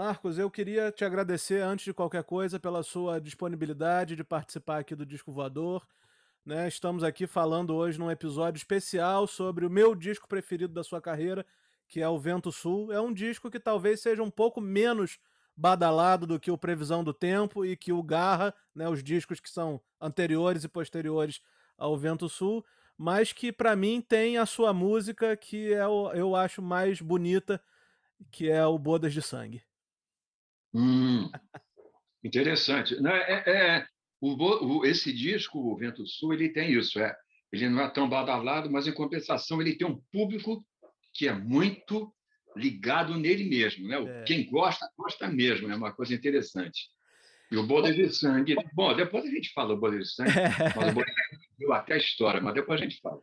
Marcos, 0.00 0.38
eu 0.38 0.48
queria 0.48 0.92
te 0.92 1.04
agradecer, 1.04 1.60
antes 1.60 1.86
de 1.86 1.92
qualquer 1.92 2.22
coisa, 2.22 2.60
pela 2.60 2.84
sua 2.84 3.20
disponibilidade 3.20 4.14
de 4.14 4.22
participar 4.22 4.78
aqui 4.78 4.94
do 4.94 5.04
Disco 5.04 5.32
Voador. 5.32 5.84
Né? 6.46 6.68
Estamos 6.68 7.02
aqui 7.02 7.26
falando 7.26 7.74
hoje 7.74 7.98
num 7.98 8.08
episódio 8.08 8.58
especial 8.58 9.26
sobre 9.26 9.66
o 9.66 9.70
meu 9.70 9.96
disco 9.96 10.28
preferido 10.28 10.72
da 10.72 10.84
sua 10.84 11.02
carreira, 11.02 11.44
que 11.88 12.00
é 12.00 12.08
o 12.08 12.16
Vento 12.16 12.52
Sul. 12.52 12.92
É 12.92 13.00
um 13.00 13.12
disco 13.12 13.50
que 13.50 13.58
talvez 13.58 14.00
seja 14.00 14.22
um 14.22 14.30
pouco 14.30 14.60
menos 14.60 15.18
badalado 15.56 16.28
do 16.28 16.38
que 16.38 16.52
o 16.52 16.56
Previsão 16.56 17.02
do 17.02 17.12
Tempo 17.12 17.66
e 17.66 17.76
que 17.76 17.92
o 17.92 18.00
Garra, 18.00 18.54
né, 18.72 18.88
os 18.88 19.02
discos 19.02 19.40
que 19.40 19.50
são 19.50 19.80
anteriores 20.00 20.62
e 20.62 20.68
posteriores 20.68 21.42
ao 21.76 21.98
Vento 21.98 22.28
Sul, 22.28 22.64
mas 22.96 23.32
que 23.32 23.50
para 23.50 23.74
mim 23.74 24.00
tem 24.00 24.38
a 24.38 24.46
sua 24.46 24.72
música 24.72 25.36
que 25.36 25.72
é 25.74 25.88
o, 25.88 26.12
eu 26.12 26.36
acho 26.36 26.62
mais 26.62 27.02
bonita, 27.02 27.60
que 28.30 28.48
é 28.48 28.64
o 28.64 28.78
Bodas 28.78 29.12
de 29.12 29.20
Sangue. 29.20 29.60
Hum, 30.78 31.28
interessante. 32.22 33.00
Não, 33.00 33.10
é, 33.10 33.42
é 33.46 33.86
o, 34.20 34.34
o, 34.34 34.86
esse 34.86 35.12
disco, 35.12 35.58
o 35.58 35.76
Vento 35.76 36.06
Sul, 36.06 36.32
ele 36.32 36.48
tem 36.50 36.72
isso. 36.72 37.00
É, 37.00 37.16
ele 37.52 37.68
não 37.68 37.82
é 37.82 37.90
tão 37.90 38.08
badalado, 38.08 38.70
mas 38.70 38.86
em 38.86 38.92
compensação 38.92 39.60
ele 39.60 39.76
tem 39.76 39.86
um 39.86 40.00
público 40.12 40.64
que 41.12 41.26
é 41.26 41.32
muito 41.32 42.12
ligado 42.56 43.16
nele 43.16 43.44
mesmo. 43.44 43.88
Né? 43.88 43.96
É. 43.96 44.24
Quem 44.24 44.48
gosta, 44.48 44.88
gosta 44.96 45.28
mesmo. 45.28 45.70
É 45.70 45.74
uma 45.74 45.92
coisa 45.92 46.14
interessante. 46.14 46.88
E 47.50 47.56
o 47.56 47.66
Bodas 47.66 47.96
de 47.96 48.12
Sangue. 48.12 48.56
Bom, 48.74 48.94
depois 48.94 49.24
a 49.24 49.30
gente 49.30 49.52
fala 49.52 49.74
do 49.74 49.80
Bodas 49.80 50.00
de 50.00 50.14
Sangue, 50.14 50.32
mas 50.76 50.90
o 50.90 50.94
Bodas 50.94 51.14
de 51.14 51.28
Sangue 51.30 51.48
viu 51.58 51.72
até 51.72 51.94
a 51.94 51.98
história, 51.98 52.40
mas 52.40 52.54
depois 52.54 52.80
a 52.80 52.84
gente 52.84 53.00
fala. 53.00 53.20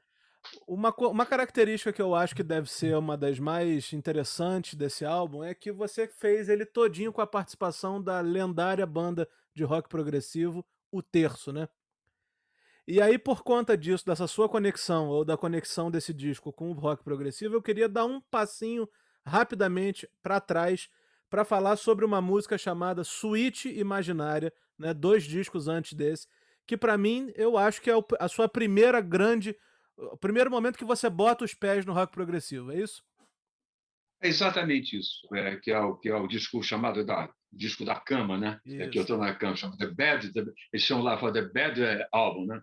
Uma, 0.68 0.94
uma 0.98 1.26
característica 1.26 1.92
que 1.92 2.02
eu 2.02 2.16
acho 2.16 2.36
que 2.36 2.44
deve 2.44 2.70
ser 2.70 2.96
uma 2.98 3.18
das 3.18 3.40
mais 3.40 3.92
interessantes 3.94 4.76
desse 4.76 5.06
álbum 5.06 5.44
é 5.44 5.54
que 5.54 5.72
você 5.72 6.08
fez 6.08 6.50
ele 6.50 6.66
todinho 6.66 7.14
com 7.14 7.22
a 7.22 7.28
participação 7.28 8.02
da 8.02 8.20
lendária 8.22 8.86
banda 8.86 9.28
de 9.54 9.64
rock 9.64 9.90
progressivo, 9.90 10.66
o 10.92 11.02
Terço, 11.02 11.52
né? 11.52 11.68
E 12.88 13.02
aí, 13.02 13.18
por 13.18 13.44
conta 13.44 13.76
disso, 13.76 14.06
dessa 14.06 14.28
sua 14.28 14.48
conexão, 14.48 15.08
ou 15.08 15.26
da 15.26 15.36
conexão 15.36 15.90
desse 15.90 16.14
disco 16.14 16.54
com 16.54 16.70
o 16.70 16.74
rock 16.74 17.04
progressivo, 17.04 17.56
eu 17.56 17.62
queria 17.62 17.90
dar 17.90 18.06
um 18.06 18.22
passinho 18.22 18.88
rapidamente 19.26 20.08
para 20.22 20.40
trás 20.40 20.88
para 21.28 21.44
falar 21.44 21.78
sobre 21.78 22.06
uma 22.06 22.22
música 22.22 22.58
chamada 22.58 23.04
Suíte 23.04 23.70
Imaginária, 23.70 24.54
né, 24.78 24.94
dois 24.94 25.24
discos 25.24 25.68
antes 25.68 25.94
desse, 25.94 26.28
que 26.68 26.78
para 26.78 26.98
mim 26.98 27.32
eu 27.36 27.58
acho 27.58 27.82
que 27.82 27.90
é 27.90 27.94
a 28.20 28.28
sua 28.28 28.48
primeira 28.48 29.02
grande 29.02 29.56
o 29.98 30.18
primeiro 30.18 30.52
momento 30.52 30.78
que 30.78 30.86
você 30.86 31.10
bota 31.10 31.46
os 31.46 31.54
pés 31.54 31.86
no 31.86 31.94
rock 31.94 32.12
progressivo, 32.12 32.72
é 32.72 32.80
isso? 32.80 33.04
É 34.22 34.28
exatamente 34.28 34.98
isso, 34.98 35.28
é, 35.34 35.56
que, 35.58 35.72
é 35.72 35.80
o, 35.80 35.96
que 35.96 36.10
é 36.10 36.16
o 36.16 36.28
disco 36.28 36.64
chamado 36.64 37.06
da 37.06 37.30
disco 37.56 37.86
da 37.86 37.96
cama, 37.96 38.38
né? 38.38 38.60
É 38.68 38.88
que 38.88 38.98
eu 38.98 39.04
estou 39.04 39.18
na 39.18 39.34
cama, 39.34 39.56
chama 39.56 39.78
The 39.78 39.88
Bad, 39.88 40.34
the, 40.34 40.44
eles 40.74 40.86
chamam 40.86 41.04
lá 41.04 41.18
The 41.18 41.42
Bad 41.42 41.82
é, 41.82 42.08
Album, 42.12 42.46
né? 42.48 42.62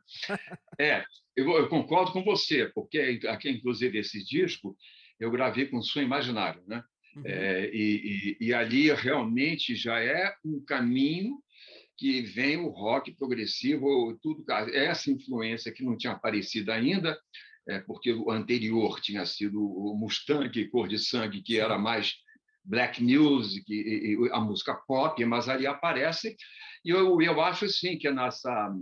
é, 0.78 1.04
eu, 1.34 1.50
eu, 1.50 1.68
concordo 1.68 2.12
com 2.12 2.22
você, 2.22 2.70
porque 2.74 3.20
aqui, 3.26 3.50
inclusive, 3.50 3.98
esse 3.98 4.22
disco 4.22 4.76
eu 5.18 5.30
gravei 5.30 5.66
com 5.66 5.80
som 5.80 6.00
imaginário, 6.00 6.62
né? 6.66 6.82
Uhum. 7.16 7.22
É, 7.26 7.70
e, 7.72 8.36
e, 8.40 8.46
e, 8.46 8.54
ali 8.54 8.92
realmente 8.92 9.74
já 9.74 10.00
é 10.00 10.34
um 10.44 10.62
caminho 10.64 11.42
que 11.96 12.22
vem 12.22 12.56
o 12.56 12.68
rock 12.68 13.14
progressivo, 13.14 14.18
tudo 14.22 14.44
essa 14.50 15.10
influência 15.10 15.72
que 15.72 15.84
não 15.84 15.96
tinha 15.96 16.12
aparecido 16.12 16.72
ainda, 16.72 17.18
é, 17.68 17.78
porque 17.80 18.12
o 18.12 18.30
anterior 18.30 19.00
tinha 19.00 19.24
sido 19.24 19.62
o 19.62 19.96
Mustang, 19.96 20.68
Cor 20.68 20.88
de 20.88 20.98
Sangue, 20.98 21.42
que 21.42 21.58
era 21.58 21.78
mais 21.78 22.14
black 22.64 23.02
music, 23.02 23.64
e, 23.72 24.14
e 24.14 24.30
a 24.32 24.40
música 24.40 24.74
pop, 24.74 25.24
mas 25.24 25.48
ali 25.48 25.66
aparece, 25.66 26.36
e 26.84 26.90
eu, 26.90 27.20
eu 27.20 27.40
acho 27.40 27.68
sim 27.68 27.98
que 27.98 28.10
nessa 28.10 28.72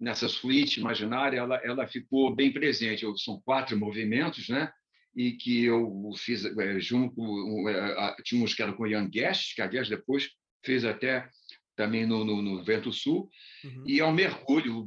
nessa 0.00 0.28
suíte 0.28 0.80
imaginária 0.80 1.38
ela, 1.38 1.56
ela 1.62 1.86
ficou 1.86 2.34
bem 2.34 2.50
presente. 2.50 3.04
São 3.22 3.40
quatro 3.44 3.78
movimentos, 3.78 4.48
né? 4.48 4.72
E 5.14 5.32
que 5.32 5.64
eu 5.64 6.10
fiz 6.16 6.44
é, 6.44 6.80
junto, 6.80 7.20
é, 7.68 8.16
tinha 8.24 8.42
uns 8.42 8.54
que 8.54 8.62
eram 8.62 8.72
com 8.72 8.86
Young 8.86 9.08
Guest, 9.10 9.54
que 9.54 9.60
aliás 9.60 9.88
depois 9.88 10.30
fez 10.64 10.84
até 10.84 11.28
também 11.80 12.04
no, 12.04 12.22
no, 12.26 12.42
no 12.42 12.62
Vento 12.62 12.92
Sul, 12.92 13.30
uhum. 13.64 13.84
e 13.86 14.00
é 14.00 14.04
um 14.04 14.12
mergulho 14.12 14.86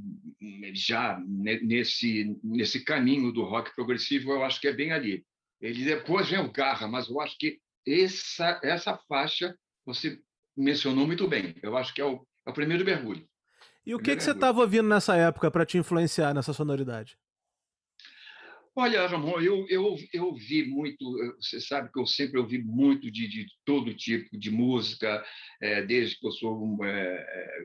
já 0.75 1.19
nesse, 1.27 2.37
nesse 2.43 2.85
caminho 2.85 3.31
do 3.31 3.43
rock 3.43 3.73
progressivo, 3.73 4.31
eu 4.31 4.43
acho 4.43 4.61
que 4.61 4.67
é 4.67 4.73
bem 4.73 4.91
ali. 4.91 5.25
Ele 5.59 5.83
depois 5.83 6.29
vem 6.29 6.37
o 6.37 6.51
Garra, 6.51 6.87
mas 6.87 7.09
eu 7.09 7.19
acho 7.19 7.35
que 7.39 7.57
essa, 7.87 8.61
essa 8.63 8.95
faixa 9.09 9.57
você 9.83 10.19
mencionou 10.55 11.07
muito 11.07 11.27
bem. 11.27 11.55
Eu 11.63 11.75
acho 11.75 11.91
que 11.95 12.01
é 12.01 12.05
o, 12.05 12.27
é 12.45 12.51
o 12.51 12.53
primeiro 12.53 12.85
mergulho. 12.85 13.27
E 13.83 13.95
o 13.95 13.99
que, 13.99 14.15
que 14.15 14.21
você 14.21 14.31
estava 14.31 14.61
ouvindo 14.61 14.87
nessa 14.87 15.15
época 15.15 15.49
para 15.49 15.65
te 15.65 15.79
influenciar 15.79 16.31
nessa 16.31 16.53
sonoridade? 16.53 17.17
Olha, 18.75 19.06
Ramon, 19.06 19.39
eu, 19.39 19.67
eu, 19.69 19.95
eu 20.11 20.25
ouvi 20.25 20.66
muito, 20.66 20.97
você 21.39 21.61
sabe 21.61 21.91
que 21.91 22.00
eu 22.00 22.07
sempre 22.07 22.39
ouvi 22.39 22.57
muito 22.57 23.11
de, 23.11 23.28
de 23.28 23.45
todo 23.63 23.94
tipo 23.94 24.35
de 24.35 24.50
música, 24.50 25.23
é, 25.61 25.84
desde 25.84 26.19
que 26.19 26.25
eu 26.25 26.31
sou 26.31 26.59
um, 26.59 26.83
é, 26.83 27.63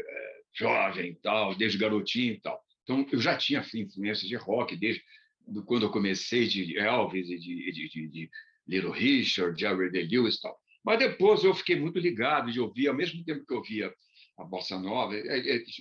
jovem 0.54 1.12
e 1.12 1.14
tal, 1.14 1.54
desde 1.54 1.78
garotinho 1.78 2.34
e 2.34 2.40
tal. 2.40 2.60
Então, 2.82 3.06
eu 3.10 3.20
já 3.20 3.36
tinha 3.38 3.64
influência 3.74 4.28
de 4.28 4.36
rock 4.36 4.76
desde 4.76 5.02
quando 5.64 5.86
eu 5.86 5.90
comecei, 5.90 6.46
de 6.46 6.78
Elvis 6.78 7.30
e 7.30 7.38
de, 7.38 7.72
de, 7.72 7.88
de, 7.88 8.08
de 8.08 8.30
Little 8.66 8.90
Richard, 8.90 9.58
Jerry 9.58 9.88
Lee 9.88 10.08
Lewis 10.08 10.36
e 10.36 10.42
tal. 10.42 10.58
Mas 10.84 10.98
depois 10.98 11.42
eu 11.42 11.54
fiquei 11.54 11.76
muito 11.76 11.98
ligado 11.98 12.52
de 12.52 12.60
ouvir, 12.60 12.88
ao 12.88 12.94
mesmo 12.94 13.24
tempo 13.24 13.46
que 13.46 13.52
eu 13.52 13.58
ouvia 13.58 13.92
a 14.38 14.44
bossa 14.44 14.78
nova, 14.78 15.14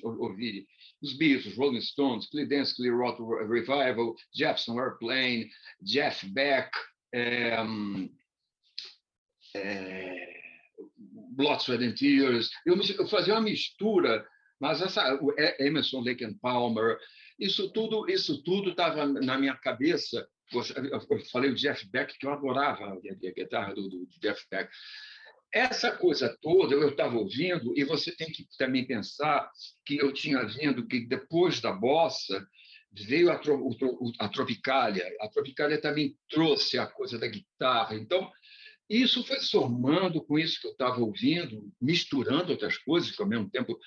ouvir 0.03 0.67
os 1.01 1.13
Beatles, 1.17 1.55
Rolling 1.55 1.81
Stones, 1.81 2.27
Creedence 2.29 2.75
Clearwater 2.75 3.23
Revival, 3.47 4.15
Jefferson 4.33 4.79
Airplane, 4.79 5.49
Jeff 5.81 6.25
Beck, 6.29 6.71
é, 7.13 7.55
é, 9.55 10.37
Blood, 11.35 11.61
Sweat 11.63 11.83
and 11.83 11.93
Tears. 11.93 12.49
Eu, 12.65 12.75
eu, 12.75 13.07
fazia 13.07 13.35
uma 13.35 13.41
mistura, 13.41 14.27
mas 14.59 14.81
essa 14.81 15.19
Emerson, 15.59 16.01
Lake 16.01 16.25
and 16.25 16.33
Palmer, 16.41 16.97
isso 17.39 17.71
tudo, 17.71 18.09
isso 18.09 18.41
tudo 18.43 18.71
estava 18.71 19.05
na 19.05 19.37
minha 19.37 19.55
cabeça. 19.55 20.27
Eu 20.51 21.19
falei 21.31 21.51
o 21.51 21.55
Jeff 21.55 21.87
Beck 21.89 22.17
que 22.17 22.25
eu 22.25 22.31
adorava 22.31 22.93
a 22.93 23.31
guitarra 23.31 23.75
do, 23.75 23.87
do 23.87 24.07
Jeff 24.19 24.43
Beck. 24.49 24.69
Essa 25.57 25.91
coisa 25.91 26.37
toda 26.39 26.75
eu 26.75 26.89
estava 26.89 27.17
ouvindo, 27.17 27.73
e 27.75 27.83
você 27.83 28.15
tem 28.15 28.27
que 28.27 28.45
também 28.59 28.85
pensar 28.85 29.49
que 29.83 29.97
eu 29.97 30.13
tinha 30.13 30.45
vindo 30.45 30.85
que 30.85 30.99
depois 30.99 31.59
da 31.59 31.71
bossa 31.71 32.47
veio 32.91 33.31
a, 33.31 33.39
tro, 33.39 33.67
a 34.19 34.29
tropicália. 34.29 35.03
A 35.19 35.27
tropicália 35.27 35.81
também 35.81 36.15
trouxe 36.29 36.77
a 36.77 36.85
coisa 36.85 37.17
da 37.17 37.25
guitarra. 37.25 37.95
Então, 37.95 38.31
isso 38.87 39.25
foi 39.25 39.39
somando 39.39 40.23
com 40.23 40.37
isso 40.37 40.61
que 40.61 40.67
eu 40.67 40.73
estava 40.73 40.99
ouvindo, 40.99 41.73
misturando 41.81 42.51
outras 42.51 42.77
coisas, 42.77 43.09
que 43.09 43.21
ao 43.23 43.27
mesmo 43.27 43.49
tempo 43.49 43.79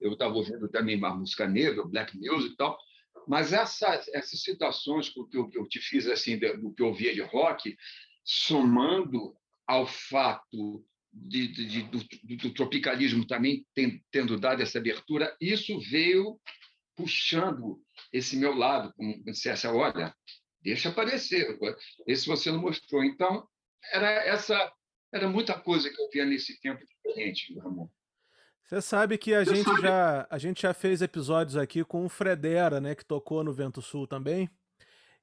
eu 0.00 0.12
estava 0.12 0.32
ouvindo 0.32 0.68
também 0.68 0.96
uma 0.96 1.12
música 1.12 1.48
negra, 1.48 1.84
black 1.84 2.16
music 2.16 2.52
e 2.52 2.56
tal. 2.56 2.78
Mas 3.26 3.52
essas, 3.52 4.06
essas 4.14 4.40
citações 4.40 5.08
que 5.08 5.18
eu, 5.18 5.48
que 5.48 5.58
eu 5.58 5.66
te 5.66 5.80
fiz 5.80 6.06
assim 6.06 6.38
do 6.38 6.72
que 6.72 6.84
eu 6.84 6.86
ouvia 6.86 7.12
de 7.12 7.22
rock, 7.22 7.76
somando 8.24 9.34
ao 9.66 9.88
fato 9.88 10.86
de, 11.16 11.48
de, 11.48 11.82
do, 11.84 11.98
do, 12.36 12.54
tropicalismo 12.54 13.26
também 13.26 13.64
tem, 13.74 14.02
tendo 14.10 14.38
dado 14.38 14.62
essa 14.62 14.78
abertura, 14.78 15.34
isso 15.40 15.78
veio 15.80 16.38
puxando 16.94 17.80
esse 18.12 18.36
meu 18.36 18.54
lado, 18.54 18.92
como 18.94 19.22
dissesse, 19.24 19.66
olha, 19.66 20.14
deixa 20.60 20.90
aparecer, 20.90 21.58
esse 22.06 22.26
você 22.26 22.50
não 22.50 22.60
mostrou. 22.60 23.02
Então, 23.02 23.46
era 23.92 24.10
essa 24.26 24.72
era 25.12 25.28
muita 25.28 25.58
coisa 25.58 25.88
que 25.88 26.00
eu 26.00 26.10
via 26.10 26.26
nesse 26.26 26.60
tempo 26.60 26.84
diferente, 26.84 27.58
Ramon. 27.58 27.88
Você 28.64 28.82
sabe 28.82 29.16
que 29.16 29.32
a 29.32 29.44
Você 29.44 29.56
gente 29.56 29.64
sabe? 29.64 29.82
já 29.82 30.26
a 30.28 30.38
gente 30.38 30.62
já 30.62 30.74
fez 30.74 31.00
episódios 31.00 31.56
aqui 31.56 31.84
com 31.84 32.04
o 32.04 32.08
Fredera, 32.08 32.80
né, 32.80 32.94
que 32.94 33.04
tocou 33.04 33.44
no 33.44 33.52
Vento 33.52 33.80
Sul 33.80 34.06
também. 34.06 34.50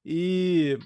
E, 0.04 0.78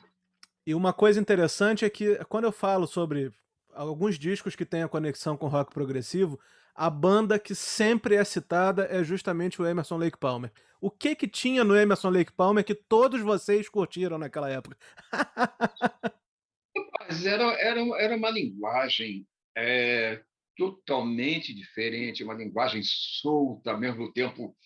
e 0.66 0.74
uma 0.74 0.92
coisa 0.92 1.20
interessante 1.20 1.84
é 1.84 1.90
que 1.90 2.16
quando 2.26 2.44
eu 2.44 2.52
falo 2.52 2.86
sobre 2.86 3.32
alguns 3.74 4.18
discos 4.18 4.56
que 4.56 4.64
têm 4.64 4.82
a 4.82 4.88
conexão 4.88 5.36
com 5.36 5.48
rock 5.48 5.72
progressivo, 5.72 6.38
a 6.74 6.88
banda 6.88 7.38
que 7.38 7.54
sempre 7.54 8.14
é 8.14 8.24
citada 8.24 8.86
é 8.90 9.02
justamente 9.02 9.60
o 9.60 9.66
Emerson 9.66 9.96
Lake 9.96 10.16
Palmer. 10.16 10.52
O 10.80 10.90
que 10.90 11.16
que 11.16 11.26
tinha 11.26 11.64
no 11.64 11.76
Emerson 11.76 12.10
Lake 12.10 12.32
Palmer 12.32 12.64
que 12.64 12.74
todos 12.74 13.20
vocês 13.20 13.68
curtiram 13.68 14.16
naquela 14.16 14.48
época? 14.48 14.76
Mas 17.00 17.26
era, 17.26 17.44
era, 17.60 17.80
era 18.00 18.16
uma 18.16 18.30
linguagem 18.30 19.26
é, 19.56 20.22
totalmente 20.56 21.52
diferente, 21.52 22.22
uma 22.22 22.34
linguagem 22.34 22.82
solta, 22.84 23.72
ao 23.72 23.80
mesmo 23.80 24.12
tempo 24.12 24.56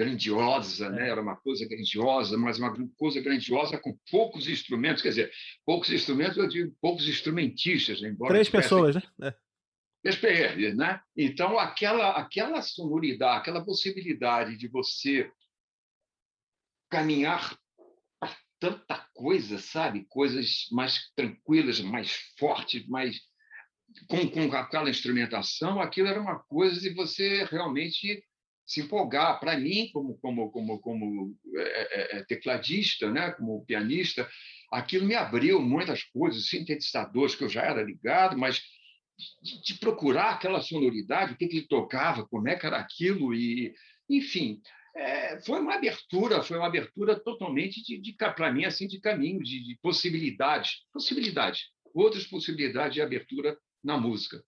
grandiosa, 0.00 0.88
né? 0.88 1.08
É. 1.08 1.10
era 1.10 1.20
uma 1.20 1.36
coisa 1.36 1.68
grandiosa, 1.68 2.38
mas 2.38 2.58
uma 2.58 2.74
coisa 2.96 3.20
grandiosa 3.20 3.78
com 3.78 3.94
poucos 4.10 4.48
instrumentos, 4.48 5.02
quer 5.02 5.10
dizer, 5.10 5.32
poucos 5.64 5.90
instrumentos, 5.90 6.38
eu 6.38 6.48
digo 6.48 6.74
poucos 6.80 7.06
instrumentistas. 7.06 8.02
Embora 8.02 8.32
Três 8.32 8.48
pessoas, 8.48 8.94
né? 8.94 9.02
É. 9.22 10.10
SPR, 10.10 10.74
né? 10.74 11.02
Então, 11.14 11.58
aquela, 11.58 12.12
aquela 12.12 12.62
sonoridade, 12.62 13.40
aquela 13.40 13.62
possibilidade 13.62 14.56
de 14.56 14.66
você 14.68 15.30
caminhar 16.88 17.54
para 18.18 18.34
tanta 18.58 19.06
coisa, 19.12 19.58
sabe? 19.58 20.06
Coisas 20.08 20.66
mais 20.72 21.12
tranquilas, 21.14 21.78
mais 21.80 22.12
fortes, 22.38 22.86
mais 22.88 23.20
com, 24.08 24.26
com 24.30 24.56
aquela 24.56 24.88
instrumentação, 24.88 25.78
aquilo 25.78 26.08
era 26.08 26.20
uma 26.20 26.38
coisa 26.38 26.80
de 26.80 26.94
você 26.94 27.44
realmente 27.44 28.24
se 28.70 28.80
empolgar. 28.80 29.40
Para 29.40 29.58
mim, 29.58 29.90
como, 29.92 30.16
como, 30.18 30.48
como, 30.52 30.80
como 30.80 31.36
é, 31.56 31.62
é, 31.62 32.18
é, 32.18 32.24
tecladista, 32.24 33.10
né? 33.10 33.32
como 33.32 33.64
pianista, 33.64 34.28
aquilo 34.70 35.06
me 35.06 35.16
abriu 35.16 35.60
muitas 35.60 36.04
coisas, 36.04 36.46
sintetizadores 36.46 37.34
que 37.34 37.42
eu 37.42 37.48
já 37.48 37.62
era 37.62 37.82
ligado, 37.82 38.38
mas 38.38 38.62
de, 39.42 39.60
de 39.60 39.74
procurar 39.74 40.34
aquela 40.34 40.62
sonoridade, 40.62 41.32
o 41.32 41.36
que, 41.36 41.48
que 41.48 41.56
ele 41.58 41.66
tocava, 41.66 42.26
como 42.28 42.48
é 42.48 42.54
que 42.54 42.64
era 42.64 42.78
aquilo, 42.78 43.34
e 43.34 43.74
enfim, 44.08 44.60
é, 44.94 45.40
foi 45.40 45.60
uma 45.60 45.74
abertura, 45.74 46.40
foi 46.42 46.56
uma 46.56 46.68
abertura 46.68 47.18
totalmente 47.18 47.82
de, 47.82 47.98
de 47.98 48.12
para 48.12 48.52
mim 48.52 48.64
assim 48.64 48.86
de 48.86 49.00
caminho, 49.00 49.42
de, 49.42 49.64
de 49.64 49.78
possibilidades, 49.82 50.84
possibilidades, 50.92 51.70
outras 51.92 52.24
possibilidades 52.24 52.94
de 52.94 53.02
abertura 53.02 53.58
na 53.82 53.98
música. 53.98 54.40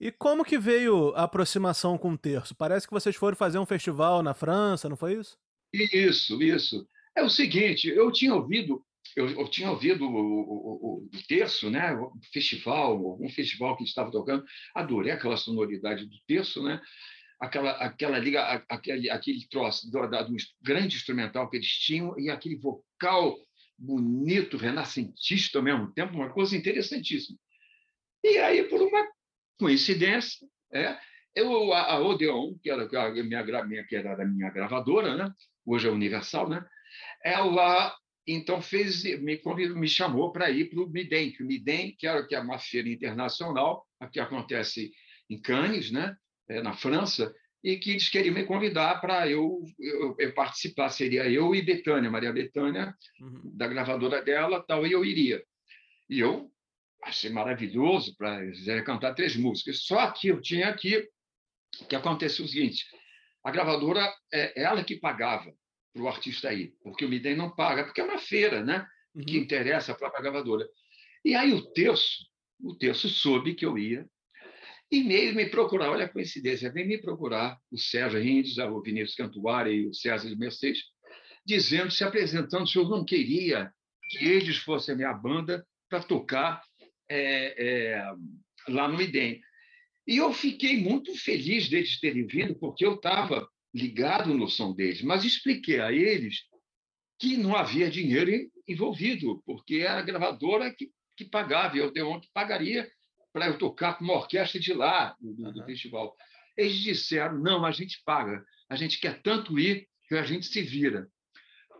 E 0.00 0.10
como 0.10 0.44
que 0.44 0.58
veio 0.58 1.14
a 1.14 1.22
aproximação 1.22 1.96
com 1.96 2.12
o 2.12 2.18
terço? 2.18 2.54
Parece 2.54 2.86
que 2.86 2.92
vocês 2.92 3.16
foram 3.16 3.36
fazer 3.36 3.58
um 3.58 3.66
festival 3.66 4.22
na 4.22 4.34
França, 4.34 4.88
não 4.88 4.96
foi 4.96 5.14
isso? 5.14 5.38
Isso, 5.72 6.42
isso. 6.42 6.88
É 7.16 7.22
o 7.22 7.30
seguinte, 7.30 7.88
eu 7.88 8.10
tinha 8.10 8.34
ouvido 8.34 8.84
eu, 9.16 9.28
eu 9.28 9.48
tinha 9.48 9.70
ouvido 9.70 10.06
o, 10.06 10.10
o, 10.10 11.08
o, 11.12 11.22
terço, 11.28 11.70
né? 11.70 11.92
O 11.94 12.12
festival, 12.32 13.20
um 13.20 13.28
festival 13.28 13.76
que 13.76 13.84
estava 13.84 14.10
tocando, 14.10 14.44
adorei 14.74 15.12
aquela 15.12 15.36
sonoridade 15.36 16.06
do 16.06 16.16
terço, 16.26 16.62
né? 16.62 16.80
Aquela, 17.40 17.72
aquela 17.72 18.18
liga, 18.18 18.64
aquele, 18.68 19.10
aquele 19.10 19.46
troço 19.48 19.90
do, 19.90 20.00
do 20.00 20.36
grande 20.62 20.96
instrumental 20.96 21.48
que 21.48 21.56
eles 21.56 21.68
tinham 21.68 22.18
e 22.18 22.30
aquele 22.30 22.56
vocal 22.56 23.36
bonito, 23.78 24.56
renascentista 24.56 25.58
ao 25.58 25.64
mesmo 25.64 25.92
tempo, 25.92 26.14
uma 26.14 26.32
coisa 26.32 26.56
interessantíssima. 26.56 27.38
E 28.22 28.38
aí, 28.38 28.64
por 28.64 28.80
uma 28.80 29.06
coincidência, 29.58 30.46
é, 30.72 30.96
eu, 31.34 31.72
a, 31.72 31.94
a 31.94 32.00
Odeon, 32.00 32.54
que 32.62 32.70
era, 32.70 32.84
a 32.84 33.10
minha, 33.10 33.64
minha, 33.64 33.84
que 33.84 33.96
era 33.96 34.22
a 34.22 34.26
minha 34.26 34.50
gravadora, 34.50 35.16
né? 35.16 35.32
hoje 35.66 35.88
é 35.88 35.90
Universal, 35.90 36.48
né? 36.48 36.64
ela 37.24 37.94
então 38.26 38.60
fez 38.62 39.04
me 39.20 39.36
convidou, 39.36 39.76
me 39.76 39.88
chamou 39.88 40.32
para 40.32 40.50
ir 40.50 40.70
para 40.70 40.80
o 40.80 40.88
Midem, 40.88 41.30
que 41.30 41.42
o 41.42 41.46
Midem, 41.46 41.94
que 41.98 42.06
é, 42.06 42.22
que 42.22 42.34
é 42.34 42.40
uma 42.40 42.58
feira 42.58 42.88
internacional, 42.88 43.86
que 44.10 44.18
acontece 44.18 44.92
em 45.28 45.40
Cannes, 45.40 45.90
né, 45.90 46.16
é, 46.48 46.62
na 46.62 46.72
França, 46.72 47.34
e 47.62 47.76
que 47.76 47.90
eles 47.90 48.08
queriam 48.08 48.34
me 48.34 48.44
convidar 48.44 49.00
para 49.00 49.28
eu, 49.28 49.62
eu, 49.78 50.14
eu, 50.18 50.34
participar. 50.34 50.90
Seria 50.90 51.30
eu 51.30 51.54
e 51.54 51.62
Betânia, 51.62 52.10
Maria 52.10 52.32
Betânia, 52.32 52.94
uhum. 53.20 53.52
da 53.54 53.66
gravadora 53.66 54.22
dela, 54.22 54.62
tal, 54.66 54.86
e 54.86 54.92
eu 54.92 55.04
iria. 55.04 55.42
E 56.08 56.20
eu 56.20 56.50
achei 57.04 57.30
maravilhoso 57.30 58.16
para 58.16 58.82
cantar 58.82 59.14
três 59.14 59.36
músicas. 59.36 59.82
Só 59.84 60.10
que 60.10 60.28
eu 60.28 60.40
tinha 60.40 60.68
aqui 60.68 61.06
que 61.88 61.96
aconteceu 61.96 62.44
o 62.44 62.48
seguinte: 62.48 62.84
a 63.44 63.50
gravadora 63.50 64.12
é 64.32 64.62
ela 64.62 64.84
que 64.84 64.96
pagava 64.96 65.52
para 65.92 66.02
o 66.02 66.08
artista 66.08 66.52
ir, 66.52 66.74
porque 66.82 67.04
o 67.04 67.08
Midem 67.08 67.36
não 67.36 67.54
paga, 67.54 67.84
porque 67.84 68.00
é 68.00 68.04
uma 68.04 68.18
feira, 68.18 68.64
né? 68.64 68.86
Uhum. 69.14 69.24
Que 69.24 69.38
interessa 69.38 69.92
a 69.92 69.94
própria 69.94 70.22
gravadora. 70.22 70.66
E 71.24 71.34
aí 71.34 71.52
o 71.52 71.62
terço, 71.72 72.26
o 72.60 72.74
terço 72.74 73.08
soube 73.08 73.54
que 73.54 73.64
eu 73.64 73.78
ia 73.78 74.06
e 74.90 75.02
meio 75.02 75.34
me 75.34 75.46
procurar, 75.46 75.90
olha 75.90 76.04
a 76.04 76.08
coincidência, 76.08 76.70
vem 76.70 76.86
me 76.86 76.98
procurar 76.98 77.58
o 77.70 77.78
Sérgio 77.78 78.20
Rindes, 78.20 78.58
o 78.58 78.82
Vinícius 78.82 79.16
Cantuária 79.16 79.70
e 79.70 79.86
o 79.86 79.94
César 79.94 80.28
de 80.28 80.36
Mercedes, 80.36 80.82
dizendo, 81.44 81.90
se 81.90 82.04
apresentando, 82.04 82.68
se 82.68 82.76
eu 82.76 82.88
não 82.88 83.04
queria 83.04 83.72
que 84.08 84.24
eles 84.24 84.58
fossem 84.58 84.94
a 84.94 84.96
minha 84.96 85.12
banda 85.12 85.66
para 85.88 86.02
tocar 86.02 86.62
é, 87.08 87.54
é, 87.96 88.14
lá 88.68 88.88
no 88.88 89.00
IDEM. 89.00 89.40
E 90.06 90.16
eu 90.16 90.32
fiquei 90.32 90.80
muito 90.80 91.16
feliz 91.16 91.68
deles 91.68 91.98
terem 91.98 92.26
vindo, 92.26 92.54
porque 92.56 92.84
eu 92.84 92.94
estava 92.94 93.48
ligado 93.74 94.34
no 94.34 94.48
som 94.48 94.74
deles, 94.74 95.02
mas 95.02 95.24
expliquei 95.24 95.80
a 95.80 95.90
eles 95.90 96.44
que 97.18 97.36
não 97.36 97.56
havia 97.56 97.90
dinheiro 97.90 98.30
envolvido, 98.68 99.42
porque 99.44 99.76
era 99.76 99.98
a 99.98 100.02
gravadora 100.02 100.74
que, 100.74 100.90
que 101.16 101.24
pagava, 101.24 101.76
e 101.76 101.80
eu 101.80 101.92
dei 101.92 102.02
que 102.20 102.28
pagaria 102.32 102.88
para 103.32 103.46
eu 103.46 103.58
tocar 103.58 103.94
com 103.94 104.04
uma 104.04 104.14
orquestra 104.14 104.60
de 104.60 104.72
lá, 104.72 105.16
do, 105.20 105.34
do 105.34 105.60
uhum. 105.60 105.66
festival. 105.66 106.14
Eles 106.56 106.76
disseram, 106.76 107.38
não, 107.38 107.64
a 107.64 107.72
gente 107.72 108.00
paga, 108.04 108.44
a 108.68 108.76
gente 108.76 109.00
quer 109.00 109.20
tanto 109.22 109.58
ir 109.58 109.88
que 110.08 110.14
a 110.14 110.22
gente 110.22 110.46
se 110.46 110.62
vira. 110.62 111.08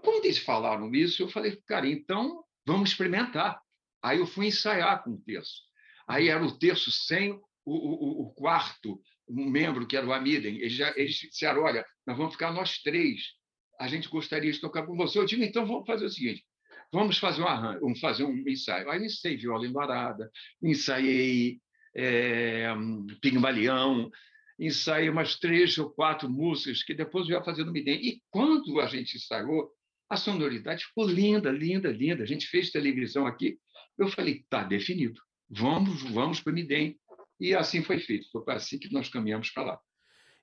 Quando 0.03 0.25
eles 0.25 0.39
falaram 0.39 0.93
isso, 0.95 1.23
eu 1.23 1.29
falei, 1.29 1.57
cara, 1.67 1.87
então 1.87 2.45
vamos 2.67 2.91
experimentar. 2.91 3.61
Aí 4.05 4.19
eu 4.19 4.27
fui 4.27 4.49
ensaiar 4.49 5.03
com 5.03 5.13
o 5.13 5.21
terço. 5.21 5.63
Aí 6.07 6.29
era 6.29 6.45
o 6.45 6.59
terço 6.59 6.93
sem 6.93 7.33
o, 7.33 7.41
o, 7.65 8.23
o 8.23 8.35
quarto, 8.35 9.01
um 9.27 9.49
membro 9.49 9.87
que 9.87 9.97
era 9.97 10.07
o 10.07 10.13
Amiden, 10.13 10.59
eles, 10.59 10.75
já, 10.75 10.93
eles 10.95 11.15
disseram: 11.15 11.63
olha, 11.63 11.85
nós 12.07 12.15
vamos 12.15 12.35
ficar 12.35 12.53
nós 12.53 12.79
três. 12.83 13.23
A 13.81 13.89
gente 13.89 14.09
gostaria 14.09 14.53
de 14.53 14.61
tocar 14.61 14.85
com 14.87 14.95
você. 14.95 15.19
Eu 15.19 15.25
digo, 15.25 15.43
então 15.43 15.67
vamos 15.67 15.87
fazer 15.87 16.05
o 16.05 16.11
seguinte: 16.11 16.45
vamos 16.93 17.17
fazer 17.17 17.43
um 17.43 17.81
vamos 17.81 17.99
fazer 17.99 18.25
um 18.25 18.37
ensaio. 18.47 18.91
Aí 18.91 19.03
ensaiei 19.03 19.39
viola 19.39 19.67
embarada, 19.67 20.31
ensaiei 20.63 21.59
é, 21.97 22.69
Pigmalião, 23.23 24.11
ensaiei 24.59 25.09
umas 25.09 25.37
três 25.37 25.79
ou 25.79 25.89
quatro 25.89 26.29
músicas 26.29 26.83
que 26.83 26.93
depois 26.93 27.27
eu 27.27 27.39
ia 27.39 27.43
fazer 27.43 27.65
no 27.65 27.73
Midem. 27.73 28.07
E 28.07 28.23
quando 28.31 28.79
a 28.81 28.87
gente 28.87 29.17
ensaiou, 29.17 29.71
a 30.11 30.17
sonoridade 30.19 30.85
ficou 30.85 31.09
linda, 31.09 31.51
linda, 31.51 31.91
linda. 31.91 32.23
A 32.23 32.27
gente 32.27 32.47
fez 32.47 32.71
televisão 32.71 33.27
aqui. 33.27 33.59
Eu 33.99 34.09
falei, 34.09 34.45
tá 34.49 34.63
definido. 34.63 35.21
Vamos, 35.49 36.03
vamos 36.03 36.41
para 36.41 36.51
o 36.51 36.55
Midem. 36.55 36.99
E 37.39 37.55
assim 37.55 37.83
foi 37.83 37.99
feito. 37.99 38.29
Foi 38.31 38.43
assim 38.55 38.79
que 38.79 38.93
nós 38.93 39.09
caminhamos 39.09 39.51
para 39.51 39.65
lá. 39.65 39.81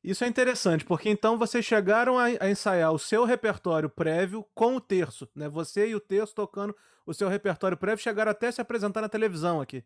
Isso 0.03 0.23
é 0.23 0.27
interessante, 0.27 0.83
porque 0.83 1.09
então 1.09 1.37
vocês 1.37 1.63
chegaram 1.63 2.17
a, 2.17 2.25
a, 2.25 2.49
ensaiar 2.49 2.91
o 2.91 2.97
seu 2.97 3.23
repertório 3.23 3.87
prévio 3.87 4.43
com 4.55 4.75
o 4.75 4.81
terço, 4.81 5.29
né? 5.35 5.47
Você 5.47 5.89
e 5.89 5.95
o 5.95 5.99
terço 5.99 6.33
tocando 6.33 6.75
o 7.05 7.13
seu 7.13 7.29
repertório 7.29 7.77
prévio 7.77 8.01
chegaram 8.01 8.31
até 8.31 8.51
se 8.51 8.59
apresentar 8.59 9.01
na 9.01 9.09
televisão 9.09 9.61
aqui. 9.61 9.83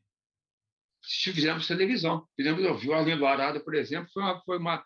Fizemos 1.04 1.68
televisão. 1.68 2.26
Fizemos 2.36 2.64
o 2.64 2.78
Violino 2.78 3.26
Arada, 3.26 3.60
por 3.60 3.76
exemplo, 3.76 4.10
foi 4.14 4.24
uma, 4.24 4.42
foi 4.42 4.58
uma, 4.58 4.86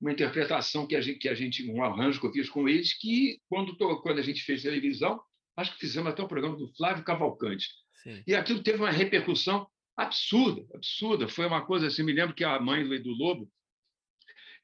uma 0.00 0.12
interpretação 0.12 0.86
que 0.86 0.96
a, 0.96 1.00
gente, 1.00 1.18
que 1.18 1.28
a 1.28 1.34
gente, 1.34 1.70
um 1.70 1.82
arranjo 1.82 2.20
que 2.20 2.26
eu 2.26 2.32
fiz 2.32 2.50
com 2.50 2.68
eles, 2.68 2.98
que 2.98 3.38
quando, 3.48 3.76
quando 3.76 4.18
a 4.18 4.22
gente 4.22 4.42
fez 4.42 4.62
televisão, 4.62 5.20
acho 5.56 5.72
que 5.72 5.78
fizemos 5.78 6.10
até 6.10 6.22
o 6.22 6.28
programa 6.28 6.56
do 6.56 6.72
Flávio 6.74 7.04
Cavalcante. 7.04 7.68
Sim. 8.04 8.22
E 8.26 8.34
aquilo 8.34 8.62
teve 8.62 8.78
uma 8.78 8.90
repercussão 8.90 9.66
absurda, 9.96 10.64
absurda. 10.74 11.28
Foi 11.28 11.46
uma 11.46 11.64
coisa 11.64 11.86
assim, 11.86 12.02
me 12.02 12.12
lembro 12.12 12.34
que 12.34 12.44
a 12.44 12.60
mãe 12.60 12.86
do 13.02 13.12
Lobo, 13.12 13.50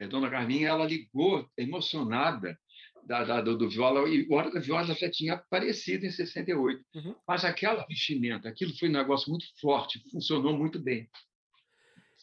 a 0.01 0.07
dona 0.07 0.31
Carminha, 0.31 0.69
ela 0.69 0.87
ligou 0.87 1.51
emocionada 1.57 2.59
da, 3.05 3.25
da, 3.25 3.41
do, 3.41 3.57
do, 3.57 3.69
viola, 3.69 4.09
e 4.09 4.27
o 4.29 4.35
hora 4.35 4.51
da 4.51 4.61
viola 4.61 4.85
já 4.85 5.11
tinha 5.11 5.35
aparecido 5.35 6.07
em 6.07 6.11
68. 6.11 6.85
Uhum. 6.95 7.15
Mas 7.27 7.45
aquela 7.45 7.85
vestimenta, 7.87 8.49
aquilo 8.49 8.77
foi 8.79 8.89
um 8.89 8.93
negócio 8.93 9.31
muito 9.31 9.47
forte, 9.61 10.03
funcionou 10.11 10.57
muito 10.57 10.79
bem. 10.79 11.09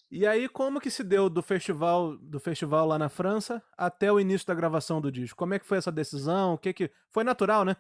E 0.10 0.26
aí, 0.26 0.48
como 0.48 0.80
que 0.80 0.90
se 0.90 1.04
deu 1.04 1.30
do 1.30 1.44
festival 1.44 2.18
do 2.18 2.40
festival 2.40 2.88
lá 2.88 2.98
na 2.98 3.10
França 3.10 3.62
até 3.78 4.10
o 4.12 4.20
início 4.20 4.48
da 4.48 4.56
gravação 4.56 5.02
do 5.02 5.12
disco? 5.12 5.38
Como 5.38 5.54
é 5.54 5.60
que 5.60 5.66
foi 5.66 5.78
essa 5.78 5.92
decisão? 5.92 6.54
O 6.54 6.58
que 6.58 6.72
que 6.72 6.92
foi 7.10 7.26
natural, 7.26 7.66
né? 7.66 7.76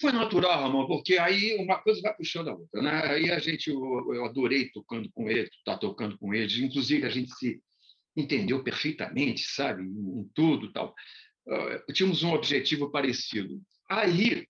Foi 0.00 0.12
natural, 0.12 0.62
Ramon, 0.62 0.86
porque 0.86 1.18
aí 1.18 1.56
uma 1.56 1.78
coisa 1.78 2.00
vai 2.00 2.14
puxando 2.14 2.48
a 2.48 2.54
outra. 2.54 2.80
Né? 2.80 2.90
Aí 3.04 3.30
a 3.30 3.38
gente, 3.38 3.68
eu, 3.68 4.14
eu 4.14 4.24
adorei 4.24 4.70
tocando 4.70 5.10
com 5.12 5.28
ele, 5.28 5.42
estar 5.42 5.74
tá 5.74 5.78
tocando 5.78 6.18
com 6.18 6.32
eles. 6.32 6.56
Inclusive, 6.58 7.06
a 7.06 7.10
gente 7.10 7.30
se 7.34 7.60
entendeu 8.16 8.62
perfeitamente, 8.62 9.42
sabe, 9.42 9.82
em, 9.82 10.20
em 10.20 10.30
tudo 10.34 10.72
tal. 10.72 10.94
Uh, 11.46 11.92
tínhamos 11.92 12.22
um 12.22 12.32
objetivo 12.32 12.90
parecido. 12.90 13.60
Aí 13.90 14.46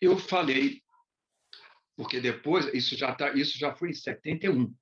eu 0.00 0.18
falei, 0.18 0.82
porque 1.96 2.20
depois, 2.20 2.66
isso 2.74 2.96
já, 2.96 3.14
tá, 3.14 3.32
isso 3.32 3.56
já 3.56 3.74
foi 3.74 3.90
em 3.90 3.94
71. 3.94 4.54
Uhum. 4.54 4.74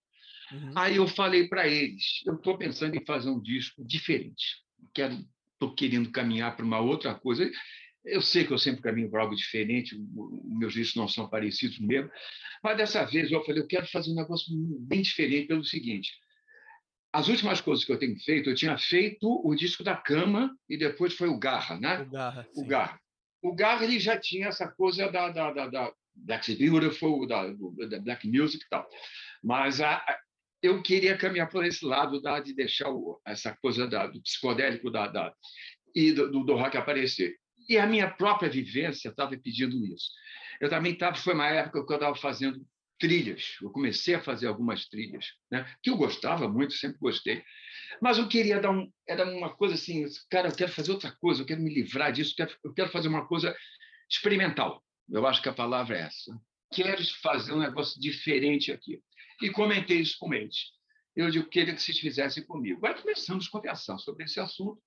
Aí 0.74 0.96
eu 0.96 1.06
falei 1.06 1.48
para 1.48 1.68
eles, 1.68 2.22
eu 2.26 2.34
estou 2.34 2.56
pensando 2.56 2.96
em 2.96 3.04
fazer 3.04 3.28
um 3.28 3.40
disco 3.40 3.84
diferente. 3.84 4.62
Quero, 4.94 5.18
estou 5.52 5.74
querendo 5.74 6.10
caminhar 6.10 6.56
para 6.56 6.64
uma 6.64 6.80
outra 6.80 7.14
coisa. 7.14 7.50
Eu 8.04 8.20
sei 8.20 8.44
que 8.44 8.52
eu 8.52 8.58
sempre 8.58 8.82
caminho 8.82 9.10
para 9.10 9.22
algo 9.22 9.36
diferente, 9.36 9.96
meus 10.44 10.72
discos 10.72 10.96
não 10.96 11.06
são 11.06 11.28
parecidos 11.28 11.78
mesmo, 11.78 12.10
mas 12.62 12.76
dessa 12.76 13.04
vez 13.04 13.30
eu 13.30 13.44
falei, 13.44 13.62
eu 13.62 13.66
quero 13.66 13.86
fazer 13.86 14.10
um 14.10 14.16
negócio 14.16 14.46
bem 14.80 15.02
diferente 15.02 15.46
pelo 15.46 15.64
seguinte, 15.64 16.10
as 17.12 17.28
últimas 17.28 17.60
coisas 17.60 17.84
que 17.84 17.92
eu 17.92 17.98
tenho 17.98 18.18
feito, 18.20 18.48
eu 18.48 18.54
tinha 18.54 18.78
feito 18.78 19.28
o 19.44 19.54
disco 19.54 19.84
da 19.84 19.94
Cama 19.94 20.56
e 20.68 20.78
depois 20.78 21.14
foi 21.14 21.28
o 21.28 21.38
Garra, 21.38 21.78
né? 21.78 22.00
O 22.00 22.10
Garra. 22.10 22.48
O 22.56 22.64
Garra. 22.64 23.00
O 23.42 23.54
Garra 23.54 23.84
ele 23.84 24.00
já 24.00 24.18
tinha 24.18 24.46
essa 24.46 24.66
coisa 24.66 25.10
da, 25.10 25.28
da, 25.28 25.52
da, 25.52 25.66
da 25.68 25.92
Black 26.14 26.54
Beautiful, 26.54 27.26
da, 27.26 27.48
da 27.48 28.00
Black 28.00 28.26
Music 28.26 28.64
e 28.64 28.68
tal. 28.68 28.88
Mas 29.42 29.80
a, 29.80 30.02
eu 30.62 30.82
queria 30.82 31.18
caminhar 31.18 31.50
por 31.50 31.66
esse 31.66 31.84
lado 31.84 32.22
da, 32.22 32.40
de 32.40 32.54
deixar 32.54 32.90
o, 32.90 33.20
essa 33.26 33.54
coisa 33.56 33.86
da, 33.86 34.06
do 34.06 34.22
psicodélico 34.22 34.90
da, 34.90 35.06
da 35.06 35.34
e 35.94 36.12
do, 36.12 36.30
do, 36.30 36.44
do 36.44 36.54
rock 36.54 36.78
aparecer. 36.78 37.36
E 37.68 37.78
a 37.78 37.86
minha 37.86 38.10
própria 38.10 38.50
vivência 38.50 39.08
estava 39.08 39.36
pedindo 39.36 39.84
isso. 39.86 40.10
Eu 40.60 40.68
também 40.68 40.92
estava, 40.92 41.16
foi 41.16 41.34
uma 41.34 41.48
época 41.48 41.84
que 41.84 41.92
eu 41.92 41.96
estava 41.96 42.14
fazendo 42.16 42.64
trilhas. 42.98 43.56
Eu 43.60 43.70
comecei 43.70 44.14
a 44.14 44.22
fazer 44.22 44.46
algumas 44.46 44.86
trilhas, 44.88 45.26
né? 45.50 45.66
que 45.82 45.90
eu 45.90 45.96
gostava 45.96 46.48
muito, 46.48 46.72
sempre 46.74 46.98
gostei. 47.00 47.42
Mas 48.00 48.18
eu 48.18 48.28
queria 48.28 48.60
dar 48.60 48.70
um. 48.70 48.88
Era 49.08 49.24
uma 49.24 49.54
coisa 49.54 49.74
assim, 49.74 50.04
cara, 50.30 50.48
eu 50.48 50.54
quero 50.54 50.70
fazer 50.70 50.92
outra 50.92 51.10
coisa, 51.20 51.42
eu 51.42 51.46
quero 51.46 51.60
me 51.60 51.74
livrar 51.74 52.12
disso, 52.12 52.32
eu 52.32 52.46
quero, 52.46 52.58
eu 52.64 52.74
quero 52.74 52.90
fazer 52.90 53.08
uma 53.08 53.26
coisa 53.26 53.56
experimental. 54.08 54.84
Eu 55.10 55.26
acho 55.26 55.42
que 55.42 55.48
a 55.48 55.52
palavra 55.52 55.96
é 55.98 56.02
essa. 56.02 56.32
Quero 56.72 57.02
fazer 57.20 57.52
um 57.52 57.58
negócio 57.58 58.00
diferente 58.00 58.70
aqui. 58.70 59.00
E 59.42 59.50
comentei 59.50 59.98
isso 59.98 60.16
com 60.18 60.32
eles. 60.32 60.70
Eu 61.14 61.30
digo, 61.30 61.48
queria 61.48 61.74
que 61.74 61.82
vocês 61.82 61.98
fizessem 61.98 62.44
comigo. 62.44 62.86
Aí 62.86 62.94
começamos 62.94 63.46
a 63.46 63.50
conversar 63.50 63.98
sobre 63.98 64.24
esse 64.24 64.38
assunto. 64.38 64.80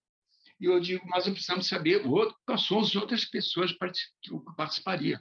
E 0.60 0.66
eu 0.66 0.80
digo, 0.80 1.06
mas 1.08 1.28
precisamos 1.28 1.68
saber 1.68 2.02
quais 2.46 2.66
são 2.66 2.80
as 2.80 2.96
outras 2.96 3.26
pessoas 3.26 3.72
que 3.72 4.32
participariam 4.56 5.20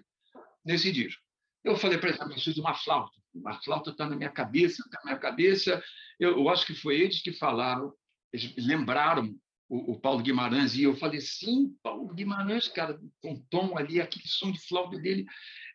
nesse 0.65 0.93
disco. 0.93 1.21
Eu 1.65 1.77
falei 1.77 1.99
para 1.99 2.11
eles, 2.11 2.21
eu 2.21 2.29
preciso 2.29 2.55
de 2.55 2.61
uma 2.61 2.75
flauta. 2.75 3.13
Uma 3.35 3.61
flauta 3.63 3.91
está 3.91 4.07
na 4.07 4.17
minha 4.17 4.31
cabeça, 4.31 4.83
está 4.83 5.01
na 5.03 5.11
minha 5.11 5.19
cabeça. 5.19 5.83
Eu, 6.21 6.39
eu, 6.39 6.49
acho 6.49 6.67
que 6.67 6.75
foi 6.75 7.01
eles 7.01 7.21
que 7.23 7.33
falaram, 7.33 7.93
eles 8.33 8.55
lembraram 8.57 9.35
o, 9.69 9.93
o, 9.93 10.01
Paulo 10.01 10.23
Guimarães, 10.23 10.75
e 10.77 10.83
eu 10.83 10.95
falei, 10.95 11.21
sim, 11.21 11.75
Paulo 11.83 12.15
Guimarães, 12.15 12.69
cara, 12.69 13.01
com 13.21 13.41
tom 13.49 13.77
ali, 13.77 14.01
aquele 14.01 14.29
som 14.29 14.53
de 14.53 14.61
flauta 14.61 14.99
dele 14.99 15.25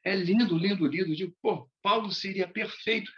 é 0.06 0.16
lindo, 0.16 0.58
lindo, 0.58 0.86
lindo. 0.86 1.10
Eu 1.10 1.16
digo, 1.16 1.36
pô, 1.42 1.70
Paulo 1.82 2.12
seria 2.12 2.48
perfeito. 2.48 3.12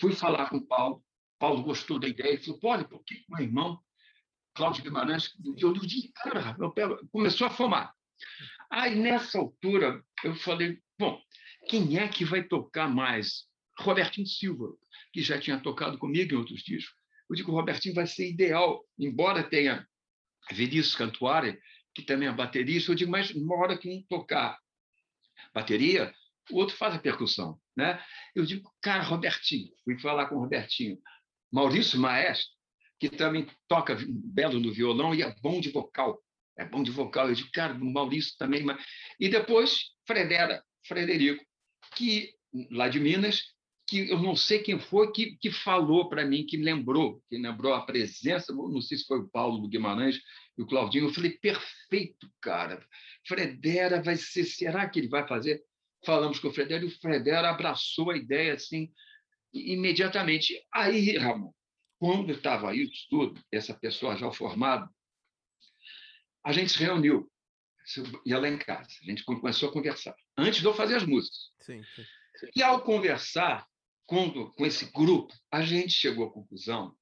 Fui 0.00 0.12
falar 0.12 0.48
com 0.50 0.58
o 0.58 0.66
Paulo, 0.66 1.02
Paulo 1.38 1.62
gostou 1.62 1.98
da 1.98 2.06
ideia, 2.06 2.34
ele 2.34 2.42
falou, 2.42 2.60
olha, 2.64 2.84
por 2.84 3.02
que 3.04 3.24
meu 3.28 3.42
irmão, 3.42 3.80
Cláudio 4.58 4.82
Guimarães, 4.82 5.32
eu 5.56 5.72
digo, 5.72 6.12
cara, 6.14 6.56
eu 6.58 6.72
pego, 6.72 6.98
começou 7.12 7.46
a 7.46 7.50
formar. 7.50 7.94
Aí, 8.68 8.96
nessa 8.96 9.38
altura, 9.38 10.04
eu 10.24 10.34
falei, 10.34 10.80
bom, 10.98 11.16
quem 11.68 11.96
é 11.96 12.08
que 12.08 12.24
vai 12.24 12.42
tocar 12.42 12.88
mais? 12.88 13.46
Robertinho 13.78 14.26
Silva, 14.26 14.74
que 15.12 15.22
já 15.22 15.38
tinha 15.38 15.60
tocado 15.60 15.96
comigo 15.96 16.34
em 16.34 16.36
outros 16.36 16.60
discos. 16.64 16.92
Eu 17.30 17.36
digo, 17.36 17.52
o 17.52 17.54
Robertinho 17.54 17.94
vai 17.94 18.08
ser 18.08 18.28
ideal, 18.28 18.84
embora 18.98 19.48
tenha 19.48 19.86
Vinícius 20.50 20.96
Cantuária, 20.96 21.56
que 21.94 22.02
também 22.02 22.26
é 22.26 22.32
baterista. 22.32 22.90
Eu 22.90 22.96
digo, 22.96 23.12
mas 23.12 23.30
uma 23.30 23.54
hora 23.54 23.78
que 23.78 23.88
um 23.88 24.02
tocar 24.08 24.58
bateria, 25.54 26.12
o 26.50 26.56
outro 26.56 26.76
faz 26.76 26.96
a 26.96 26.98
percussão. 26.98 27.60
Né? 27.76 28.02
Eu 28.34 28.44
digo, 28.44 28.68
cara, 28.82 29.04
Robertinho, 29.04 29.70
fui 29.84 29.96
falar 30.00 30.26
com 30.26 30.34
o 30.34 30.40
Robertinho. 30.40 30.98
Maurício 31.52 32.00
Maestro, 32.00 32.57
que 32.98 33.08
também 33.08 33.46
toca 33.68 33.96
belo 34.08 34.58
no 34.58 34.72
violão 34.72 35.14
e 35.14 35.22
é 35.22 35.34
bom 35.40 35.60
de 35.60 35.70
vocal. 35.70 36.22
É 36.56 36.64
bom 36.64 36.82
de 36.82 36.90
vocal. 36.90 37.28
Eu 37.28 37.34
digo, 37.34 37.50
cara, 37.52 37.72
o 37.72 37.92
Maurício 37.92 38.34
também. 38.36 38.64
E 39.20 39.28
depois, 39.28 39.92
Fredera, 40.06 40.62
Frederico, 40.86 41.44
que 41.94 42.34
lá 42.70 42.88
de 42.88 42.98
Minas, 42.98 43.42
que 43.86 44.10
eu 44.10 44.18
não 44.18 44.34
sei 44.34 44.58
quem 44.58 44.78
foi 44.78 45.12
que, 45.12 45.36
que 45.38 45.50
falou 45.50 46.08
para 46.08 46.26
mim, 46.26 46.44
que 46.44 46.56
lembrou, 46.56 47.22
que 47.28 47.38
lembrou 47.38 47.72
a 47.72 47.86
presença, 47.86 48.52
não 48.52 48.80
sei 48.80 48.98
se 48.98 49.06
foi 49.06 49.20
o 49.20 49.28
Paulo 49.28 49.66
Guimarães 49.68 50.20
e 50.56 50.62
o 50.62 50.66
Claudinho. 50.66 51.06
Eu 51.06 51.14
falei, 51.14 51.30
perfeito, 51.38 52.28
cara. 52.40 52.84
Fredera 53.26 54.02
vai 54.02 54.16
ser, 54.16 54.44
será 54.44 54.88
que 54.88 54.98
ele 54.98 55.08
vai 55.08 55.26
fazer? 55.26 55.62
Falamos 56.04 56.38
com 56.38 56.48
o 56.48 56.52
Fredera 56.52 56.84
e 56.84 56.88
o 56.88 57.00
Fredera 57.00 57.50
abraçou 57.50 58.10
a 58.10 58.16
ideia 58.16 58.54
assim, 58.54 58.90
imediatamente. 59.52 60.54
Aí, 60.72 61.16
Ramon, 61.16 61.52
quando 61.98 62.32
estava 62.32 62.74
isso 62.74 63.06
tudo, 63.10 63.40
essa 63.52 63.74
pessoa 63.74 64.16
já 64.16 64.30
formada, 64.32 64.88
a 66.44 66.52
gente 66.52 66.72
se 66.72 66.78
reuniu 66.78 67.30
ia 68.26 68.38
lá 68.38 68.48
em 68.48 68.58
casa. 68.58 68.90
A 69.02 69.04
gente 69.04 69.24
começou 69.24 69.68
a 69.68 69.72
conversar, 69.72 70.14
antes 70.36 70.60
de 70.60 70.66
eu 70.66 70.74
fazer 70.74 70.96
as 70.96 71.04
músicas. 71.04 71.38
Sim, 71.60 71.82
sim. 71.94 72.04
E 72.54 72.62
ao 72.62 72.82
conversar 72.82 73.66
com, 74.06 74.50
com 74.50 74.66
esse 74.66 74.90
grupo, 74.92 75.32
a 75.50 75.62
gente 75.62 75.92
chegou 75.92 76.26
à 76.26 76.32
conclusão 76.32 76.94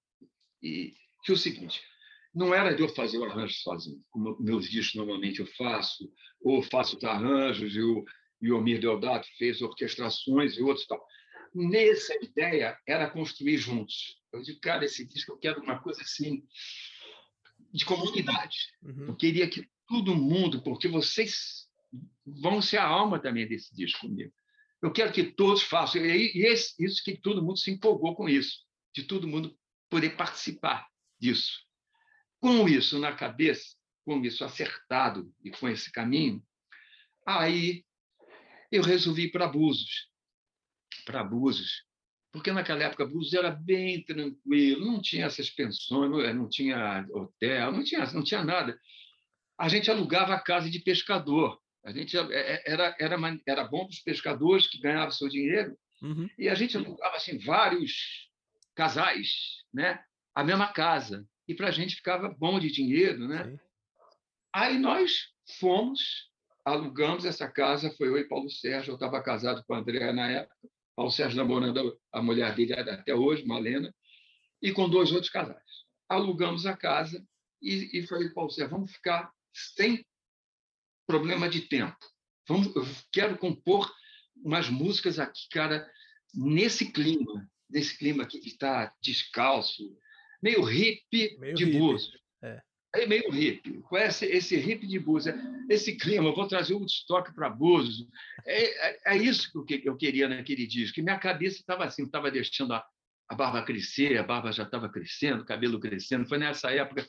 e, 0.62 0.94
que 1.24 1.32
o 1.32 1.36
seguinte: 1.36 1.82
não 2.34 2.54
era 2.54 2.74
de 2.74 2.82
eu 2.82 2.88
fazer 2.88 3.18
o 3.18 3.24
arranjo 3.24 3.54
sozinho, 3.54 4.02
como 4.10 4.36
meus 4.40 4.68
discos 4.70 4.94
normalmente 4.94 5.40
eu 5.40 5.46
faço, 5.54 6.10
ou 6.40 6.62
faço 6.62 6.96
os 6.96 7.04
arranjos 7.04 7.74
e 7.74 7.80
o, 7.80 8.04
e 8.40 8.52
o 8.52 8.58
Omir 8.58 8.80
Deodato 8.80 9.28
fez 9.36 9.60
orquestrações 9.60 10.56
e 10.56 10.62
outros 10.62 10.86
tal. 10.86 11.04
Nessa 11.56 12.14
ideia 12.22 12.78
era 12.86 13.08
construir 13.08 13.56
juntos. 13.56 14.20
Eu 14.30 14.42
disse, 14.42 14.60
cara, 14.60 14.84
esse 14.84 15.06
disco 15.06 15.32
eu 15.32 15.38
quero 15.38 15.62
uma 15.62 15.78
coisa 15.78 16.02
assim 16.02 16.46
de 17.72 17.84
comunidade. 17.86 18.74
Uhum. 18.82 19.06
Eu 19.06 19.16
queria 19.16 19.48
que 19.48 19.66
todo 19.88 20.14
mundo, 20.14 20.62
porque 20.62 20.86
vocês 20.86 21.66
vão 22.26 22.60
ser 22.60 22.76
a 22.76 22.86
alma 22.86 23.18
também 23.18 23.48
desse 23.48 23.74
disco 23.74 24.00
comigo. 24.00 24.30
Eu 24.82 24.92
quero 24.92 25.10
que 25.12 25.24
todos 25.24 25.62
façam. 25.62 26.04
E 26.04 26.46
isso 26.46 27.02
que 27.02 27.16
todo 27.16 27.42
mundo 27.42 27.58
se 27.58 27.70
empolgou 27.70 28.14
com 28.14 28.28
isso, 28.28 28.58
de 28.94 29.04
todo 29.04 29.26
mundo 29.26 29.58
poder 29.88 30.10
participar 30.10 30.86
disso. 31.18 31.64
Com 32.38 32.68
isso 32.68 32.98
na 32.98 33.14
cabeça, 33.14 33.74
com 34.04 34.22
isso 34.22 34.44
acertado 34.44 35.32
e 35.42 35.50
com 35.50 35.66
esse 35.66 35.90
caminho, 35.90 36.44
aí 37.26 37.82
eu 38.70 38.82
resolvi 38.82 39.24
ir 39.24 39.30
para 39.30 39.48
Búzios. 39.48 40.10
Para 41.04 41.24
Búzios. 41.24 41.84
Porque 42.32 42.52
naquela 42.52 42.84
época 42.84 43.06
Búzios 43.06 43.34
era 43.34 43.50
bem 43.50 44.04
tranquilo, 44.04 44.86
não 44.86 45.00
tinha 45.00 45.26
essas 45.26 45.50
pensões, 45.50 46.34
não 46.34 46.48
tinha 46.48 47.06
hotel, 47.10 47.72
não 47.72 47.82
tinha, 47.82 48.04
não 48.12 48.22
tinha 48.22 48.44
nada 48.44 48.78
a 49.58 49.68
gente 49.68 49.90
alugava 49.90 50.34
a 50.34 50.40
casa 50.40 50.70
de 50.70 50.78
pescador. 50.78 51.58
A 51.84 51.92
gente 51.92 52.16
é, 52.16 52.22
é, 52.30 52.62
era, 52.66 52.96
era, 52.98 53.16
era 53.46 53.64
bom 53.64 53.86
para 53.86 53.94
os 53.94 54.00
pescadores 54.00 54.66
que 54.68 54.80
ganhavam 54.80 55.10
seu 55.10 55.28
dinheiro, 55.28 55.76
uhum. 56.02 56.28
e 56.38 56.48
a 56.48 56.54
gente 56.54 56.76
alugava 56.76 57.16
assim, 57.16 57.38
vários 57.38 58.28
casais, 58.74 59.64
né? 59.72 60.02
a 60.34 60.44
mesma 60.44 60.72
casa. 60.72 61.26
E 61.48 61.54
para 61.54 61.68
a 61.68 61.72
gente 61.72 61.96
ficava 61.96 62.28
bom 62.28 62.58
de 62.58 62.70
dinheiro. 62.70 63.26
Né? 63.26 63.56
Aí 64.52 64.78
nós 64.78 65.28
fomos, 65.58 66.30
alugamos 66.64 67.24
essa 67.24 67.48
casa, 67.48 67.94
foi 67.96 68.08
eu 68.08 68.18
e 68.18 68.28
Paulo 68.28 68.50
Sérgio, 68.50 68.90
eu 68.90 68.96
estava 68.96 69.22
casado 69.22 69.64
com 69.64 69.74
a 69.74 69.78
Andréa 69.78 70.12
na 70.12 70.28
época, 70.28 70.56
Paulo 70.96 71.12
Sérgio 71.12 71.36
namorando 71.36 72.00
a 72.10 72.22
mulher 72.22 72.54
dele 72.54 72.72
até 72.72 73.14
hoje, 73.14 73.44
Malena, 73.44 73.94
e 74.62 74.72
com 74.72 74.88
dois 74.88 75.12
outros 75.12 75.30
casais. 75.30 75.84
Alugamos 76.08 76.64
a 76.64 76.74
casa 76.74 77.22
e, 77.60 77.98
e 77.98 78.06
falei, 78.06 78.30
Paulo 78.30 78.50
Sérgio, 78.50 78.70
vamos 78.70 78.92
ficar 78.92 79.30
sem 79.52 80.04
problema 81.06 81.48
de 81.48 81.60
tempo. 81.68 81.98
Vamos, 82.48 82.74
eu 82.74 82.86
quero 83.12 83.36
compor 83.36 83.92
umas 84.34 84.70
músicas 84.70 85.18
aqui, 85.18 85.48
cara, 85.50 85.88
nesse 86.34 86.90
clima, 86.90 87.46
nesse 87.68 87.96
clima 87.98 88.22
aqui 88.22 88.38
que 88.38 88.48
está 88.48 88.92
descalço, 89.02 89.82
meio 90.42 90.62
hippie 90.62 91.36
meio 91.38 91.54
de 91.54 91.66
Búzios. 91.66 92.25
É. 93.02 93.06
meio 93.06 93.30
hippie. 93.30 93.80
Conhece 93.82 94.26
esse 94.26 94.56
hippie 94.56 94.86
de 94.86 94.98
Búzios? 94.98 95.36
Esse 95.68 95.96
clima, 95.96 96.28
eu 96.28 96.34
vou 96.34 96.46
trazer 96.46 96.74
o 96.74 96.84
estoque 96.84 97.34
para 97.34 97.48
Búzios. 97.48 98.06
É, 98.44 98.88
é, 98.88 99.00
é, 99.06 99.16
isso 99.16 99.50
que 99.64 99.82
eu 99.84 99.96
queria 99.96 100.28
naquele 100.28 100.66
disco. 100.66 100.94
Que 100.94 101.02
minha 101.02 101.18
cabeça 101.18 101.58
estava 101.58 101.84
assim, 101.84 102.04
estava 102.04 102.30
deixando 102.30 102.74
a, 102.74 102.84
a 103.28 103.34
barba 103.34 103.62
crescer, 103.62 104.18
a 104.18 104.22
barba 104.22 104.52
já 104.52 104.62
estava 104.62 104.88
crescendo, 104.88 105.42
o 105.42 105.46
cabelo 105.46 105.80
crescendo. 105.80 106.28
Foi 106.28 106.38
nessa 106.38 106.70
época. 106.70 107.06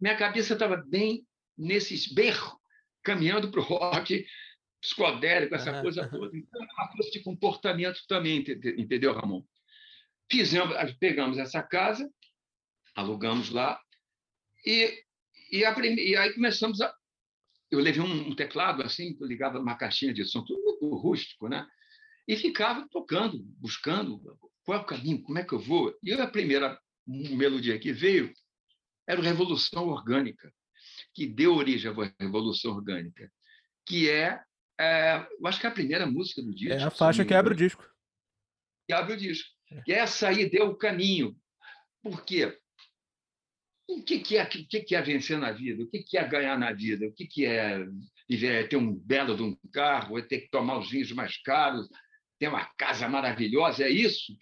Minha 0.00 0.16
cabeça 0.16 0.54
estava 0.54 0.76
bem 0.76 1.26
nesses 1.56 2.12
berros, 2.12 2.56
caminhando 3.02 3.50
para 3.50 3.60
o 3.60 3.64
rock 3.64 4.24
psicodélico, 4.80 5.54
essa 5.54 5.82
coisa 5.82 6.08
toda. 6.08 6.36
Então, 6.36 6.62
é 6.62 6.82
uma 6.82 6.88
coisa 6.88 7.10
de 7.10 7.20
comportamento 7.20 8.00
também, 8.06 8.44
entendeu, 8.76 9.12
Ramon? 9.12 9.42
Fizemos, 10.30 10.76
pegamos 11.00 11.38
essa 11.38 11.62
casa, 11.62 12.08
alugamos 12.94 13.50
lá, 13.50 13.80
e, 14.64 15.02
e, 15.50 15.64
a, 15.64 15.74
e 15.78 16.16
aí 16.16 16.32
começamos 16.32 16.80
a. 16.80 16.94
Eu 17.70 17.80
levei 17.80 18.02
um, 18.02 18.28
um 18.28 18.34
teclado 18.34 18.82
assim, 18.82 19.16
ligava 19.20 19.58
uma 19.58 19.76
caixinha 19.76 20.12
de 20.12 20.24
som, 20.24 20.42
tudo 20.42 20.62
muito 20.62 20.94
rústico, 20.96 21.48
né? 21.48 21.66
E 22.26 22.36
ficava 22.36 22.86
tocando, 22.90 23.38
buscando 23.58 24.20
qual 24.64 24.78
é 24.78 24.80
o 24.80 24.86
caminho, 24.86 25.22
como 25.22 25.38
é 25.38 25.44
que 25.44 25.52
eu 25.52 25.58
vou. 25.58 25.94
E 26.02 26.12
a 26.12 26.26
primeira 26.26 26.78
melodia 27.06 27.78
que 27.78 27.92
veio 27.92 28.32
era 29.06 29.20
Revolução 29.20 29.88
Orgânica 29.88 30.52
que 31.14 31.26
deu 31.26 31.54
origem 31.54 31.90
à 31.90 32.12
Revolução 32.20 32.76
Orgânica, 32.76 33.30
que 33.84 34.08
é, 34.08 34.40
é 34.78 35.26
eu 35.38 35.46
acho 35.46 35.60
que 35.60 35.66
é 35.66 35.68
a 35.68 35.72
primeira 35.72 36.06
música 36.06 36.42
do 36.42 36.54
disco. 36.54 36.72
É 36.72 36.82
a 36.82 36.90
faixa 36.90 37.24
que 37.24 37.34
abre 37.34 37.54
o 37.54 37.56
disco. 37.56 37.84
Que 38.86 38.92
abre 38.94 39.14
o 39.14 39.16
disco. 39.16 39.48
É. 39.70 39.82
E 39.86 39.92
essa 39.92 40.28
aí 40.28 40.48
deu 40.48 40.68
o 40.68 40.76
caminho. 40.76 41.36
Por 42.02 42.24
quê? 42.24 42.58
O 43.88 44.02
que, 44.02 44.36
é, 44.36 44.44
que, 44.44 44.94
é 44.94 45.00
vencer 45.00 45.38
na 45.38 45.50
vida? 45.50 45.82
O 45.82 45.88
que, 45.88 46.18
é 46.18 46.28
ganhar 46.28 46.58
na 46.58 46.72
vida? 46.72 47.06
O 47.06 47.12
que, 47.12 47.46
é, 47.46 47.86
é 48.30 48.62
ter 48.64 48.76
um 48.76 48.94
belo 48.94 49.34
de 49.34 49.42
um 49.42 49.56
carro? 49.72 50.18
É 50.18 50.22
ter 50.22 50.42
que 50.42 50.50
tomar 50.50 50.78
os 50.78 50.90
vinhos 50.90 51.10
mais 51.12 51.38
caros? 51.38 51.88
Ter 52.38 52.48
uma 52.48 52.66
casa 52.76 53.08
maravilhosa? 53.08 53.84
É 53.84 53.90
isso? 53.90 54.36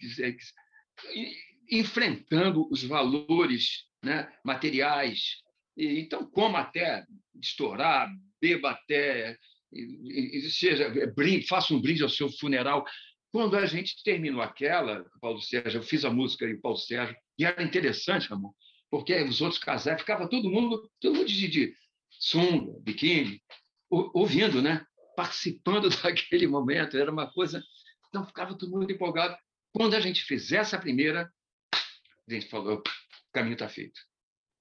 E, 1.15 1.33
enfrentando 1.71 2.67
os 2.69 2.83
valores 2.83 3.85
né, 4.03 4.29
materiais. 4.43 5.37
E, 5.77 6.01
então, 6.01 6.29
como 6.29 6.57
até 6.57 7.05
estourar, 7.41 8.09
beba 8.41 8.71
até, 8.71 9.37
e, 9.71 10.39
e, 10.39 10.51
seja, 10.51 10.89
brinde, 11.15 11.47
faça 11.47 11.73
um 11.73 11.79
brinde 11.79 12.03
ao 12.03 12.09
seu 12.09 12.29
funeral. 12.29 12.85
Quando 13.31 13.55
a 13.55 13.65
gente 13.65 14.03
terminou 14.03 14.41
aquela, 14.41 15.05
Paulo 15.21 15.41
Sérgio, 15.41 15.79
eu 15.79 15.83
fiz 15.83 16.03
a 16.03 16.09
música 16.09 16.45
e 16.45 16.53
o 16.53 16.61
Paulo 16.61 16.77
Sérgio, 16.77 17.15
e 17.39 17.45
era 17.45 17.63
interessante, 17.63 18.27
Ramon, 18.27 18.51
porque 18.89 19.15
os 19.23 19.41
outros 19.41 19.59
casais, 19.59 19.99
ficava 19.99 20.29
todo 20.29 20.49
mundo, 20.49 20.89
todo 20.99 21.15
mundo 21.15 21.27
de, 21.27 21.47
de 21.47 21.73
sunga, 22.09 22.79
biquíni, 22.81 23.41
ouvindo, 23.89 24.61
né? 24.61 24.85
participando 25.17 25.89
daquele 26.03 26.45
momento, 26.45 26.95
era 26.95 27.11
uma 27.11 27.31
coisa. 27.33 27.63
Então, 28.07 28.25
ficava 28.25 28.55
todo 28.55 28.71
mundo 28.71 28.91
empolgado. 28.91 29.35
Quando 29.73 29.95
a 29.95 29.99
gente 29.99 30.23
fizesse 30.23 30.75
a 30.75 30.79
primeira, 30.79 31.29
a 31.73 32.33
gente 32.33 32.47
falou: 32.47 32.77
o 32.77 32.83
caminho 33.33 33.53
está 33.53 33.67
feito. 33.67 33.99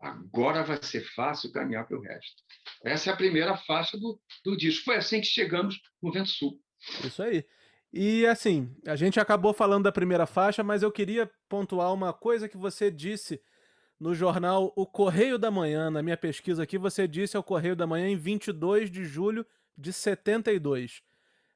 Agora 0.01 0.65
vai 0.65 0.83
ser 0.83 1.03
fácil 1.15 1.53
caminhar 1.53 1.87
para 1.87 1.97
o 1.97 2.03
resto. 2.03 2.43
Essa 2.85 3.11
é 3.11 3.13
a 3.13 3.17
primeira 3.17 3.57
faixa 3.57 3.99
do, 3.99 4.21
do 4.45 4.57
disco. 4.57 4.85
Foi 4.85 4.97
assim 4.97 5.21
que 5.21 5.27
chegamos 5.27 5.79
no 6.03 6.13
Vento 6.13 6.29
Sul. 6.29 6.61
Isso 7.05 7.23
aí. 7.23 7.45
E 7.93 8.27
assim, 8.27 8.75
a 8.87 8.95
gente 8.95 9.19
acabou 9.19 9.55
falando 9.55 9.85
da 9.85 9.93
primeira 9.93 10.27
faixa, 10.27 10.63
mas 10.63 10.83
eu 10.83 10.93
queria 10.93 11.31
pontuar 11.49 11.95
uma 11.95 12.13
coisa 12.13 12.49
que 12.49 12.57
você 12.57 12.91
disse 12.91 13.41
no 13.99 14.15
jornal 14.15 14.73
O 14.77 14.87
Correio 14.87 15.39
da 15.39 15.51
Manhã, 15.51 15.91
na 15.91 16.03
minha 16.03 16.17
pesquisa 16.17 16.63
aqui, 16.63 16.77
você 16.77 17.09
disse 17.09 17.37
ao 17.37 17.43
Correio 17.43 17.75
da 17.75 17.87
Manhã 17.87 18.09
em 18.09 18.17
22 18.17 18.91
de 18.91 19.05
julho 19.05 19.47
de 19.77 19.93
72. 19.93 21.03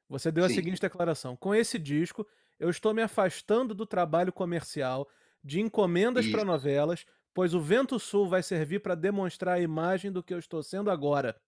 Você 0.09 0.31
deu 0.31 0.45
Sim. 0.45 0.51
a 0.51 0.55
seguinte 0.55 0.81
declaração: 0.81 1.35
Com 1.35 1.53
esse 1.53 1.79
disco, 1.79 2.27
eu 2.59 2.69
estou 2.69 2.93
me 2.93 3.01
afastando 3.01 3.73
do 3.73 3.85
trabalho 3.85 4.33
comercial, 4.33 5.07
de 5.43 5.59
encomendas 5.59 6.27
para 6.27 6.43
novelas, 6.43 7.05
pois 7.33 7.53
o 7.53 7.61
Vento 7.61 7.99
Sul 7.99 8.27
vai 8.27 8.43
servir 8.43 8.79
para 8.79 8.95
demonstrar 8.95 9.55
a 9.55 9.61
imagem 9.61 10.11
do 10.11 10.23
que 10.23 10.33
eu 10.33 10.39
estou 10.39 10.61
sendo 10.61 10.91
agora. 10.91 11.39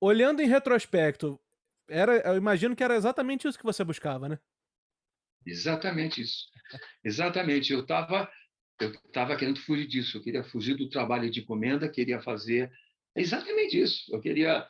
Olhando 0.00 0.40
em 0.40 0.48
retrospecto, 0.48 1.38
era, 1.88 2.16
eu 2.18 2.36
imagino 2.36 2.74
que 2.74 2.82
era 2.82 2.96
exatamente 2.96 3.46
isso 3.46 3.58
que 3.58 3.64
você 3.64 3.84
buscava, 3.84 4.28
né? 4.28 4.38
Exatamente 5.44 6.20
isso. 6.20 6.46
Exatamente. 7.02 7.72
Eu 7.72 7.80
estava 7.80 8.30
eu 8.80 8.90
estava 8.90 9.36
querendo 9.36 9.60
fugir 9.60 9.86
disso. 9.86 10.16
Eu 10.16 10.22
queria 10.22 10.42
fugir 10.44 10.76
do 10.76 10.88
trabalho 10.88 11.30
de 11.30 11.40
encomenda, 11.40 11.88
queria 11.88 12.20
fazer 12.20 12.70
exatamente 13.14 13.78
isso. 13.78 14.12
Eu 14.12 14.20
queria 14.20 14.66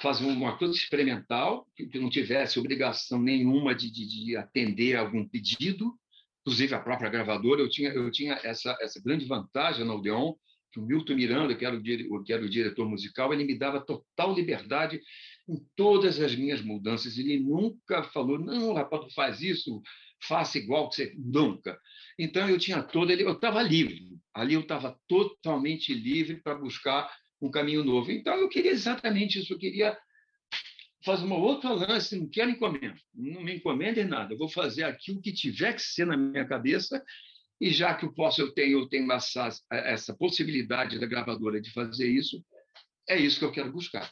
fazer 0.00 0.24
uma 0.24 0.56
coisa 0.56 0.74
experimental, 0.74 1.66
que 1.76 1.98
não 1.98 2.10
tivesse 2.10 2.58
obrigação 2.58 3.20
nenhuma 3.20 3.74
de, 3.74 3.90
de, 3.90 4.06
de 4.06 4.36
atender 4.36 4.96
algum 4.96 5.26
pedido, 5.26 5.94
inclusive 6.42 6.74
a 6.74 6.80
própria 6.80 7.10
gravadora. 7.10 7.60
Eu 7.60 7.68
tinha, 7.68 7.90
eu 7.90 8.10
tinha 8.10 8.38
essa, 8.44 8.76
essa 8.80 9.00
grande 9.02 9.24
vantagem 9.24 9.84
na 9.84 9.94
Odeon, 9.94 10.34
que 10.72 10.80
o 10.80 10.82
Milton 10.82 11.14
Miranda, 11.14 11.54
que 11.54 11.64
era 11.64 11.76
o, 11.76 12.22
que 12.24 12.32
era 12.32 12.44
o 12.44 12.50
diretor 12.50 12.88
musical, 12.88 13.32
ele 13.32 13.44
me 13.44 13.56
dava 13.56 13.80
total 13.80 14.34
liberdade 14.34 15.00
em 15.48 15.56
todas 15.76 16.20
as 16.20 16.34
minhas 16.34 16.60
mudanças. 16.60 17.16
Ele 17.16 17.38
nunca 17.38 18.02
falou, 18.02 18.38
não, 18.38 18.74
rapaz, 18.74 19.12
faz 19.14 19.40
isso, 19.40 19.80
faça 20.26 20.58
igual 20.58 20.88
que 20.88 20.96
você... 20.96 21.14
Nunca. 21.16 21.78
Então, 22.18 22.48
eu 22.48 22.58
tinha 22.58 22.82
todo... 22.82 23.10
Eu 23.10 23.32
estava 23.32 23.62
livre. 23.62 24.16
Ali 24.32 24.54
eu 24.54 24.60
estava 24.60 24.98
totalmente 25.08 25.92
livre 25.94 26.40
para 26.42 26.54
buscar 26.54 27.10
um 27.40 27.50
caminho 27.50 27.84
novo. 27.84 28.10
Então, 28.10 28.34
eu 28.34 28.48
queria 28.48 28.70
exatamente 28.70 29.38
isso. 29.38 29.52
Eu 29.52 29.58
queria 29.58 29.96
fazer 31.04 31.24
uma 31.24 31.36
outra 31.36 31.70
lance, 31.70 32.18
não 32.18 32.28
quero 32.28 32.50
encomenda, 32.50 32.96
não 33.14 33.42
me 33.42 33.54
encomende 33.54 34.02
nada. 34.04 34.32
Eu 34.32 34.38
vou 34.38 34.48
fazer 34.48 34.84
aquilo 34.84 35.20
que 35.20 35.32
tiver 35.32 35.74
que 35.74 35.82
ser 35.82 36.06
na 36.06 36.16
minha 36.16 36.46
cabeça 36.46 37.04
e 37.60 37.70
já 37.70 37.94
que 37.94 38.04
eu 38.04 38.12
posso, 38.12 38.40
eu 38.40 38.52
tenho, 38.52 38.80
eu 38.80 38.88
tenho 38.88 39.10
essa, 39.12 39.48
essa 39.70 40.14
possibilidade 40.14 40.98
da 40.98 41.06
gravadora 41.06 41.60
de 41.60 41.70
fazer 41.72 42.08
isso, 42.08 42.44
é 43.08 43.18
isso 43.18 43.38
que 43.38 43.44
eu 43.44 43.52
quero 43.52 43.70
buscar. 43.70 44.10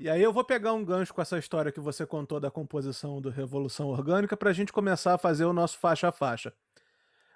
E 0.00 0.08
aí 0.08 0.22
eu 0.22 0.32
vou 0.32 0.44
pegar 0.44 0.72
um 0.74 0.84
gancho 0.84 1.12
com 1.12 1.20
essa 1.20 1.36
história 1.38 1.72
que 1.72 1.80
você 1.80 2.06
contou 2.06 2.38
da 2.38 2.52
composição 2.52 3.20
do 3.20 3.30
Revolução 3.30 3.88
Orgânica 3.88 4.36
para 4.36 4.50
a 4.50 4.52
gente 4.52 4.72
começar 4.72 5.14
a 5.14 5.18
fazer 5.18 5.44
o 5.44 5.52
nosso 5.52 5.76
faixa 5.76 6.06
a 6.06 6.12
faixa. 6.12 6.54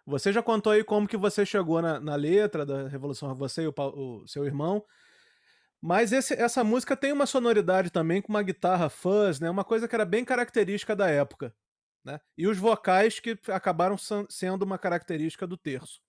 Você 0.07 0.33
já 0.33 0.41
contou 0.41 0.73
aí 0.73 0.85
como 0.85 1.09
que 1.09 1.17
você 1.17 1.45
chegou 1.45 1.83
na, 1.83 1.99
na 1.99 2.15
letra 2.15 2.65
da 2.65 2.87
Revolução, 2.87 3.35
você 3.35 3.63
e 3.63 3.67
o, 3.67 3.75
o 3.77 4.29
seu 4.29 4.45
irmão. 4.47 4.85
Mas 5.81 6.13
esse, 6.13 6.35
essa 6.35 6.63
música 6.63 6.97
tem 6.97 7.13
uma 7.13 7.27
sonoridade 7.27 7.91
também 7.91 8.23
com 8.23 8.33
uma 8.33 8.45
guitarra 8.45 8.89
fuzz, 8.89 9.41
né? 9.41 9.51
Uma 9.51 9.65
coisa 9.65 9.89
que 9.89 9.95
era 9.97 10.05
bem 10.05 10.25
característica 10.25 10.95
da 10.95 11.09
época. 11.11 11.53
Né? 12.05 12.21
E 12.39 12.47
os 12.47 12.59
vocais 12.59 13.19
que 13.19 13.37
acabaram 13.49 13.97
sendo 14.29 14.63
uma 14.63 14.79
característica 14.79 15.49
do 15.49 15.57
terço. 15.57 16.01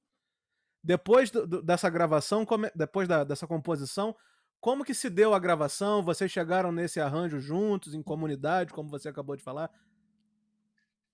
Depois 0.83 1.31
do, 1.31 1.63
dessa 1.63 1.89
gravação, 1.89 2.45
come, 2.45 2.69
depois 2.75 3.07
da, 3.07 3.23
dessa 3.23 3.47
composição, 3.47 4.15
como 4.63 4.85
que 4.85 4.93
se 4.93 5.09
deu 5.09 5.33
a 5.33 5.39
gravação? 5.39 6.01
Vocês 6.01 6.31
chegaram 6.31 6.71
nesse 6.71 6.97
arranjo 7.01 7.37
juntos, 7.37 7.93
em 7.93 8.01
comunidade, 8.01 8.71
como 8.71 8.87
você 8.87 9.09
acabou 9.09 9.35
de 9.35 9.43
falar? 9.43 9.69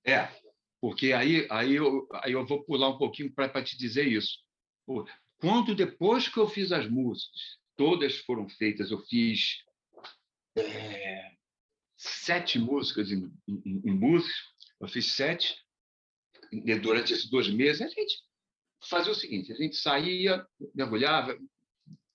É, 0.06 0.30
porque 0.80 1.14
aí, 1.14 1.48
aí, 1.50 1.74
eu, 1.74 2.08
aí 2.14 2.34
eu 2.34 2.46
vou 2.46 2.64
pular 2.64 2.90
um 2.90 3.00
pouquinho 3.00 3.34
para 3.34 3.64
te 3.64 3.76
dizer 3.76 4.08
isso. 4.08 4.38
Quando 5.40 5.74
depois 5.74 6.28
que 6.28 6.38
eu 6.38 6.48
fiz 6.48 6.72
as 6.72 6.88
músicas, 6.88 7.58
todas 7.76 8.20
foram 8.20 8.48
feitas, 8.48 8.92
eu 8.92 9.00
fiz 9.06 9.64
é, 10.56 11.32
sete 11.98 12.60
músicas 12.60 13.12
em, 13.12 13.34
em, 13.48 13.82
em 13.84 13.92
músicas, 13.92 14.38
eu 14.80 14.88
fiz 14.88 15.14
sete 15.14 15.58
durante 16.84 17.14
esses 17.14 17.28
dois 17.28 17.50
meses. 17.50 17.82
A 17.82 17.88
gente 17.88 18.16
fazia 18.88 19.12
o 19.12 19.16
seguinte: 19.16 19.52
a 19.52 19.56
gente 19.56 19.76
saía, 19.76 20.46
mergulhava, 20.76 21.36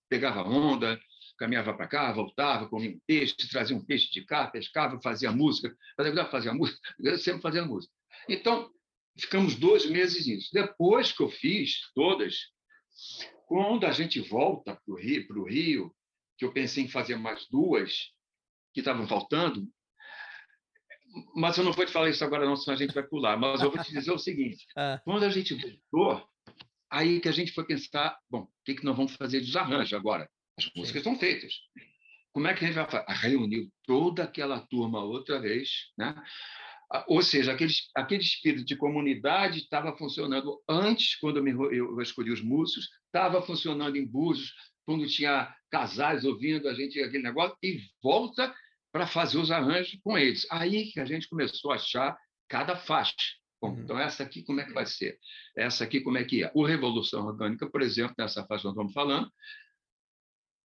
pegava 0.09 0.45
onda, 0.45 0.97
caminhava 1.39 1.75
para 1.75 1.89
cá, 1.89 2.13
voltava, 2.13 2.69
comia 2.69 2.91
um 2.91 3.01
peixe, 3.07 3.35
trazia 3.51 3.77
um 3.77 3.85
peixe 3.85 4.11
de 4.11 4.25
cá, 4.25 4.47
pescava, 4.47 5.01
fazia 5.01 5.33
música, 5.33 5.75
fazia, 5.97 6.25
fazia 6.27 6.55
música, 6.55 6.79
sempre 7.19 7.43
fazendo 7.43 7.69
música. 7.69 7.93
Então, 8.29 8.71
ficamos 9.19 9.55
dois 9.57 9.87
meses 9.87 10.27
nisso. 10.27 10.51
Depois 10.53 11.13
que 11.13 11.23
eu 11.23 11.29
fiz 11.29 11.91
todas, 11.95 12.37
quando 13.47 13.85
a 13.87 13.93
gente 13.93 14.21
volta 14.21 14.75
para 14.75 14.95
o 14.95 14.99
Rio, 14.99 15.45
Rio, 15.45 15.95
que 16.39 16.45
eu 16.45 16.53
pensei 16.53 16.85
em 16.85 16.89
fazer 16.89 17.17
mais 17.17 17.47
duas, 17.49 18.11
que 18.73 18.81
estavam 18.81 19.07
faltando, 19.07 19.69
mas 21.35 21.57
eu 21.57 21.65
não 21.65 21.73
vou 21.73 21.87
te 21.87 21.93
falar 21.93 22.11
isso 22.11 22.25
agora, 22.25 22.45
não, 22.45 22.57
senão 22.57 22.75
a 22.75 22.79
gente 22.79 22.95
vai 22.95 23.05
pular. 23.05 23.37
Mas 23.37 23.63
eu 23.63 23.71
vou 23.71 23.83
te 23.83 23.93
dizer 23.93 24.11
o 24.11 24.19
seguinte: 24.19 24.67
ah. 24.77 25.01
quando 25.05 25.25
a 25.25 25.31
gente 25.31 25.55
voltou, 25.55 26.29
aí 26.91 27.21
que 27.21 27.29
a 27.29 27.33
gente 27.33 27.53
foi 27.53 27.65
pensar, 27.65 28.19
bom, 28.29 28.43
o 28.43 28.49
que, 28.65 28.75
que 28.75 28.85
nós 28.85 28.97
vamos 28.97 29.15
fazer 29.15 29.41
de 29.41 29.57
arranjo 29.57 29.97
agora? 29.97 30.29
As 30.59 30.71
músicas 30.75 31.03
Sim. 31.03 31.11
estão 31.11 31.19
feitas. 31.19 31.53
Como 32.33 32.49
é 32.49 32.55
que 32.55 32.65
a 32.65 32.67
gente 32.67 32.77
vai 32.77 32.91
fazer? 32.91 33.05
Reuniu 33.29 33.71
toda 33.85 34.25
aquela 34.25 34.61
turma 34.61 35.03
outra 35.03 35.41
vez, 35.41 35.93
né? 35.97 36.15
Ou 37.09 37.23
seja, 37.23 37.53
aquele, 37.53 37.73
aquele 37.95 38.23
espírito 38.23 38.65
de 38.65 38.77
comunidade 38.77 39.59
estava 39.59 39.97
funcionando 39.97 40.61
antes, 40.69 41.17
quando 41.17 41.39
eu, 41.39 41.43
me, 41.43 41.51
eu 41.51 42.01
escolhi 42.01 42.31
os 42.31 42.43
músicos, 42.43 42.89
estava 43.07 43.43
funcionando 43.43 43.97
em 43.97 44.07
Búzios, 44.07 44.53
quando 44.85 45.07
tinha 45.07 45.53
casais 45.71 46.25
ouvindo 46.25 46.69
a 46.69 46.75
gente 46.75 47.01
aquele 47.01 47.23
negócio, 47.23 47.57
e 47.63 47.81
volta 48.03 48.55
para 48.93 49.07
fazer 49.07 49.39
os 49.39 49.51
arranjos 49.51 49.99
com 50.05 50.17
eles. 50.17 50.47
Aí 50.51 50.93
que 50.93 51.01
a 51.01 51.05
gente 51.05 51.29
começou 51.29 51.73
a 51.73 51.77
achar 51.77 52.17
cada 52.49 52.77
faixa. 52.77 53.15
Bom, 53.61 53.71
uhum. 53.71 53.81
então, 53.83 53.99
essa 53.99 54.23
aqui 54.23 54.43
como 54.43 54.61
é 54.61 54.65
que 54.65 54.73
vai 54.73 54.87
ser? 54.87 55.19
Essa 55.57 55.85
aqui 55.85 56.01
como 56.01 56.19
é 56.19 56.25
que 56.25 56.45
é? 56.45 56.53
O 56.55 56.65
Revolução 56.65 57.27
Orgânica, 57.27 57.69
por 57.69 57.83
exemplo, 57.83 58.15
nessa 58.19 58.45
faixa 58.47 58.63
que 58.63 58.67
nós 58.67 58.75
estamos 58.75 58.93
falando, 58.93 59.29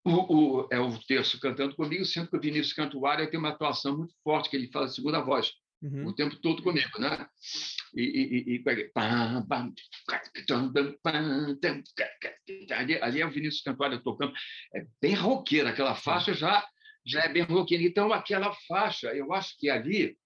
o, 0.06 0.62
o, 0.62 0.68
é 0.72 0.80
o 0.80 0.98
terço 1.00 1.40
cantando 1.40 1.76
comigo, 1.76 2.06
sendo 2.06 2.30
que 2.30 2.38
o 2.38 2.42
Vinícius 2.42 2.74
Cantuária 2.74 3.30
tem 3.30 3.40
uma 3.40 3.50
atuação 3.50 3.98
muito 3.98 4.14
forte, 4.24 4.50
que 4.50 4.56
ele 4.56 4.72
fala 4.72 4.86
a 4.86 4.90
segunda 4.90 5.20
voz 5.20 5.52
uhum. 5.82 6.08
o 6.08 6.14
tempo 6.14 6.36
todo 6.38 6.62
comigo, 6.62 7.00
né? 7.00 7.28
E, 7.94 8.02
e, 8.04 8.56
e 8.56 8.60
peguei. 8.60 8.92
Ali, 13.02 13.22
é 13.22 13.26
o 13.26 13.32
Vinícius 13.32 13.64
Cantuária 13.64 14.00
tocando. 14.00 14.34
É 14.74 14.86
bem 15.02 15.16
roqueira, 15.16 15.70
aquela 15.70 15.96
faixa 15.96 16.34
já, 16.34 16.66
já 17.06 17.22
é 17.22 17.30
bem 17.30 17.44
roqueira. 17.44 17.84
Então, 17.84 18.12
aquela 18.14 18.54
faixa, 18.68 19.14
eu 19.14 19.34
acho 19.34 19.58
que 19.58 19.70
ali, 19.70 20.18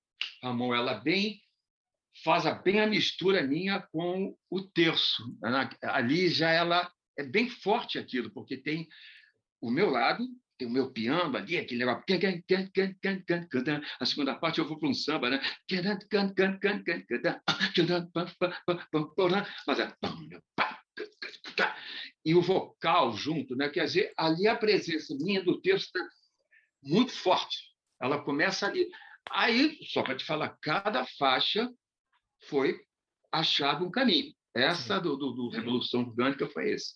Ramon, 0.42 0.74
ela 0.74 0.96
bem 0.96 1.42
faz 2.24 2.46
a, 2.46 2.54
bem 2.54 2.80
a 2.80 2.88
mistura 2.88 3.42
minha 3.42 3.82
com 3.92 4.38
o 4.50 4.62
terço. 4.62 5.24
Né? 5.42 5.70
Ali 5.82 6.30
já 6.30 6.52
ela 6.52 6.92
é 7.18 7.24
bem 7.24 7.50
forte 7.50 7.98
aquilo, 7.98 8.32
porque 8.32 8.58
tem 8.58 8.88
o 9.64 9.72
meu 9.72 9.90
lado 9.90 10.28
tem 10.58 10.68
o 10.68 10.72
meu 10.72 10.92
piano 10.92 11.38
ali, 11.38 11.58
aquele 11.58 11.80
negócio. 11.80 12.04
A 14.00 14.06
segunda 14.06 14.36
parte 14.36 14.60
eu 14.60 14.68
vou 14.68 14.78
para 14.78 14.90
um 14.90 14.94
samba, 14.94 15.30
né? 15.30 15.42
Mas 19.66 19.80
é... 19.80 19.94
E 22.26 22.36
o 22.36 22.42
vocal 22.42 23.14
junto, 23.14 23.56
né? 23.56 23.70
Quer 23.70 23.86
dizer, 23.86 24.14
ali 24.18 24.48
a 24.48 24.56
presença 24.56 25.16
minha 25.16 25.42
do 25.42 25.62
texto 25.62 25.86
está 25.86 26.10
muito 26.84 27.14
forte. 27.14 27.74
Ela 28.02 28.22
começa 28.22 28.68
ali. 28.68 28.90
Aí, 29.30 29.78
só 29.88 30.04
para 30.04 30.16
te 30.16 30.26
falar, 30.26 30.58
cada 30.62 31.06
faixa 31.18 31.72
foi 32.50 32.80
achado 33.32 33.86
um 33.86 33.92
caminho. 33.92 34.34
Essa 34.54 35.00
do, 35.00 35.16
do, 35.16 35.32
do 35.32 35.50
Revolução 35.50 36.02
Orgânica 36.02 36.48
foi 36.48 36.72
esse. 36.72 36.96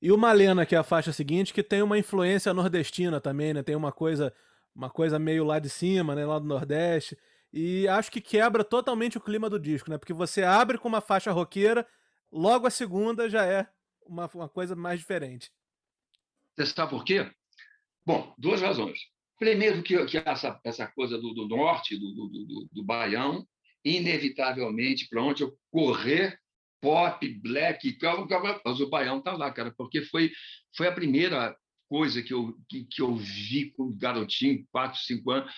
E 0.00 0.12
o 0.12 0.18
Malena, 0.18 0.66
que 0.66 0.74
é 0.74 0.78
a 0.78 0.84
faixa 0.84 1.12
seguinte, 1.12 1.54
que 1.54 1.62
tem 1.62 1.82
uma 1.82 1.98
influência 1.98 2.52
nordestina 2.52 3.20
também, 3.20 3.54
né? 3.54 3.62
Tem 3.62 3.74
uma 3.74 3.92
coisa, 3.92 4.32
uma 4.74 4.90
coisa 4.90 5.18
meio 5.18 5.44
lá 5.44 5.58
de 5.58 5.70
cima, 5.70 6.14
né? 6.14 6.26
Lá 6.26 6.38
do 6.38 6.46
Nordeste. 6.46 7.16
E 7.52 7.88
acho 7.88 8.10
que 8.10 8.20
quebra 8.20 8.62
totalmente 8.62 9.16
o 9.16 9.20
clima 9.20 9.48
do 9.48 9.58
disco, 9.58 9.90
né? 9.90 9.96
Porque 9.96 10.12
você 10.12 10.42
abre 10.42 10.76
com 10.76 10.88
uma 10.88 11.00
faixa 11.00 11.32
roqueira, 11.32 11.86
logo 12.30 12.66
a 12.66 12.70
segunda 12.70 13.30
já 13.30 13.46
é 13.46 13.66
uma, 14.04 14.30
uma 14.34 14.48
coisa 14.48 14.76
mais 14.76 15.00
diferente. 15.00 15.50
Você 16.54 16.66
sabe 16.66 16.90
por 16.90 17.04
quê? 17.04 17.30
Bom, 18.04 18.34
duas 18.38 18.60
razões. 18.60 18.98
Primeiro, 19.38 19.82
que, 19.82 20.04
que 20.06 20.18
essa, 20.18 20.60
essa 20.64 20.86
coisa 20.86 21.18
do, 21.18 21.34
do 21.34 21.46
norte, 21.46 21.98
do, 21.98 22.14
do, 22.14 22.28
do, 22.28 22.68
do 22.72 22.84
Baião, 22.84 23.46
inevitavelmente, 23.84 25.08
para 25.08 25.22
onde 25.22 25.42
eu 25.42 25.56
correr, 25.70 26.38
pop, 26.80 27.26
black, 27.42 27.98
mas 28.64 28.80
o 28.80 28.88
Baião 28.88 29.18
está 29.18 29.32
lá, 29.32 29.50
cara, 29.50 29.72
porque 29.76 30.02
foi, 30.02 30.30
foi 30.76 30.86
a 30.86 30.92
primeira 30.92 31.56
coisa 31.88 32.22
que 32.22 32.32
eu, 32.32 32.56
que, 32.68 32.84
que 32.84 33.00
eu 33.02 33.14
vi 33.14 33.70
com 33.72 33.96
garotinho, 33.96 34.66
quatro, 34.70 34.98
cinco 35.00 35.30
anos, 35.30 35.52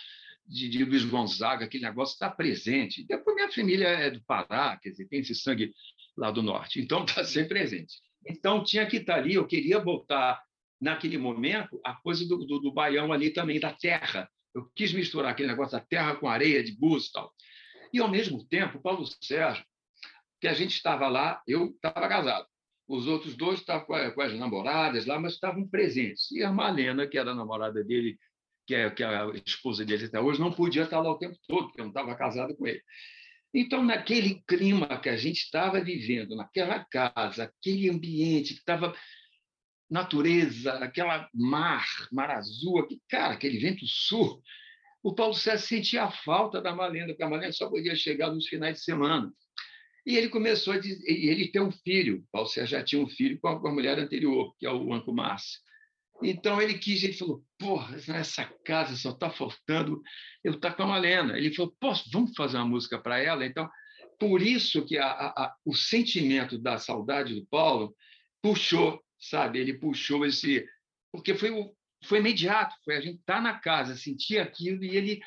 de, 0.46 0.68
de 0.68 0.84
Luiz 0.84 1.04
Gonzaga, 1.04 1.66
aquele 1.66 1.84
negócio 1.84 2.14
está 2.14 2.30
presente. 2.30 3.04
Depois, 3.06 3.36
minha 3.36 3.52
família 3.52 3.88
é 3.88 4.10
do 4.10 4.22
Pará, 4.24 4.78
quer 4.82 4.90
dizer, 4.90 5.06
tem 5.06 5.20
esse 5.20 5.34
sangue 5.34 5.72
lá 6.16 6.30
do 6.30 6.42
norte, 6.42 6.80
então 6.82 7.04
está 7.04 7.24
sempre 7.24 7.50
presente. 7.50 7.94
Então, 8.26 8.64
tinha 8.64 8.86
que 8.86 8.96
estar 8.98 9.14
tá 9.14 9.18
ali, 9.18 9.34
eu 9.34 9.46
queria 9.46 9.78
voltar, 9.78 10.42
naquele 10.80 11.18
momento, 11.18 11.80
a 11.84 11.94
coisa 11.94 12.26
do, 12.26 12.38
do, 12.38 12.58
do 12.60 12.72
baião 12.72 13.12
ali 13.12 13.30
também, 13.30 13.58
da 13.58 13.72
terra. 13.72 14.30
Eu 14.54 14.70
quis 14.74 14.92
misturar 14.92 15.32
aquele 15.32 15.48
negócio 15.48 15.72
da 15.72 15.84
terra 15.84 16.14
com 16.16 16.28
areia, 16.28 16.62
de 16.62 16.72
búzios 16.72 17.08
e 17.08 17.12
tal. 17.12 17.32
E, 17.92 17.98
ao 17.98 18.08
mesmo 18.08 18.46
tempo, 18.46 18.80
Paulo 18.80 19.04
Sérgio, 19.22 19.64
que 20.40 20.48
a 20.48 20.54
gente 20.54 20.74
estava 20.74 21.08
lá, 21.08 21.42
eu 21.46 21.66
estava 21.66 22.08
casado. 22.08 22.46
Os 22.86 23.06
outros 23.06 23.36
dois 23.36 23.60
estavam 23.60 23.86
com, 23.86 24.22
as 24.22 24.34
namoradas 24.34 25.04
lá, 25.04 25.18
mas 25.18 25.34
estavam 25.34 25.68
presentes. 25.68 26.30
E 26.30 26.42
a 26.42 26.50
Malena, 26.50 27.06
que 27.06 27.18
era 27.18 27.32
a 27.32 27.34
namorada 27.34 27.84
dele, 27.84 28.18
que 28.66 28.74
é, 28.74 28.90
que 28.90 29.02
é 29.02 29.06
a 29.06 29.30
esposa 29.44 29.84
dele 29.84 30.06
até 30.06 30.20
hoje, 30.20 30.40
não 30.40 30.52
podia 30.52 30.84
estar 30.84 31.00
lá 31.00 31.10
o 31.10 31.18
tempo 31.18 31.36
todo, 31.46 31.66
porque 31.66 31.80
eu 31.80 31.84
não 31.84 31.90
estava 31.90 32.14
casado 32.14 32.56
com 32.56 32.66
ele. 32.66 32.82
Então, 33.52 33.82
naquele 33.82 34.42
clima 34.46 34.98
que 35.00 35.08
a 35.08 35.16
gente 35.16 35.38
estava 35.38 35.82
vivendo, 35.82 36.36
naquela 36.36 36.84
casa, 36.84 37.44
aquele 37.44 37.90
ambiente 37.90 38.54
que 38.54 38.60
estava 38.60 38.94
natureza, 39.90 40.72
aquela 40.74 41.28
mar, 41.34 41.86
mar 42.12 42.30
azul, 42.30 42.86
que, 42.86 43.00
cara, 43.08 43.34
aquele 43.34 43.58
vento 43.58 43.86
sul, 43.86 44.42
o 45.02 45.14
Paulo 45.14 45.34
César 45.34 45.58
sentia 45.58 46.04
a 46.04 46.10
falta 46.10 46.60
da 46.60 46.74
Malena, 46.74 47.08
porque 47.08 47.22
a 47.22 47.28
Malena 47.28 47.52
só 47.52 47.68
podia 47.68 47.94
chegar 47.94 48.30
nos 48.30 48.46
finais 48.46 48.76
de 48.76 48.84
semana. 48.84 49.32
E 50.08 50.16
ele 50.16 50.30
começou 50.30 50.72
a 50.72 50.78
dizer, 50.78 51.04
e 51.06 51.28
ele 51.28 51.48
tem 51.48 51.60
um 51.60 51.70
filho, 51.70 52.26
Paulo 52.32 52.48
César 52.48 52.66
já 52.66 52.82
tinha 52.82 53.02
um 53.02 53.06
filho 53.06 53.38
com 53.38 53.48
a, 53.48 53.60
com 53.60 53.68
a 53.68 53.72
mulher 53.72 53.98
anterior, 53.98 54.56
que 54.58 54.64
é 54.64 54.72
o 54.72 54.94
Anco 54.94 55.12
Márcio. 55.12 55.60
Então 56.22 56.62
ele 56.62 56.78
quis, 56.78 57.04
ele 57.04 57.12
falou, 57.12 57.44
porra, 57.58 57.94
nessa 58.08 58.46
casa 58.64 58.96
só 58.96 59.10
está 59.10 59.28
faltando 59.28 60.00
eu 60.42 60.54
estar 60.54 60.70
tá 60.70 60.76
com 60.76 60.84
a 60.84 60.86
Malena. 60.86 61.36
Ele 61.36 61.54
falou, 61.54 61.76
posso, 61.78 62.08
vamos 62.10 62.34
fazer 62.34 62.56
uma 62.56 62.64
música 62.64 62.98
para 62.98 63.18
ela? 63.18 63.44
Então, 63.44 63.68
por 64.18 64.40
isso 64.40 64.82
que 64.86 64.96
a, 64.96 65.10
a, 65.10 65.54
o 65.62 65.74
sentimento 65.74 66.56
da 66.56 66.78
saudade 66.78 67.34
do 67.34 67.44
Paulo 67.44 67.94
puxou, 68.40 69.04
sabe? 69.20 69.58
Ele 69.58 69.74
puxou 69.74 70.24
esse... 70.24 70.66
Porque 71.12 71.34
foi, 71.34 71.50
foi 72.04 72.18
imediato, 72.20 72.74
foi 72.82 72.96
a 72.96 73.00
gente 73.02 73.20
estar 73.20 73.36
tá 73.36 73.40
na 73.42 73.58
casa, 73.60 73.94
sentir 73.94 74.38
aquilo 74.38 74.82
e 74.82 74.96
ele 74.96 75.20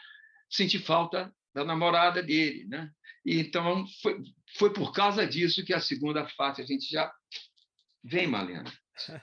sentir 0.49 0.79
falta 0.79 1.31
da 1.53 1.63
namorada 1.63 2.23
dele, 2.23 2.65
né? 2.65 2.89
E, 3.23 3.39
então, 3.39 3.85
foi, 4.01 4.19
foi 4.57 4.71
por 4.73 4.91
causa 4.91 5.25
disso 5.25 5.63
que 5.65 5.73
a 5.73 5.79
segunda 5.79 6.27
fase 6.29 6.61
a 6.61 6.65
gente 6.65 6.89
já... 6.89 7.11
Vem, 8.03 8.25
Malena 8.25 8.71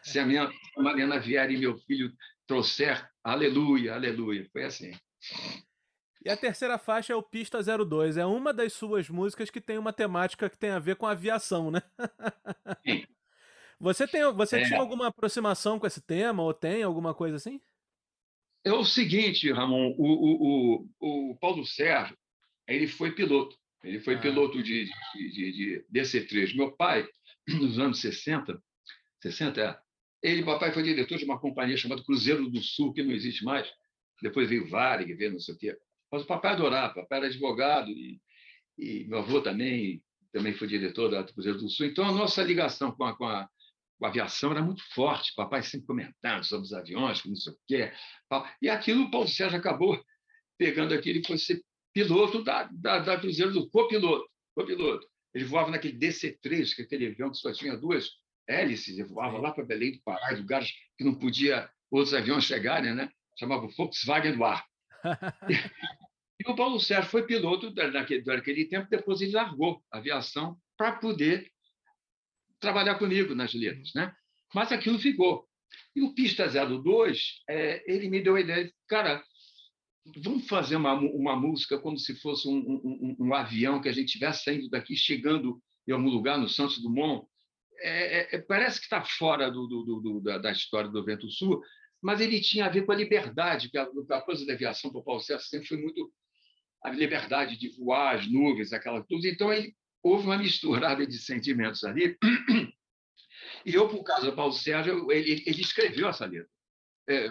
se 0.03 0.19
a 0.19 0.27
minha 0.27 0.51
Mariana 0.77 1.19
vier 1.19 1.51
e 1.51 1.57
meu 1.57 1.77
filho 1.79 2.12
trouxer, 2.47 3.09
aleluia, 3.23 3.95
aleluia. 3.95 4.49
Foi 4.53 4.64
assim. 4.64 4.93
E 6.25 6.31
a 6.31 6.37
terceira 6.37 6.79
faixa 6.79 7.12
é 7.12 7.17
o 7.17 7.23
Pista 7.23 7.61
02. 7.62 8.17
É 8.17 8.27
uma 8.27 8.53
das 8.53 8.73
suas 8.73 9.09
músicas 9.09 9.51
que 9.51 9.61
tem 9.61 9.79
uma 9.79 9.93
temática 9.93 10.49
que 10.49 10.59
tem 10.59 10.71
a 10.71 10.79
ver 10.79 10.97
com 10.97 11.07
aviação, 11.07 11.71
né? 11.71 11.83
Sim. 12.87 13.05
Você, 13.81 14.09
tem, 14.09 14.21
você 14.33 14.59
é. 14.59 14.64
tinha 14.64 14.81
alguma 14.81 15.07
aproximação 15.07 15.79
com 15.79 15.87
esse 15.87 16.01
tema, 16.01 16.43
ou 16.43 16.53
tem 16.53 16.83
alguma 16.83 17.14
coisa 17.14 17.37
assim? 17.37 17.61
É 18.64 18.73
o 18.73 18.85
seguinte, 18.85 19.53
Ramon, 19.53 19.95
o, 19.97 20.05
o, 20.05 20.88
o, 20.99 21.31
o 21.31 21.38
Paulo 21.38 21.64
Sérgio, 21.64 22.19
ele 22.67 22.88
foi 22.88 23.12
piloto. 23.12 23.57
Ele 23.88 24.01
foi 24.01 24.14
ah. 24.14 24.18
piloto 24.18 24.62
de, 24.62 24.85
de, 25.14 25.31
de, 25.31 25.53
de 25.53 25.85
DC-3. 25.90 26.55
Meu 26.55 26.72
pai, 26.72 27.09
nos 27.48 27.79
anos 27.79 28.01
60, 28.01 28.62
60, 29.22 29.61
é. 29.61 29.79
Ele, 30.22 30.44
papai, 30.44 30.72
foi 30.72 30.83
diretor 30.83 31.16
de 31.16 31.24
uma 31.24 31.38
companhia 31.38 31.77
chamada 31.77 32.03
Cruzeiro 32.05 32.51
do 32.51 32.61
Sul, 32.62 32.92
que 32.92 33.03
não 33.03 33.12
existe 33.12 33.44
mais. 33.44 33.68
Depois 34.20 34.48
veio 34.48 34.68
Varig, 34.68 35.14
veio 35.14 35.33
não 35.33 35.40
sei 35.40 35.55
o 35.55 35.59
quê. 35.59 35.79
Mas 36.11 36.22
o 36.22 36.27
papai 36.27 36.53
adorava, 36.53 36.94
papai 36.94 37.18
era 37.18 37.27
advogado 37.29 37.90
e, 37.90 38.20
e 38.77 39.05
meu 39.05 39.18
avô 39.18 39.40
também 39.40 40.03
também 40.33 40.53
foi 40.53 40.68
diretor 40.68 41.11
da 41.11 41.24
Cruzeiro 41.24 41.59
do 41.59 41.70
Sul. 41.70 41.87
Então, 41.87 42.05
a 42.05 42.12
nossa 42.12 42.42
ligação 42.42 42.92
com 42.92 43.05
a, 43.05 43.16
com 43.16 43.24
a, 43.24 43.48
com 43.98 44.05
a 44.05 44.09
aviação 44.09 44.51
era 44.51 44.62
muito 44.62 44.83
forte. 44.92 45.33
Papai 45.35 45.62
sempre 45.62 45.87
comentando 45.87 46.44
sobre 46.44 46.66
os 46.66 46.72
aviões, 46.72 47.24
não 47.24 47.35
sei 47.35 47.53
o 47.53 47.57
quê. 47.66 47.92
E 48.61 48.68
aquilo 48.68 49.05
o 49.05 49.11
Paulo 49.11 49.27
Sérgio 49.27 49.59
acabou 49.59 49.98
pegando 50.59 50.92
aquele 50.92 51.20
que 51.20 51.29
foi 51.29 51.38
ser 51.38 51.62
piloto 51.92 52.42
da, 52.42 52.64
da, 52.72 52.98
da 53.01 53.18
Cruzeiro 53.18 53.53
do 53.53 53.68
copiloto. 53.70 54.29
copiloto. 54.55 55.07
Ele 55.35 55.44
voava 55.44 55.70
naquele 55.70 55.98
DC-3, 55.98 56.74
que 56.74 56.83
é 56.83 56.85
aquele 56.85 57.07
avião 57.07 57.31
que 57.31 57.37
só 57.37 57.53
tinha 57.53 57.77
duas 57.77 58.09
hélices, 58.48 58.98
voava 59.09 59.38
lá 59.38 59.53
para 59.53 59.64
Belém 59.64 59.92
do 59.92 60.03
Pará, 60.03 60.31
lugares 60.31 60.72
que 60.96 61.05
não 61.05 61.14
podia 61.14 61.70
outros 61.90 62.14
aviões 62.14 62.44
chegarem, 62.44 62.94
né? 62.94 63.11
chamava 63.38 63.68
Volkswagen 63.68 64.37
do 64.37 64.44
ar. 64.44 64.64
e 66.40 66.51
o 66.51 66.57
Paulo 66.57 66.81
Sérgio 66.81 67.11
foi 67.11 67.24
piloto 67.24 67.70
daquele, 67.70 68.22
daquele 68.22 68.64
tempo, 68.64 68.88
depois 68.90 69.20
ele 69.20 69.33
largou 69.33 69.83
a 69.92 69.98
aviação 69.98 70.59
para 70.77 70.92
poder 70.92 71.51
trabalhar 72.59 72.96
comigo 72.96 73.35
nas 73.35 73.55
letras. 73.55 73.92
Né? 73.94 74.12
Mas 74.55 74.72
aquilo 74.72 74.98
ficou. 74.98 75.46
E 75.94 76.03
o 76.03 76.14
Pista 76.14 76.48
02, 76.48 77.42
é, 77.48 77.92
ele 77.92 78.09
me 78.09 78.20
deu 78.20 78.35
a 78.35 78.40
ideia, 78.40 78.72
cara, 78.88 79.22
vamos 80.22 80.46
fazer 80.46 80.76
uma, 80.76 80.94
uma 80.94 81.37
música 81.37 81.78
como 81.78 81.98
se 81.98 82.14
fosse 82.16 82.48
um, 82.48 82.56
um, 82.56 83.16
um, 83.18 83.26
um 83.26 83.34
avião 83.34 83.80
que 83.80 83.88
a 83.88 83.92
gente 83.92 84.06
estivesse 84.06 84.44
saindo 84.44 84.68
daqui, 84.68 84.96
chegando 84.96 85.61
em 85.87 85.92
algum 85.92 86.08
lugar 86.08 86.38
no 86.38 86.48
Santos 86.48 86.82
Dumont, 86.82 87.26
é, 87.80 88.18
é, 88.18 88.37
é, 88.37 88.38
parece 88.38 88.78
que 88.78 88.87
está 88.87 89.04
fora 89.04 89.50
do, 89.50 89.66
do, 89.66 90.00
do, 90.00 90.20
da, 90.20 90.38
da, 90.38 90.52
história 90.52 90.90
do 90.90 91.04
Vento 91.04 91.30
Sul, 91.30 91.62
mas 92.02 92.20
ele 92.20 92.40
tinha 92.40 92.66
a 92.66 92.68
ver 92.68 92.84
com 92.84 92.92
a 92.92 92.96
liberdade, 92.96 93.70
que 93.70 93.78
a, 93.78 93.88
a 94.11 94.20
coisa 94.22 94.44
da 94.44 94.52
aviação 94.52 94.90
para 94.90 95.00
o 95.00 95.04
Paulo 95.04 95.20
César 95.20 95.42
sempre 95.44 95.68
foi 95.68 95.78
muito 95.78 96.12
a 96.82 96.90
liberdade 96.90 97.56
de 97.56 97.68
voar, 97.76 98.16
as 98.16 98.30
nuvens, 98.30 98.72
aquela 98.72 99.02
coisa. 99.02 99.28
Então, 99.28 99.52
ele, 99.52 99.74
houve 100.02 100.26
uma 100.26 100.38
misturada 100.38 101.06
de 101.06 101.18
sentimentos 101.18 101.84
ali. 101.84 102.16
E 103.64 103.74
eu, 103.74 103.88
por 103.88 104.02
causa 104.02 104.30
do 104.30 104.37
Paulo 104.37 104.52
Sérgio, 104.52 105.11
ele, 105.11 105.42
ele 105.46 105.61
escreveu 105.61 106.08
essa 106.08 106.26
letra. 106.26 106.48
É, 107.08 107.28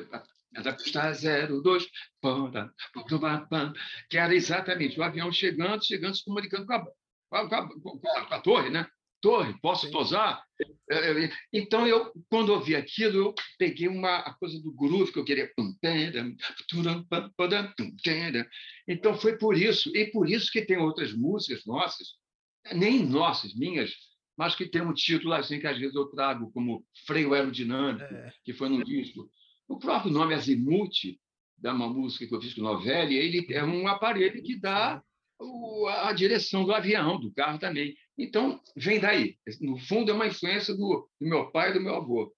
a 0.66 0.74
pista 0.74 1.12
02, 1.12 1.88
que 4.10 4.18
era 4.18 4.34
exatamente 4.34 5.00
o 5.00 5.04
avião 5.04 5.32
chegando, 5.32 5.86
chegando, 5.86 6.16
se 6.16 6.24
comunicando 6.24 6.66
com 6.66 6.74
a, 6.74 6.86
com 7.30 7.36
a, 7.36 7.50
com 7.50 8.00
a, 8.16 8.26
com 8.26 8.34
a 8.34 8.42
torre, 8.42 8.70
né? 8.70 8.88
torre, 9.22 9.54
posso 9.62 9.90
tosar? 9.92 10.42
É, 10.90 11.30
então, 11.52 11.88
eu, 11.88 12.12
quando 12.30 12.50
ouvi 12.50 12.76
aquilo, 12.76 13.18
eu 13.18 13.36
peguei 13.58 13.88
uma 13.88 14.18
a 14.20 14.34
coisa 14.34 14.62
do 14.62 14.72
groove 14.72 15.12
que 15.12 15.20
eu 15.20 15.26
queria. 15.26 15.52
Então, 18.88 19.18
foi 19.18 19.38
por 19.38 19.58
isso. 19.58 19.96
E 19.96 20.06
por 20.12 20.30
isso 20.30 20.52
que 20.52 20.62
tem 20.62 20.78
outras 20.78 21.14
músicas 21.14 21.66
nossas, 21.66 22.08
nem 22.74 23.06
nossas, 23.06 23.54
minhas, 23.54 23.94
mas 24.38 24.56
que 24.56 24.66
tem 24.66 24.82
um 24.82 24.94
título 24.94 25.34
assim 25.34 25.60
que 25.60 25.68
às 25.68 25.78
vezes 25.78 25.96
eu 25.96 26.06
trago, 26.06 26.52
como 26.52 26.86
Freio 27.06 27.34
Aerodinâmico, 27.34 28.04
é. 28.14 28.32
que 28.44 28.54
foi 28.54 28.70
no 28.70 28.84
disco. 28.84 29.30
O 29.68 29.78
próprio 29.78 30.12
nome 30.12 30.34
Azimuth, 30.34 31.18
da 31.58 31.74
uma 31.74 31.90
música 31.90 32.28
que 32.28 32.34
eu 32.34 32.42
fiz 32.42 32.54
com 32.54 32.62
Novelli, 32.62 33.16
ele 33.16 33.54
é 33.54 33.64
um 33.64 33.88
aparelho 33.88 34.42
que 34.42 34.60
dá 34.60 35.02
a 36.02 36.14
direção 36.14 36.64
do 36.66 36.74
avião, 36.74 37.20
do 37.20 37.32
carro 37.32 37.60
também. 37.60 37.96
Então, 38.18 38.60
vem 38.76 39.00
daí. 39.00 39.38
No 39.62 39.78
fundo, 39.78 40.12
é 40.12 40.14
uma 40.14 40.28
influência 40.28 40.74
do, 40.76 41.08
do 41.20 41.28
meu 41.28 41.52
pai 41.52 41.72
e 41.72 41.74
do 41.74 41.82
meu 41.82 41.96
avô. 41.96 42.34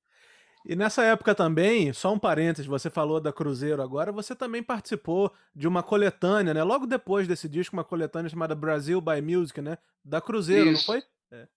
E 0.65 0.75
nessa 0.75 1.03
época 1.03 1.33
também, 1.33 1.93
só 1.93 2.13
um 2.13 2.19
parênteses, 2.19 2.65
você 2.65 2.89
falou 2.89 3.21
da 3.21 3.31
Cruzeiro 3.31 3.81
agora, 3.81 4.11
você 4.11 4.35
também 4.35 4.61
participou 4.61 5.33
de 5.55 5.67
uma 5.67 5.81
coletânea, 5.81 6.53
né? 6.53 6.63
Logo 6.63 6.85
depois 6.85 7.27
desse 7.27 7.47
disco, 7.47 7.75
uma 7.75 7.83
coletânea 7.83 8.29
chamada 8.29 8.53
Brasil 8.53 8.99
by 8.99 9.21
Music, 9.21 9.61
né? 9.61 9.77
Da 10.03 10.19
Cruzeiro, 10.19 10.69
Isso. 10.69 10.91
não 10.91 10.99
foi? 10.99 11.03
É. 11.31 11.47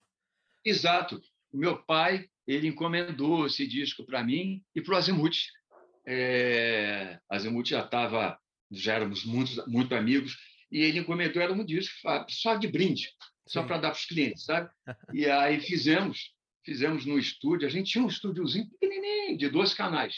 Exato. 0.65 1.21
O 1.53 1.59
meu 1.59 1.77
pai, 1.83 2.29
ele 2.47 2.69
encomendou 2.69 3.47
esse 3.47 3.67
disco 3.67 4.05
para 4.07 4.23
mim 4.23 4.63
e 4.75 4.81
para 4.81 4.95
o 4.95 4.97
Azimuth. 4.97 5.49
É... 6.07 7.19
Azimuth 7.31 7.67
já 7.67 7.85
estava, 7.85 8.39
já 8.71 8.95
éramos 8.95 9.25
muito, 9.25 9.69
muito 9.69 9.95
amigos, 9.95 10.37
e 10.71 10.81
ele 10.81 11.01
encomendou, 11.01 11.43
era 11.43 11.53
um 11.53 11.65
disco 11.65 11.95
só 12.29 12.57
de 12.57 12.67
brinde 12.67 13.09
só 13.47 13.63
para 13.63 13.79
dar 13.79 13.91
para 13.91 13.99
os 13.99 14.07
clientes, 14.07 14.45
sabe? 14.45 14.71
E 15.13 15.27
aí 15.27 15.61
fizemos, 15.61 16.33
fizemos 16.65 17.05
no 17.05 17.19
estúdio. 17.19 17.67
A 17.67 17.71
gente 17.71 17.91
tinha 17.91 18.05
um 18.05 18.09
estúdiozinho 18.09 18.69
pequenininho, 18.71 19.37
de 19.37 19.49
dois 19.49 19.75
canais. 19.75 20.15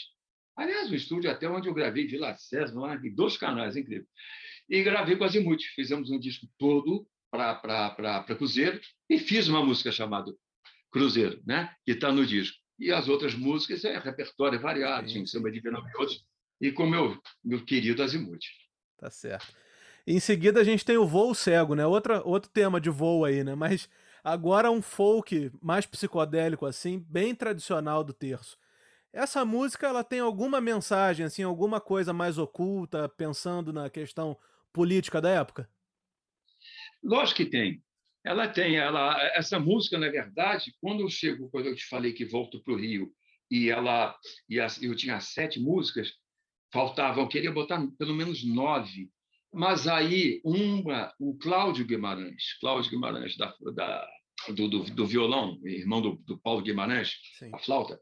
Aliás, 0.55 0.89
o 0.89 0.95
estúdio 0.95 1.29
até 1.29 1.49
onde 1.49 1.67
eu 1.67 1.73
gravei, 1.73 2.07
Vila 2.07 2.35
César, 2.37 2.79
lá, 2.79 2.95
em 2.95 3.13
dois 3.13 3.35
canais, 3.35 3.75
incrível. 3.75 4.07
E 4.69 4.81
gravei 4.83 5.17
com 5.17 5.23
a 5.23 5.27
Azimuth. 5.27 5.61
Fizemos 5.75 6.09
um 6.09 6.19
disco 6.19 6.47
todo 6.57 7.05
para 7.29 8.23
Cruzeiro 8.23 8.79
e 9.09 9.19
fiz 9.19 9.47
uma 9.47 9.63
música 9.63 9.91
chamada 9.91 10.33
Cruzeiro, 10.89 11.41
né? 11.45 11.73
que 11.83 11.91
está 11.91 12.11
no 12.11 12.25
disco. 12.25 12.57
E 12.77 12.91
as 12.91 13.07
outras 13.07 13.33
músicas 13.33 13.83
é 13.85 13.97
repertório 13.97 14.59
variado, 14.59 15.07
tinha 15.07 15.25
samba 15.25 15.51
de 15.51 15.59
e 15.59 15.97
outros, 15.97 16.25
e 16.59 16.71
com 16.71 16.85
meu, 16.85 17.17
meu 17.43 17.63
querido 17.63 18.03
Azimuth. 18.03 18.45
Tá 18.97 19.09
certo. 19.09 19.53
Em 20.05 20.19
seguida 20.19 20.59
a 20.59 20.63
gente 20.63 20.85
tem 20.85 20.97
o 20.97 21.07
Voo 21.07 21.33
Cego, 21.33 21.73
né? 21.73 21.85
Outra, 21.85 22.21
outro 22.23 22.49
tema 22.51 22.79
de 22.79 22.89
voo 22.89 23.25
aí, 23.25 23.43
né? 23.43 23.55
Mas 23.55 23.89
agora 24.23 24.69
um 24.69 24.81
folk 24.81 25.51
mais 25.61 25.85
psicodélico, 25.85 26.65
assim, 26.65 26.99
bem 27.09 27.33
tradicional 27.33 28.03
do 28.03 28.13
terço. 28.13 28.57
Essa 29.11 29.45
música, 29.45 29.87
ela 29.87 30.03
tem 30.03 30.19
alguma 30.19 30.59
mensagem, 30.59 31.25
assim, 31.25 31.41
alguma 31.41 31.79
coisa 31.79 32.11
mais 32.11 32.37
oculta, 32.37 33.07
pensando 33.07 33.71
na 33.71 33.89
questão 33.89 34.37
política 34.73 35.21
da 35.21 35.29
época? 35.29 35.69
Lógico 37.01 37.37
que 37.37 37.45
tem. 37.45 37.81
Ela 38.25 38.47
tem, 38.47 38.75
ela, 38.75 39.15
essa 39.35 39.59
música, 39.59 39.99
na 39.99 40.09
verdade, 40.09 40.73
quando 40.81 41.01
eu 41.01 41.09
chego, 41.09 41.49
quando 41.51 41.67
eu 41.67 41.75
te 41.75 41.85
falei 41.85 42.11
que 42.11 42.25
volto 42.25 42.61
para 42.63 42.73
o 42.73 42.77
Rio, 42.77 43.11
e 43.51 43.69
ela, 43.69 44.17
e 44.49 44.57
eu 44.57 44.95
tinha 44.95 45.19
sete 45.19 45.59
músicas, 45.59 46.11
faltavam, 46.73 47.23
eu 47.23 47.29
queria 47.29 47.51
botar 47.51 47.85
pelo 47.99 48.15
menos 48.15 48.43
nove, 48.43 49.09
mas 49.53 49.87
aí 49.87 50.41
uma, 50.43 51.13
o 51.19 51.37
Cláudio 51.37 51.85
Guimarães, 51.85 52.57
Cláudio 52.59 52.89
Guimarães 52.89 53.37
da, 53.37 53.55
da 53.75 54.09
do, 54.53 54.67
do, 54.67 54.83
do, 54.83 55.05
violão, 55.05 55.59
irmão 55.63 56.01
do, 56.01 56.15
do 56.25 56.37
Paulo 56.37 56.61
Guimarães, 56.61 57.13
Sim. 57.37 57.51
a 57.53 57.59
flauta, 57.59 57.99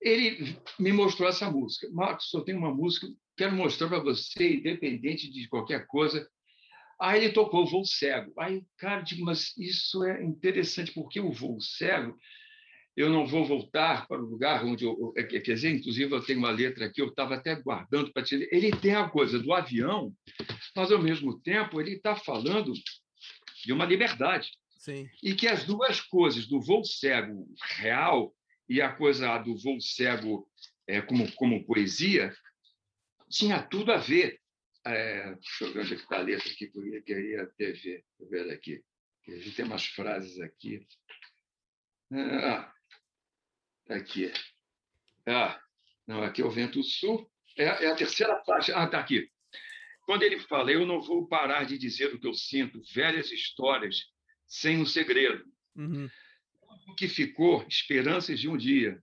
ele 0.00 0.56
me 0.78 0.92
mostrou 0.92 1.28
essa 1.28 1.50
música. 1.50 1.88
Marcos, 1.92 2.32
eu 2.34 2.42
tenho 2.42 2.58
uma 2.58 2.74
música, 2.74 3.06
quero 3.36 3.54
mostrar 3.54 3.88
para 3.88 4.00
você, 4.00 4.56
independente 4.56 5.30
de 5.30 5.48
qualquer 5.48 5.86
coisa. 5.86 6.28
Aí 7.02 7.24
ele 7.24 7.32
tocou 7.32 7.64
o 7.64 7.66
voo 7.66 7.84
cego. 7.84 8.32
Aí, 8.38 8.62
cara, 8.78 9.00
eu 9.00 9.04
digo, 9.04 9.24
mas 9.24 9.56
isso 9.58 10.04
é 10.04 10.22
interessante, 10.22 10.92
porque 10.92 11.18
o 11.18 11.32
voo 11.32 11.60
cego 11.60 12.16
eu 12.96 13.10
não 13.10 13.26
vou 13.26 13.44
voltar 13.44 14.06
para 14.06 14.22
o 14.22 14.26
lugar 14.26 14.64
onde 14.64 14.84
eu. 14.84 15.12
É, 15.16 15.24
quer 15.24 15.40
dizer, 15.40 15.70
inclusive, 15.70 16.14
eu 16.14 16.22
tenho 16.22 16.38
uma 16.38 16.50
letra 16.50 16.86
aqui, 16.86 17.00
eu 17.00 17.08
estava 17.08 17.34
até 17.34 17.56
guardando 17.56 18.12
para 18.12 18.22
te 18.22 18.36
ler. 18.36 18.48
Ele 18.52 18.70
tem 18.70 18.94
a 18.94 19.08
coisa 19.08 19.38
do 19.40 19.52
avião, 19.52 20.14
mas, 20.76 20.92
ao 20.92 21.02
mesmo 21.02 21.40
tempo, 21.40 21.80
ele 21.80 21.94
está 21.94 22.14
falando 22.14 22.72
de 23.64 23.72
uma 23.72 23.84
liberdade. 23.84 24.50
Sim. 24.78 25.08
E 25.22 25.34
que 25.34 25.48
as 25.48 25.64
duas 25.64 26.00
coisas, 26.00 26.46
do 26.46 26.60
voo 26.60 26.84
cego 26.84 27.48
real 27.78 28.32
e 28.68 28.80
a 28.80 28.92
coisa 28.92 29.38
do 29.38 29.56
voo 29.56 29.80
cego 29.80 30.46
é, 30.86 31.00
como, 31.00 31.30
como 31.32 31.64
poesia, 31.64 32.32
tinha 33.28 33.60
tudo 33.60 33.90
a 33.90 33.96
ver. 33.96 34.38
É, 34.84 35.34
deixa 35.34 35.64
eu 35.64 35.72
ver 35.72 35.80
onde 35.80 35.94
é 35.94 35.96
está 35.96 36.16
a 36.16 36.22
letra 36.22 36.54
que 36.54 36.64
eu 36.64 37.02
queria 37.02 37.46
ter 37.56 37.72
ver, 37.72 38.04
ver 38.30 38.50
aqui. 38.50 38.82
A 39.28 39.30
gente 39.32 39.54
tem 39.54 39.64
umas 39.64 39.86
frases 39.86 40.40
aqui. 40.40 40.86
Ah, 42.12 42.72
Aqui. 43.88 44.32
Ah, 45.26 45.60
não, 46.06 46.22
aqui 46.22 46.42
é 46.42 46.44
o 46.44 46.50
vento 46.50 46.82
sul. 46.82 47.30
É, 47.56 47.64
é 47.64 47.92
a 47.92 47.94
terceira 47.94 48.42
faixa. 48.44 48.76
Ah, 48.76 48.84
está 48.84 48.98
aqui. 48.98 49.30
Quando 50.04 50.22
ele 50.22 50.40
fala, 50.40 50.72
eu 50.72 50.86
não 50.86 51.00
vou 51.00 51.26
parar 51.26 51.64
de 51.64 51.78
dizer 51.78 52.12
o 52.12 52.18
que 52.18 52.26
eu 52.26 52.34
sinto, 52.34 52.82
velhas 52.92 53.30
histórias, 53.30 53.96
sem 54.46 54.78
um 54.78 54.86
segredo. 54.86 55.44
Uhum. 55.76 56.08
O 56.88 56.94
que 56.94 57.08
ficou, 57.08 57.64
esperanças 57.68 58.40
de 58.40 58.48
um 58.48 58.56
dia. 58.56 59.02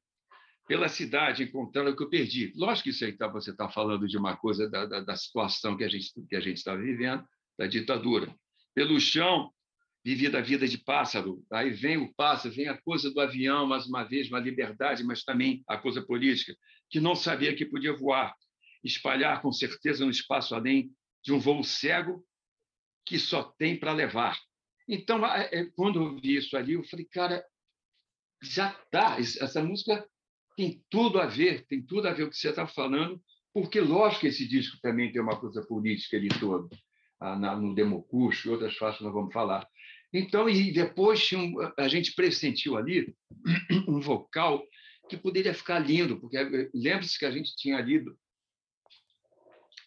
Pela 0.69 0.87
cidade 0.87 1.41
encontrar 1.41 1.87
o 1.87 1.95
que 1.95 2.03
eu 2.03 2.09
perdi. 2.09 2.53
Lógico 2.55 2.83
que 2.83 2.89
isso 2.91 3.03
aí 3.03 3.11
tá, 3.11 3.27
você 3.27 3.49
está 3.49 3.67
falando 3.67 4.07
de 4.07 4.15
uma 4.15 4.37
coisa 4.37 4.69
da, 4.69 4.85
da, 4.85 4.99
da 4.99 5.15
situação 5.15 5.75
que 5.75 5.83
a 5.83 5.89
gente 5.89 6.13
que 6.29 6.35
a 6.35 6.39
gente 6.39 6.57
está 6.57 6.75
vivendo, 6.75 7.25
da 7.57 7.65
ditadura. 7.65 8.31
Pelo 8.75 8.99
chão, 8.99 9.51
vivia 10.05 10.29
da 10.29 10.41
vida 10.41 10.67
de 10.67 10.77
pássaro. 10.77 11.43
Aí 11.51 11.71
vem 11.71 11.97
o 11.97 12.13
pássaro, 12.13 12.53
vem 12.53 12.67
a 12.67 12.79
coisa 12.79 13.11
do 13.11 13.19
avião, 13.19 13.65
mais 13.65 13.87
uma 13.87 14.03
vez, 14.03 14.29
uma 14.29 14.39
liberdade, 14.39 15.03
mas 15.03 15.23
também 15.23 15.63
a 15.67 15.75
coisa 15.75 16.03
política, 16.03 16.55
que 16.87 16.99
não 16.99 17.15
sabia 17.15 17.55
que 17.55 17.65
podia 17.65 17.97
voar, 17.97 18.31
espalhar 18.83 19.41
com 19.41 19.51
certeza 19.51 20.05
no 20.05 20.11
espaço 20.11 20.53
além 20.53 20.91
de 21.23 21.33
um 21.33 21.39
voo 21.39 21.63
cego 21.63 22.23
que 23.07 23.17
só 23.17 23.41
tem 23.41 23.75
para 23.75 23.91
levar. 23.91 24.37
Então, 24.87 25.25
é, 25.25 25.65
quando 25.75 25.99
eu 25.99 26.15
vi 26.21 26.35
isso 26.35 26.55
ali, 26.55 26.73
eu 26.73 26.83
falei, 26.83 27.07
cara, 27.11 27.43
já 28.39 28.69
está, 28.69 29.19
essa 29.19 29.63
música 29.63 30.07
tem 30.59 30.83
tudo 30.89 31.21
a 31.21 31.25
ver, 31.25 31.65
tem 31.67 31.81
tudo 31.81 32.09
a 32.09 32.11
ver 32.11 32.23
o 32.23 32.29
que 32.29 32.35
você 32.35 32.49
está 32.49 32.67
falando, 32.67 33.23
porque, 33.53 33.79
lógico 33.79 34.27
esse 34.27 34.45
disco 34.45 34.77
também 34.81 35.09
tem 35.09 35.21
uma 35.21 35.39
coisa 35.39 35.65
política 35.65 36.17
ali 36.17 36.27
todo, 36.37 36.69
no 37.61 37.73
Democurso 37.73 38.45
e 38.45 38.51
outras 38.51 38.75
faixas 38.75 38.99
nós 38.99 39.13
vamos 39.13 39.31
falar. 39.31 39.65
Então, 40.11 40.49
e 40.49 40.73
depois 40.73 41.29
a 41.77 41.87
gente 41.87 42.13
pressentiu 42.13 42.75
ali 42.75 43.15
um 43.87 44.01
vocal 44.01 44.61
que 45.07 45.15
poderia 45.15 45.53
ficar 45.53 45.79
lindo, 45.79 46.19
porque 46.19 46.35
eh, 46.35 46.69
lembre-se 46.73 47.17
que 47.17 47.25
a 47.25 47.31
gente 47.31 47.55
tinha 47.55 47.79
lido 47.79 48.17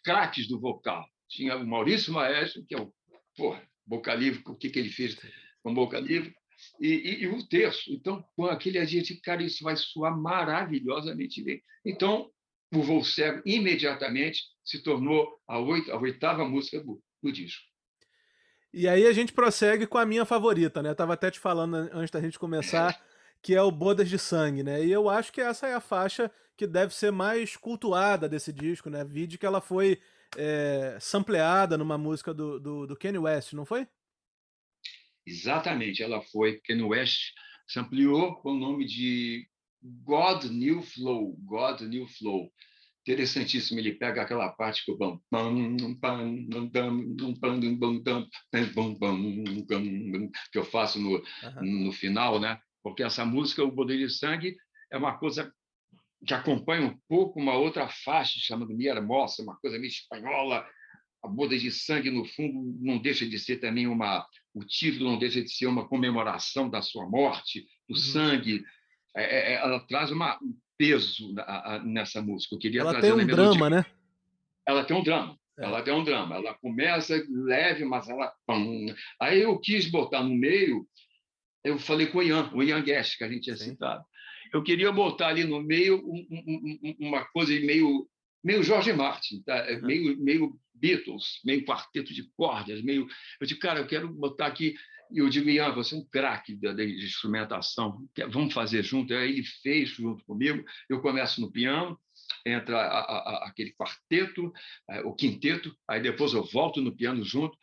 craques 0.03 0.49
do 0.49 0.59
vocal. 0.59 1.07
Tinha 1.29 1.55
o 1.57 1.67
Maurício 1.67 2.15
Maestro, 2.15 2.65
que 2.65 2.75
é 2.75 2.81
o 2.81 2.91
porra, 3.37 3.63
Boca 3.87 4.15
Livre, 4.15 4.43
o 4.47 4.57
que, 4.57 4.71
que 4.71 4.79
ele 4.79 4.89
fez 4.89 5.19
com 5.63 5.75
Boca 5.75 6.01
Livre, 6.01 6.35
e, 6.83 6.89
e, 6.89 7.23
e 7.23 7.29
o 7.29 7.47
terço. 7.47 7.93
Então, 7.93 8.25
com 8.35 8.47
aquele 8.47 8.79
agente, 8.79 9.15
cara, 9.21 9.41
isso 9.41 9.63
vai 9.63 9.77
soar 9.77 10.19
maravilhosamente 10.19 11.41
bem. 11.41 11.63
Então, 11.87 12.29
o 12.75 12.83
Voo 12.83 13.05
Cego 13.05 13.41
imediatamente 13.47 14.43
se 14.65 14.83
tornou 14.83 15.29
a, 15.47 15.61
oito, 15.61 15.93
a 15.93 15.99
oitava 15.99 16.45
música 16.45 16.81
do, 16.81 17.01
do 17.23 17.31
disco. 17.31 17.63
E 18.75 18.89
aí 18.89 19.07
a 19.07 19.13
gente 19.13 19.33
prossegue 19.33 19.87
com 19.87 19.99
a 19.99 20.07
minha 20.07 20.25
favorita, 20.25 20.83
né? 20.83 20.91
Eu 20.91 20.97
tava 20.97 21.13
até 21.13 21.31
te 21.31 21.39
falando 21.39 21.77
antes 21.93 22.11
da 22.11 22.21
gente 22.21 22.39
começar, 22.39 23.01
que 23.41 23.55
é 23.55 23.63
o 23.63 23.71
Bodas 23.71 24.09
de 24.09 24.19
Sangue, 24.19 24.65
né? 24.65 24.85
E 24.85 24.91
eu 24.91 25.09
acho 25.09 25.33
que 25.33 25.41
essa 25.41 25.69
é 25.69 25.75
a 25.75 25.81
faixa 25.81 26.31
que 26.57 26.67
deve 26.67 26.93
ser 26.95 27.13
mais 27.13 27.57
cultuada 27.57 28.29
desse 28.29 28.53
disco, 28.53 28.91
né? 28.91 29.05
Vide 29.05 29.39
que 29.39 29.47
ela 29.47 29.61
foi 29.61 30.01
é, 30.37 30.97
sampleada 30.99 31.79
numa 31.79 31.99
música 31.99 32.35
do, 32.35 32.59
do, 32.59 32.87
do 32.89 32.97
Kanye 32.97 33.19
West, 33.19 33.53
não 33.53 33.65
foi? 33.65 33.87
Exatamente, 35.27 36.03
ela 36.03 36.21
foi. 36.21 36.61
Kanye 36.65 36.83
West 36.83 37.33
sampleou 37.67 38.37
com 38.37 38.53
o 38.53 38.59
nome 38.59 38.85
de 38.85 39.47
God 39.83 40.45
New 40.45 40.83
Flow, 40.83 41.37
God 41.45 41.81
New 41.83 42.07
Flow 42.07 42.51
interessantíssimo. 43.07 43.79
Ele 43.79 43.95
pega 43.95 44.23
aquela 44.23 44.49
parte 44.51 44.85
que 44.85 44.93
o 44.93 44.97
bam, 44.97 45.21
que 50.53 50.59
eu 50.59 50.65
faço 50.65 51.01
no, 51.01 51.17
uhum. 51.17 51.85
no 51.85 51.93
final, 51.93 52.41
né? 52.41 52.59
Porque 52.83 53.03
essa 53.03 53.25
música, 53.25 53.65
o 53.65 53.75
Poder 53.75 53.99
de 53.99 54.09
Sangue, 54.11 54.57
é 54.91 54.97
uma 54.97 55.17
coisa 55.19 55.53
que 56.27 56.35
acompanha 56.35 56.87
um 56.87 56.99
pouco 57.09 57.41
uma 57.41 57.55
outra 57.55 57.89
faixa 57.89 58.39
chamada 58.39 58.73
Mi 58.73 58.87
Hermosa, 58.87 59.43
uma 59.43 59.57
coisa 59.57 59.79
meio 59.79 59.89
espanhola. 59.89 60.67
A 61.25 61.29
boda 61.29 61.57
de 61.57 61.71
sangue, 61.71 62.11
no 62.11 62.25
fundo, 62.25 62.77
não 62.81 62.99
deixa 62.99 63.25
de 63.29 63.39
ser 63.39 63.59
também 63.59 63.87
uma. 63.87 64.27
O 64.55 64.65
título 64.65 65.11
não 65.11 65.19
deixa 65.19 65.43
de 65.43 65.51
ser 65.51 65.67
uma 65.67 65.89
comemoração 65.89 66.69
da 66.69 66.83
sua 66.83 67.09
morte, 67.09 67.67
do 67.89 67.95
uhum. 67.95 68.01
sangue. 68.01 68.65
É, 69.17 69.53
é, 69.53 69.55
ela 69.55 69.81
traz 69.81 70.11
uma, 70.11 70.39
peso 70.83 71.33
nessa 71.85 72.21
música. 72.21 72.57
Eu 72.57 72.59
queria 72.59 72.81
ela 72.81 73.01
tem 73.01 73.13
um 73.13 73.25
drama, 73.25 73.71
né? 73.71 73.87
Ela 74.67 74.85
tem 74.85 74.97
um 74.97 75.03
drama. 75.03 75.39
É. 75.57 75.65
Ela 75.65 75.83
tem 75.83 75.95
um 75.95 76.03
drama. 76.03 76.35
Ela 76.35 76.55
começa 76.55 77.23
leve, 77.31 77.85
mas 77.85 78.09
ela. 78.09 78.33
Aí 79.21 79.43
eu 79.43 79.57
quis 79.61 79.89
botar 79.89 80.25
no 80.25 80.35
meio. 80.35 80.85
Eu 81.63 81.79
falei 81.79 82.09
com 82.09 82.19
o 82.19 82.23
Ian, 82.23 82.51
o 82.53 82.65
Ian 82.65 82.83
Guest, 82.83 83.17
que 83.17 83.23
a 83.23 83.29
gente 83.29 83.43
tinha 83.43 83.57
Sim. 83.57 83.71
citado. 83.71 84.05
Eu 84.53 84.63
queria 84.63 84.91
botar 84.91 85.29
ali 85.29 85.45
no 85.45 85.63
meio 85.63 86.05
um, 86.05 86.27
um, 86.31 86.97
uma 86.99 87.25
coisa 87.27 87.53
meio 87.61 88.09
meio 88.43 88.63
Jorge 88.63 88.93
Martin, 88.93 89.43
tá? 89.43 89.57
É 89.57 89.81
meio, 89.81 90.19
meio 90.19 90.59
Beatles, 90.75 91.41
meio 91.45 91.65
quarteto 91.65 92.13
de 92.13 92.25
cordas, 92.37 92.83
meio. 92.83 93.07
Eu 93.41 93.47
disse, 93.47 93.59
cara, 93.59 93.81
eu 93.81 93.87
quero 93.87 94.09
botar 94.13 94.47
aqui 94.47 94.75
e 95.13 95.19
eu 95.19 95.29
digo, 95.29 95.51
Ian, 95.51 95.73
você 95.75 95.95
é 95.95 95.99
um 95.99 96.05
craque 96.05 96.57
de 96.57 97.05
instrumentação, 97.05 98.09
vamos 98.31 98.55
fazer 98.55 98.83
junto. 98.83 99.13
Aí 99.13 99.31
ele 99.31 99.45
fez 99.45 99.91
junto 99.91 100.25
comigo. 100.25 100.65
Eu 100.89 101.03
começo 101.03 101.41
no 101.41 101.53
piano, 101.53 101.99
entra 102.47 102.79
a, 102.79 102.99
a, 103.01 103.49
aquele 103.49 103.73
quarteto, 103.75 104.51
é, 104.89 105.01
o 105.03 105.13
quinteto, 105.13 105.77
aí 105.87 106.01
depois 106.01 106.33
eu 106.33 106.43
volto 106.43 106.81
no 106.81 106.97
piano 106.97 107.23
junto. 107.23 107.57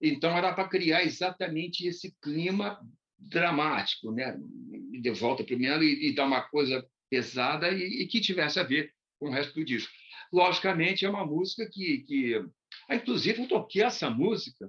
Então 0.00 0.36
era 0.36 0.54
para 0.54 0.68
criar 0.68 1.04
exatamente 1.04 1.86
esse 1.86 2.16
clima 2.22 2.80
dramático, 3.18 4.10
né? 4.10 4.36
De 5.00 5.10
volta 5.10 5.44
para 5.44 5.54
o 5.54 5.58
piano 5.58 5.84
e, 5.84 6.08
e 6.08 6.14
dar 6.14 6.24
uma 6.24 6.40
coisa 6.42 6.84
pesada 7.10 7.70
e, 7.70 8.02
e, 8.02 8.06
que 8.06 8.20
tivesse 8.20 8.58
a 8.58 8.62
ver 8.62 8.90
com 9.18 9.28
o 9.28 9.32
resto 9.32 9.54
do 9.54 9.64
disco. 9.64 9.92
Logicamente, 10.34 11.06
é 11.06 11.08
uma 11.08 11.24
música 11.24 11.64
que. 11.70 11.98
que... 11.98 12.44
Ah, 12.88 12.96
inclusive, 12.96 13.42
eu 13.42 13.48
toquei 13.48 13.84
essa 13.84 14.10
música 14.10 14.68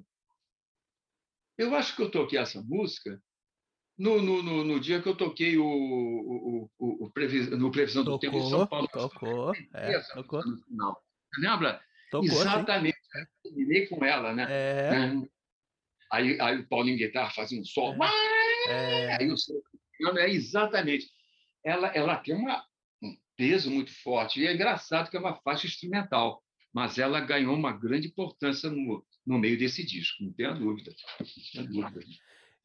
Eu 1.58 1.74
acho 1.74 1.96
que 1.96 2.04
eu 2.04 2.12
toquei 2.12 2.38
essa 2.38 2.62
música 2.62 3.20
no, 3.98 4.22
no, 4.22 4.44
no, 4.44 4.64
no 4.64 4.80
dia 4.80 5.02
que 5.02 5.10
eu 5.10 5.16
toquei 5.16 5.58
o, 5.58 5.66
o, 5.66 6.70
o, 6.78 7.06
o 7.06 7.10
previs, 7.12 7.50
no 7.50 7.72
Previsão 7.72 8.04
do 8.04 8.20
Tempo 8.20 8.38
em 8.38 8.50
São 8.50 8.68
Paulo. 8.68 8.88
Tocou, 8.90 9.54
é, 9.74 10.00
tocou. 10.14 10.46
No 10.46 10.64
final. 10.66 11.04
Lembra? 11.40 11.82
Tocou, 12.12 12.28
Exatamente. 12.28 12.98
Sim. 13.12 13.26
Terminei 13.44 13.88
com 13.88 14.06
ela, 14.06 14.34
né? 14.34 14.46
É. 14.50 14.92
Aí, 16.12 16.40
aí 16.40 16.60
o 16.60 16.68
Paulinho 16.68 16.98
Guitarra 16.98 17.32
fazia 17.32 17.60
um 17.60 17.66
sol. 17.66 17.96
É. 18.68 19.16
Aí 19.16 19.32
o 19.32 19.36
piano 19.98 20.20
é 20.20 20.30
exatamente. 20.30 21.10
Ela, 21.64 21.88
ela 21.88 22.18
tem 22.18 22.36
uma, 22.36 22.60
um 22.60 22.66
peso 23.36 23.70
muito 23.70 23.92
forte. 24.02 24.40
E 24.40 24.48
é 24.48 24.54
engraçado 24.54 25.10
que 25.10 25.18
é 25.18 25.20
uma 25.20 25.36
faixa 25.42 25.68
instrumental, 25.68 26.42
mas 26.74 26.98
ela 26.98 27.20
ganhou 27.20 27.56
uma 27.56 27.72
grande 27.72 28.08
importância 28.08 28.70
no, 28.70 29.06
no 29.26 29.38
meio 29.38 29.58
desse 29.58 29.86
disco, 29.86 30.24
não 30.24 30.34
tenha 30.34 30.54
dúvida. 30.54 30.94
Não 31.56 31.68
tenha 31.68 31.90
dúvida. 31.90 32.06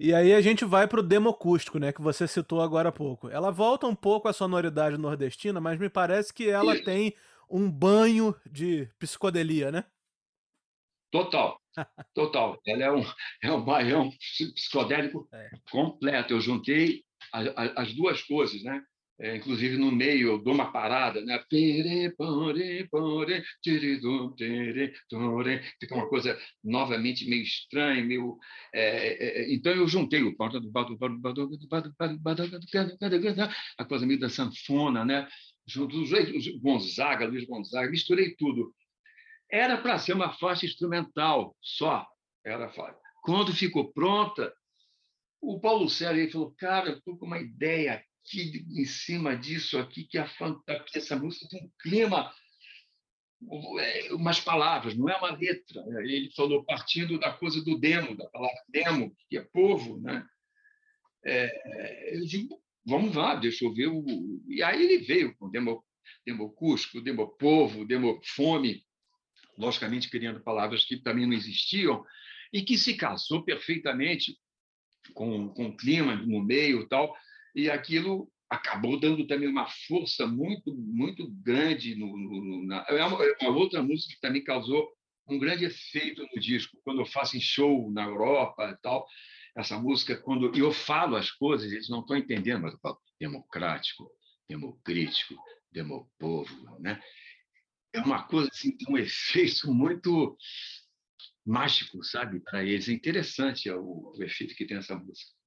E 0.02 0.14
aí 0.14 0.32
a 0.32 0.40
gente 0.40 0.64
vai 0.64 0.88
pro 0.88 1.02
demo 1.02 1.28
acústico, 1.28 1.78
né, 1.78 1.92
que 1.92 2.00
você 2.00 2.26
citou 2.26 2.62
agora 2.62 2.88
há 2.88 2.92
pouco. 2.92 3.28
Ela 3.28 3.50
volta 3.50 3.86
um 3.86 3.94
pouco 3.94 4.28
à 4.28 4.32
sonoridade 4.32 4.96
nordestina, 4.96 5.60
mas 5.60 5.78
me 5.78 5.90
parece 5.90 6.32
que 6.32 6.48
ela 6.48 6.74
Isso. 6.74 6.84
tem 6.84 7.14
um 7.50 7.70
banho 7.70 8.34
de 8.50 8.88
psicodelia, 8.98 9.70
né? 9.70 9.84
Total, 11.10 11.60
total. 12.14 12.58
Ela 12.66 12.84
é 12.84 12.92
um, 12.92 13.04
é 13.42 13.52
um 13.52 13.62
baião 13.62 14.10
psicodélico 14.54 15.28
é. 15.34 15.50
completo. 15.70 16.32
Eu 16.32 16.40
juntei 16.40 17.04
a, 17.32 17.40
a, 17.40 17.82
as 17.82 17.92
duas 17.92 18.22
coisas, 18.22 18.62
né? 18.62 18.82
É, 19.20 19.36
inclusive 19.36 19.76
no 19.76 19.92
meio 19.92 20.28
eu 20.28 20.38
dou 20.42 20.54
uma 20.54 20.72
parada, 20.72 21.20
né? 21.20 21.38
Fica 25.78 25.94
uma 25.94 26.08
coisa 26.08 26.38
novamente 26.64 27.28
meio 27.28 27.42
estranha, 27.42 28.02
meio. 28.02 28.38
É, 28.72 29.42
é, 29.42 29.54
então 29.54 29.72
eu 29.74 29.86
juntei 29.86 30.22
o 30.22 30.34
a 33.76 33.84
coisa 33.84 34.06
meio 34.06 34.18
da 34.18 34.30
sanfona, 34.30 35.04
né? 35.04 35.28
Junto 35.66 35.98
Gonzaga, 36.62 37.26
Luiz 37.26 37.44
Gonzaga, 37.44 37.90
misturei 37.90 38.34
tudo. 38.36 38.74
Era 39.50 39.76
para 39.76 39.98
ser 39.98 40.14
uma 40.14 40.32
faixa 40.32 40.64
instrumental 40.64 41.54
só. 41.60 42.06
Era 42.42 42.70
Quando 43.22 43.52
ficou 43.52 43.92
pronta, 43.92 44.50
o 45.42 45.60
Paulo 45.60 45.90
Sérgio 45.90 46.32
falou: 46.32 46.54
Cara, 46.56 46.88
eu 46.88 46.96
estou 46.96 47.18
com 47.18 47.26
uma 47.26 47.38
ideia 47.38 48.02
aqui 48.30 48.64
em 48.70 48.84
cima 48.84 49.36
disso 49.36 49.76
aqui 49.76 50.04
que, 50.04 50.16
a, 50.16 50.26
que 50.86 50.98
essa 50.98 51.16
música 51.16 51.48
tem 51.48 51.64
um 51.64 51.70
clima 51.80 52.32
é, 53.80 54.12
umas 54.12 54.38
palavras, 54.38 54.94
não 54.94 55.08
é 55.08 55.16
uma 55.16 55.36
letra. 55.36 55.84
Né? 55.86 56.02
Ele 56.04 56.30
falou 56.30 56.64
partindo 56.64 57.18
da 57.18 57.32
coisa 57.32 57.62
do 57.64 57.78
demo, 57.78 58.16
da 58.16 58.26
palavra 58.28 58.62
demo, 58.68 59.16
que 59.28 59.38
é 59.38 59.40
povo, 59.40 59.98
né? 60.00 60.24
É, 61.24 62.16
eu 62.16 62.24
digo, 62.24 62.62
vamos 62.84 63.14
lá, 63.14 63.34
deixa 63.34 63.64
eu 63.64 63.74
ver 63.74 63.88
o. 63.88 64.04
E 64.46 64.62
aí 64.62 64.82
ele 64.82 64.98
veio 65.04 65.34
com 65.36 65.50
demo, 65.50 65.84
demo 66.24 66.50
cusco, 66.52 67.00
demo 67.00 67.28
povo, 67.28 67.86
demo 67.86 68.20
fome, 68.24 68.84
logicamente 69.58 70.08
criando 70.08 70.40
palavras 70.40 70.84
que 70.84 70.98
também 70.98 71.26
não 71.26 71.34
existiam 71.34 72.04
e 72.52 72.62
que 72.62 72.76
se 72.78 72.94
casou 72.94 73.42
perfeitamente 73.42 74.38
com, 75.14 75.48
com 75.48 75.66
o 75.66 75.76
clima 75.76 76.14
no 76.14 76.42
meio 76.42 76.86
tal 76.88 77.14
e 77.54 77.70
aquilo 77.70 78.30
acabou 78.50 78.98
dando 78.98 79.26
também 79.26 79.48
uma 79.48 79.68
força 79.86 80.26
muito 80.26 80.74
muito 80.74 81.30
grande 81.42 81.94
no, 81.94 82.16
no 82.16 82.66
na, 82.66 82.84
é 82.88 83.04
uma, 83.04 83.24
é 83.24 83.48
uma, 83.48 83.56
outra 83.56 83.80
música 83.80 84.14
que 84.14 84.20
também 84.20 84.42
causou 84.42 84.88
um 85.28 85.38
grande 85.38 85.64
efeito 85.64 86.26
no 86.34 86.40
disco. 86.40 86.76
Quando 86.82 87.00
eu 87.00 87.06
faço 87.06 87.36
em 87.36 87.40
show 87.40 87.88
na 87.92 88.02
Europa 88.02 88.68
e 88.76 88.82
tal 88.82 89.06
essa 89.56 89.78
música 89.78 90.16
quando 90.16 90.52
eu 90.56 90.72
falo 90.72 91.16
as 91.16 91.30
coisas 91.30 91.70
eles 91.70 91.88
não 91.88 92.00
estão 92.00 92.16
entendendo 92.16 92.62
mas 92.62 92.72
eu 92.72 92.80
falo 92.80 92.98
democrático 93.20 94.10
democrítico 94.48 95.34
demopovo 95.70 96.78
né? 96.80 97.00
É 97.92 98.00
uma 98.00 98.24
coisa 98.24 98.48
assim 98.52 98.76
tem 98.76 98.92
um 98.92 98.98
efeito 98.98 99.72
muito 99.72 100.36
mágico 101.46 102.02
sabe 102.04 102.40
para 102.40 102.64
eles. 102.64 102.88
É 102.88 102.92
interessante 102.92 103.70
o, 103.70 104.12
o 104.16 104.22
efeito 104.22 104.56
que 104.56 104.66
tem 104.66 104.76
essa 104.76 104.96
música 104.96 105.39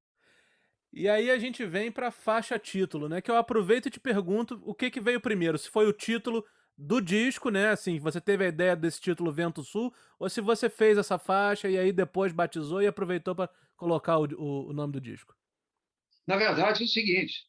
e 0.93 1.09
aí 1.09 1.31
a 1.31 1.39
gente 1.39 1.65
vem 1.65 1.91
para 1.91 2.11
faixa 2.11 2.59
título, 2.59 3.09
né? 3.09 3.19
Que 3.19 3.31
eu 3.31 3.35
aproveito 3.35 3.87
e 3.87 3.89
te 3.89 3.99
pergunto 3.99 4.61
o 4.63 4.75
que 4.75 4.91
que 4.91 5.01
veio 5.01 5.19
primeiro, 5.19 5.57
se 5.57 5.67
foi 5.67 5.87
o 5.87 5.93
título 5.93 6.45
do 6.77 7.01
disco, 7.01 7.49
né? 7.49 7.69
Assim, 7.69 7.99
você 7.99 8.21
teve 8.21 8.45
a 8.45 8.47
ideia 8.47 8.75
desse 8.75 9.01
título 9.01 9.31
Vento 9.31 9.63
Sul, 9.63 9.93
ou 10.19 10.29
se 10.29 10.39
você 10.39 10.69
fez 10.69 10.97
essa 10.97 11.17
faixa 11.17 11.67
e 11.67 11.77
aí 11.77 11.91
depois 11.91 12.31
batizou 12.31 12.81
e 12.81 12.87
aproveitou 12.87 13.35
para 13.35 13.49
colocar 13.75 14.19
o, 14.19 14.25
o, 14.37 14.69
o, 14.69 14.73
nome 14.73 14.93
do 14.93 15.01
disco. 15.01 15.35
Na 16.27 16.37
verdade 16.37 16.83
é 16.83 16.85
o 16.85 16.87
seguinte, 16.87 17.43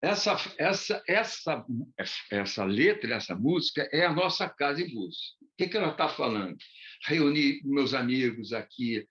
essa 0.00 0.36
essa 0.56 1.02
essa 1.08 1.66
essa 2.30 2.64
letra, 2.64 3.14
essa 3.14 3.34
música 3.34 3.88
é 3.92 4.06
a 4.06 4.12
nossa 4.12 4.48
casa 4.48 4.80
em 4.80 4.94
luz. 4.94 5.16
O 5.42 5.56
que 5.58 5.68
que 5.68 5.76
ela 5.76 5.90
está 5.90 6.08
falando? 6.08 6.56
Reunir 7.06 7.60
meus 7.64 7.92
amigos 7.92 8.52
aqui, 8.52 9.06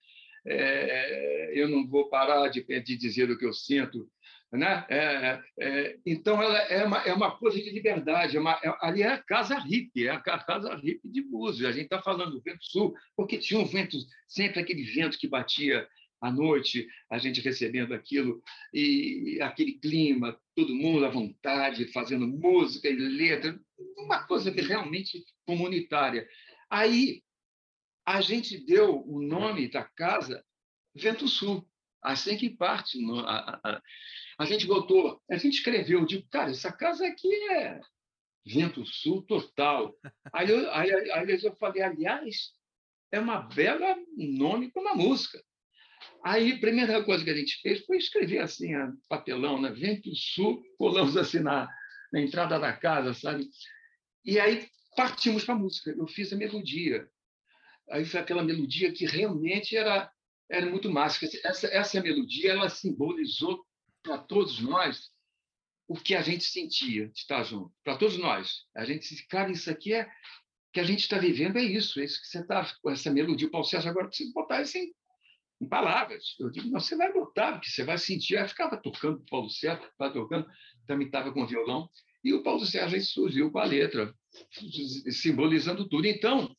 é, 0.45 1.51
eu 1.53 1.67
não 1.67 1.88
vou 1.88 2.10
parar 2.10 2.47
de, 2.49 2.63
de, 2.63 2.97
dizer 2.97 3.29
o 3.29 3.38
que 3.38 3.45
eu 3.45 3.53
sinto. 3.53 4.10
Né? 4.51 4.86
É, 4.89 5.41
é, 5.60 5.97
então, 6.05 6.41
ela 6.41 6.58
é 6.60 6.86
uma, 6.86 6.99
é 6.99 7.13
uma 7.13 7.31
coisa 7.38 7.58
de 7.62 7.69
liberdade. 7.71 8.38
É 8.38 8.39
uma, 8.39 8.53
é, 8.63 8.73
ali 8.81 9.01
é 9.01 9.08
a 9.08 9.17
casa 9.17 9.58
hippie, 9.58 10.08
é 10.08 10.12
a 10.12 10.19
casa 10.19 10.75
hippie 10.75 11.10
de 11.10 11.21
Búzios. 11.21 11.67
A 11.67 11.71
gente 11.71 11.86
está 11.86 12.01
falando 12.01 12.31
do 12.31 12.41
vento 12.41 12.63
sul, 12.63 12.93
porque 13.15 13.38
tinha 13.38 13.60
um 13.60 13.65
vento, 13.65 13.97
sempre 14.27 14.60
aquele 14.60 14.84
vento 14.84 15.17
que 15.17 15.27
batia 15.27 15.88
à 16.21 16.31
noite, 16.31 16.88
a 17.10 17.17
gente 17.17 17.41
recebendo 17.41 17.93
aquilo, 17.93 18.41
e 18.73 19.38
aquele 19.41 19.73
clima, 19.73 20.38
todo 20.55 20.73
mundo 20.73 21.05
à 21.05 21.10
vontade, 21.10 21.91
fazendo 21.91 22.27
música 22.27 22.88
e 22.88 22.95
letra, 22.95 23.60
uma 23.97 24.23
coisa 24.25 24.49
realmente 24.49 25.23
comunitária. 25.45 26.27
Aí 26.69 27.21
a 28.05 28.21
gente 28.21 28.57
deu 28.65 29.01
o 29.07 29.21
nome 29.21 29.69
da 29.69 29.83
casa 29.83 30.43
Vento 30.93 31.27
Sul, 31.27 31.67
assim 32.01 32.37
que 32.37 32.49
parte. 32.49 32.97
A, 33.25 33.59
a, 33.63 33.81
a, 34.39 34.45
gente 34.45 34.65
botou, 34.65 35.21
a 35.29 35.35
gente 35.37 35.55
escreveu, 35.55 36.05
digo, 36.05 36.25
cara, 36.29 36.51
essa 36.51 36.71
casa 36.71 37.05
aqui 37.05 37.33
é 37.51 37.79
Vento 38.45 38.85
Sul 38.85 39.23
total. 39.23 39.93
Aí 40.31 40.49
eu, 40.49 40.71
aí, 40.71 41.11
aí 41.11 41.39
eu 41.43 41.55
falei, 41.57 41.81
aliás, 41.81 42.53
é 43.11 43.19
uma 43.19 43.39
bela 43.39 43.97
nome 44.15 44.71
para 44.71 44.81
uma 44.81 44.95
música. 44.95 45.43
Aí, 46.23 46.53
a 46.53 46.59
primeira 46.59 47.03
coisa 47.03 47.23
que 47.23 47.29
a 47.29 47.35
gente 47.35 47.59
fez 47.61 47.83
foi 47.85 47.97
escrever 47.97 48.39
assim, 48.39 48.73
a 48.75 48.93
papelão, 49.09 49.59
né? 49.59 49.71
Vento 49.71 50.15
Sul, 50.15 50.63
colamos 50.77 51.17
assim 51.17 51.39
na, 51.39 51.67
na 52.11 52.21
entrada 52.21 52.59
da 52.59 52.73
casa, 52.73 53.13
sabe? 53.13 53.49
E 54.23 54.39
aí 54.39 54.67
partimos 54.95 55.43
para 55.43 55.55
a 55.55 55.57
música. 55.57 55.91
Eu 55.91 56.07
fiz 56.07 56.31
a 56.31 56.35
melodia 56.35 57.09
aí 57.89 58.06
foi 58.06 58.19
aquela 58.19 58.43
melodia 58.43 58.91
que 58.91 59.06
realmente 59.06 59.76
era 59.76 60.12
era 60.50 60.65
muito 60.67 60.91
mágica. 60.91 61.28
Essa 61.43 61.67
essa 61.67 62.02
melodia 62.02 62.52
ela 62.52 62.69
simbolizou 62.69 63.65
para 64.04 64.17
todos 64.17 64.60
nós 64.60 65.10
o 65.88 65.95
que 65.95 66.15
a 66.15 66.21
gente 66.21 66.43
sentia 66.43 67.08
de 67.10 67.19
estar 67.19 67.43
junto, 67.43 67.71
para 67.84 67.98
todos 67.98 68.17
nós. 68.17 68.63
A 68.76 68.86
gente 68.86 69.08
disse, 69.08 69.28
cara, 69.28 69.52
isso 69.52 69.69
aqui 69.69 69.93
é 69.93 70.10
que 70.74 70.80
a 70.80 70.84
gente 70.84 71.02
está 71.02 71.17
vivendo 71.17 71.58
é 71.58 71.63
isso, 71.63 72.00
é 72.00 72.04
isso 72.04 72.19
que 72.21 72.28
você 72.28 72.39
está 72.39 72.69
com 72.82 72.89
essa 72.89 73.12
melodia. 73.12 73.48
O 73.48 73.52
Paulo 73.52 73.65
César 73.65 73.89
agora 73.89 74.08
precisa 74.08 74.32
botar 74.34 74.62
isso 74.62 74.78
em, 74.78 74.91
em, 75.62 75.69
palavras. 75.69 76.36
Eu 76.39 76.50
digo, 76.50 76.69
não, 76.69 76.80
você 76.80 76.98
vai 76.98 77.13
botar, 77.13 77.54
porque 77.54 77.69
você 77.69 77.84
vai 77.84 77.98
sentir. 77.98 78.38
Aí 78.38 78.48
ficava 78.48 78.76
tocando 78.78 79.19
o 79.19 79.26
Paulo 79.26 79.50
César, 79.50 79.82
estava 79.89 80.13
tocando, 80.13 80.48
também 80.86 81.08
estava 81.08 81.32
com 81.32 81.45
violão, 81.48 81.89
e 82.24 82.34
o 82.34 82.41
Paulo 82.41 82.65
Sérgio 82.65 83.00
surgiu 83.02 83.52
com 83.52 83.60
a 83.60 83.65
letra, 83.65 84.13
simbolizando 85.12 85.88
tudo. 85.88 86.08
Então, 86.08 86.54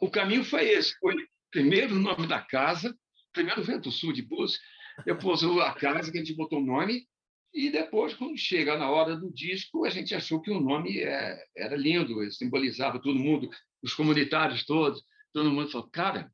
o 0.00 0.10
caminho 0.10 0.44
foi 0.44 0.68
esse. 0.68 0.96
Foi 0.98 1.14
primeiro 1.50 1.94
o 1.94 1.98
nome 1.98 2.26
da 2.26 2.40
casa, 2.40 2.96
primeiro 3.32 3.62
Vento 3.62 3.90
Sul 3.90 4.12
de 4.12 4.22
Búzios, 4.22 4.60
depois 5.04 5.42
a 5.42 5.72
casa 5.72 6.10
que 6.10 6.18
a 6.18 6.20
gente 6.20 6.34
botou 6.34 6.60
o 6.60 6.64
nome, 6.64 7.06
e 7.54 7.70
depois, 7.70 8.14
quando 8.14 8.36
chega 8.36 8.76
na 8.76 8.90
hora 8.90 9.16
do 9.16 9.32
disco, 9.32 9.84
a 9.84 9.90
gente 9.90 10.14
achou 10.14 10.40
que 10.40 10.50
o 10.50 10.60
nome 10.60 11.00
é, 11.00 11.42
era 11.56 11.76
lindo, 11.76 12.30
simbolizava 12.30 13.00
todo 13.00 13.18
mundo, 13.18 13.48
os 13.82 13.94
comunitários 13.94 14.66
todos, 14.66 15.02
todo 15.32 15.50
mundo 15.50 15.70
falou, 15.70 15.88
cara, 15.90 16.30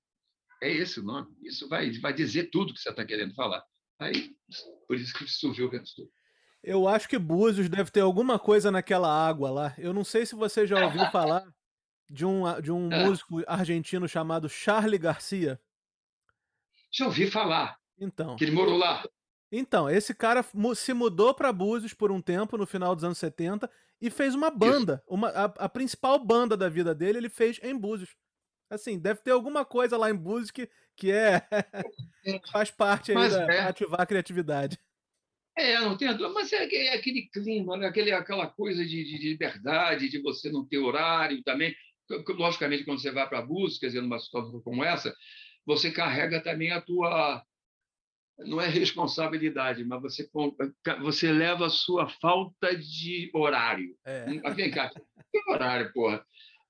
é 0.62 0.72
esse 0.72 1.00
o 1.00 1.04
nome, 1.04 1.28
isso 1.42 1.68
vai, 1.68 1.90
vai 2.00 2.12
dizer 2.12 2.50
tudo 2.50 2.74
que 2.74 2.80
você 2.80 2.90
está 2.90 3.04
querendo 3.04 3.34
falar. 3.34 3.62
Aí, 4.00 4.32
por 4.88 4.96
isso 4.96 5.14
que 5.14 5.26
surgiu 5.28 5.66
o 5.66 5.70
Vento 5.70 5.88
Sul. 5.88 6.10
Eu 6.62 6.88
acho 6.88 7.08
que 7.08 7.18
Búzios 7.18 7.68
deve 7.68 7.90
ter 7.90 8.00
alguma 8.00 8.38
coisa 8.38 8.70
naquela 8.70 9.08
água 9.08 9.50
lá. 9.50 9.74
Eu 9.78 9.92
não 9.92 10.02
sei 10.02 10.24
se 10.24 10.34
você 10.34 10.66
já 10.66 10.82
ouviu 10.84 11.04
falar 11.12 11.44
de 12.09 12.24
um, 12.24 12.61
de 12.61 12.70
um 12.70 12.90
é. 12.92 13.05
músico 13.05 13.42
argentino 13.46 14.09
chamado 14.09 14.48
Charlie 14.48 14.98
Garcia? 14.98 15.61
Já 16.90 17.07
ouvi 17.07 17.30
falar. 17.30 17.78
Então. 17.98 18.36
Que 18.36 18.44
ele 18.44 18.52
morou 18.52 18.76
lá. 18.76 19.02
Então, 19.50 19.88
esse 19.88 20.14
cara 20.14 20.44
se 20.74 20.92
mudou 20.92 21.32
para 21.32 21.52
Búzios 21.52 21.94
por 21.94 22.11
um 22.11 22.20
tempo, 22.20 22.57
no 22.57 22.66
final 22.66 22.94
dos 22.94 23.05
anos 23.05 23.18
70, 23.18 23.70
e 24.00 24.11
fez 24.11 24.34
uma 24.34 24.50
banda. 24.50 25.02
Uma, 25.07 25.28
a, 25.28 25.44
a, 25.44 25.68
principal 25.68 26.18
banda 26.18 26.57
da 26.57 26.68
vida 26.68 26.94
dele, 26.94 27.18
ele 27.18 27.28
fez 27.28 27.61
em 27.62 27.76
Búzios. 27.76 28.16
Assim, 28.68 28.98
deve 28.98 29.20
ter 29.20 29.30
alguma 29.30 29.64
coisa 29.64 29.96
lá 29.96 30.11
em 30.11 30.16
Búzios 30.16 30.50
que, 30.50 30.68
que 30.96 31.12
é, 31.12 31.40
faz 32.52 32.70
parte 32.70 33.12
aí 33.12 33.30
da, 33.30 33.52
é. 33.52 33.61
ativar 33.61 34.00
a 34.00 34.07
criatividade. 34.07 34.78
É, 35.57 35.78
não 35.78 35.96
tem 35.96 36.09
dúvida, 36.09 36.30
mas 36.30 36.52
é, 36.52 36.64
é, 36.64 36.94
aquele 36.94 37.28
clima, 37.28 37.76
né? 37.76 37.86
aquele, 37.86 38.11
aquela 38.11 38.48
coisa 38.48 38.84
de, 38.84 39.05
de, 39.05 39.18
liberdade, 39.18 40.09
de 40.09 40.20
você 40.20 40.50
não 40.50 40.66
ter 40.66 40.78
horário 40.78 41.42
também. 41.44 41.74
Logicamente, 42.28 42.84
quando 42.84 43.00
você 43.00 43.11
vai 43.11 43.28
para 43.28 43.38
a 43.38 43.46
busca, 43.46 43.80
quer 43.80 43.86
dizer, 43.86 44.02
numa 44.02 44.18
situação 44.18 44.61
como 44.61 44.84
essa, 44.84 45.14
você 45.64 45.90
carrega 45.90 46.42
também 46.42 46.70
a 46.70 46.80
tua 46.80 47.42
não 48.38 48.61
é 48.61 48.66
responsabilidade, 48.66 49.84
mas 49.84 50.02
você, 50.02 50.28
você 51.00 51.32
leva 51.32 51.66
a 51.66 51.70
sua 51.70 52.09
falta 52.09 52.76
de 52.76 53.30
horário. 53.32 53.96
É. 54.05 54.26
Hum, 54.28 54.55
vem 54.55 54.70
cá, 54.70 54.90
que 54.90 55.50
horário, 55.50 55.92
porra? 55.92 56.24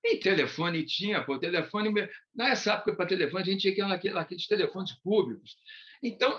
E 0.04 0.18
telefone 0.18 0.84
tinha, 0.84 1.24
pô, 1.24 1.38
telefone. 1.38 1.90
Nessa 2.34 2.74
época, 2.74 2.94
para 2.94 3.06
telefone, 3.06 3.42
a 3.42 3.46
gente 3.46 3.72
tinha 3.72 3.88
naqueles 3.88 4.46
telefones 4.46 4.92
públicos. 5.02 5.56
Então, 6.02 6.38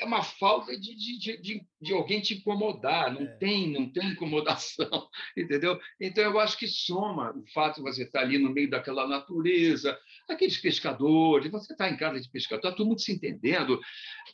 é 0.00 0.04
uma 0.04 0.22
falta 0.22 0.78
de, 0.78 0.94
de, 0.94 1.40
de, 1.40 1.66
de 1.80 1.92
alguém 1.92 2.20
te 2.20 2.34
incomodar, 2.34 3.12
não, 3.12 3.22
é. 3.22 3.36
tem, 3.36 3.72
não 3.72 3.90
tem 3.90 4.10
incomodação, 4.10 5.08
entendeu? 5.36 5.78
Então, 6.00 6.24
eu 6.24 6.38
acho 6.38 6.58
que 6.58 6.66
soma 6.66 7.32
o 7.36 7.44
fato 7.52 7.76
de 7.76 7.82
você 7.82 8.02
estar 8.02 8.20
ali 8.20 8.38
no 8.38 8.52
meio 8.52 8.70
daquela 8.70 9.06
natureza, 9.06 9.98
aqueles 10.28 10.58
pescadores, 10.58 11.50
você 11.50 11.72
está 11.72 11.88
em 11.88 11.96
casa 11.96 12.20
de 12.20 12.30
pescador, 12.30 12.68
está 12.68 12.76
todo 12.76 12.86
mundo 12.86 13.00
se 13.00 13.12
entendendo 13.12 13.80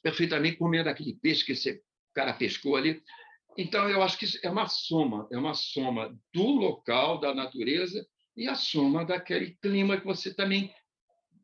perfeitamente, 0.03 0.57
comendo 0.57 0.89
aquele 0.89 1.15
peixe 1.15 1.45
que 1.45 1.53
esse 1.53 1.81
cara 2.15 2.33
pescou 2.33 2.77
ali. 2.77 3.03
Então, 3.57 3.89
eu 3.89 4.03
acho 4.03 4.19
que 4.19 4.27
é 4.43 4.51
uma 4.51 4.67
soma, 4.67 5.29
é 5.31 5.37
uma 5.37 5.55
soma 5.55 6.17
do 6.33 6.47
local, 6.47 7.21
da 7.21 7.35
natureza, 7.35 8.07
e 8.37 8.49
a 8.49 8.55
soma 8.55 9.05
daquele 9.05 9.57
clima 9.61 9.99
que 9.99 10.07
você 10.07 10.33
também 10.35 10.73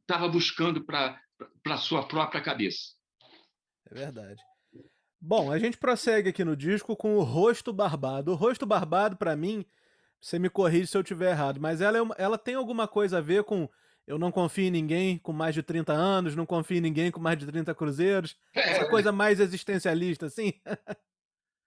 estava 0.01 0.27
buscando 0.27 0.85
para 0.85 1.21
a 1.67 1.77
sua 1.77 2.07
própria 2.07 2.41
cabeça. 2.41 2.98
É 3.91 3.95
verdade. 3.95 4.43
Bom, 5.21 5.51
a 5.51 5.59
gente 5.59 5.77
prossegue 5.77 6.29
aqui 6.29 6.45
no 6.45 6.57
disco 6.57 6.97
com 6.97 7.17
o 7.17 7.23
Rosto 7.23 7.73
Barbado. 7.73 8.33
O 8.33 8.35
Rosto 8.35 8.65
Barbado, 8.65 9.17
para 9.17 9.35
mim, 9.35 9.65
você 10.21 10.39
me 10.39 10.49
corrige 10.49 10.87
se 10.87 10.97
eu 10.97 11.03
estiver 11.03 11.31
errado, 11.31 11.61
mas 11.61 11.81
ela, 11.81 11.99
é 11.99 12.03
uma, 12.03 12.15
ela 12.19 12.39
tem 12.39 12.55
alguma 12.55 12.87
coisa 12.87 13.19
a 13.19 13.21
ver 13.21 13.45
com 13.45 13.69
eu 14.07 14.19
não 14.19 14.33
confio 14.33 14.65
em 14.65 14.71
ninguém 14.71 15.19
com 15.19 15.35
mais 15.35 15.55
de 15.55 15.63
30 15.63 15.93
anos, 15.93 16.35
não 16.35 16.47
confio 16.47 16.79
em 16.79 16.81
ninguém 16.81 17.11
com 17.11 17.21
mais 17.21 17.37
de 17.37 17.47
30 17.47 17.75
cruzeiros. 17.75 18.39
É. 18.55 18.71
Essa 18.71 18.89
coisa 18.89 19.13
mais 19.13 19.39
existencialista, 19.39 20.27
assim? 20.27 20.53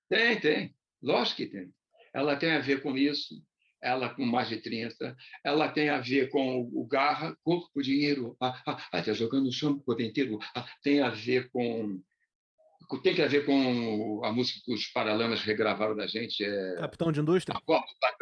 Tem, 0.10 0.38
tem. 0.42 0.76
Lógico 1.02 1.38
que 1.38 1.46
tem. 1.46 1.74
Ela 2.14 2.36
tem 2.36 2.52
a 2.52 2.60
ver 2.60 2.84
com 2.84 2.98
isso 2.98 3.42
ela 3.82 4.10
com 4.14 4.24
mais 4.26 4.48
de 4.48 4.58
30, 4.58 5.16
ela 5.44 5.68
tem 5.68 5.90
a 5.90 6.00
ver 6.00 6.30
com 6.30 6.70
o 6.72 6.86
garra, 6.86 7.36
corpo, 7.44 7.82
dinheiro, 7.82 8.38
ah, 8.40 8.62
ah, 8.68 8.88
ah 8.92 9.02
tá 9.02 9.14
jogando 9.14 9.48
o 9.48 9.52
chão 9.52 9.72
o 9.72 9.82
corpo 9.82 10.02
inteiro, 10.02 10.38
tem 10.84 11.02
a 11.02 11.10
ver 11.10 11.50
com 11.50 12.00
tem 13.00 13.16
que 13.16 13.22
a 13.22 13.28
ver 13.28 13.46
com 13.46 14.22
a 14.24 14.32
música 14.32 14.60
que 14.66 14.74
os 14.74 14.88
Paralamas 14.88 15.42
regravaram 15.42 15.96
da 15.96 16.08
gente. 16.08 16.44
É... 16.44 16.76
Capitão 16.76 17.12
de 17.12 17.20
Indústria? 17.20 17.58
Acordo 17.58 17.86
pra... 18.00 18.16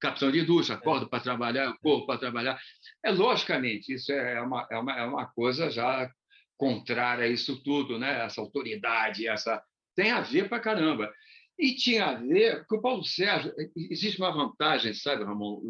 Capitão 0.00 0.30
de 0.30 0.38
Indústria, 0.38 0.76
é. 0.76 0.78
acordo 0.78 1.06
é. 1.06 1.08
para 1.08 1.20
trabalhar, 1.20 1.76
corpo 1.80 2.06
para 2.06 2.18
trabalhar. 2.18 2.60
É 3.04 3.10
logicamente, 3.10 3.92
isso 3.92 4.12
é 4.12 4.40
uma, 4.40 4.66
é, 4.70 4.78
uma, 4.78 4.98
é 4.98 5.04
uma 5.04 5.26
coisa 5.26 5.70
já 5.70 6.10
contrária 6.56 7.24
a 7.24 7.28
isso 7.28 7.62
tudo, 7.62 7.98
né? 7.98 8.24
essa 8.24 8.40
autoridade, 8.40 9.28
essa 9.28 9.62
tem 9.94 10.10
a 10.12 10.20
ver 10.20 10.48
para 10.48 10.60
caramba. 10.60 11.12
E 11.58 11.74
tinha 11.74 12.06
a 12.06 12.14
ver 12.14 12.64
com 12.66 12.76
o 12.76 12.80
Paulo 12.80 13.04
Sérgio. 13.04 13.52
Existe 13.74 14.20
uma 14.20 14.30
vantagem, 14.30 14.94
sabe, 14.94 15.24
Ramon, 15.24 15.60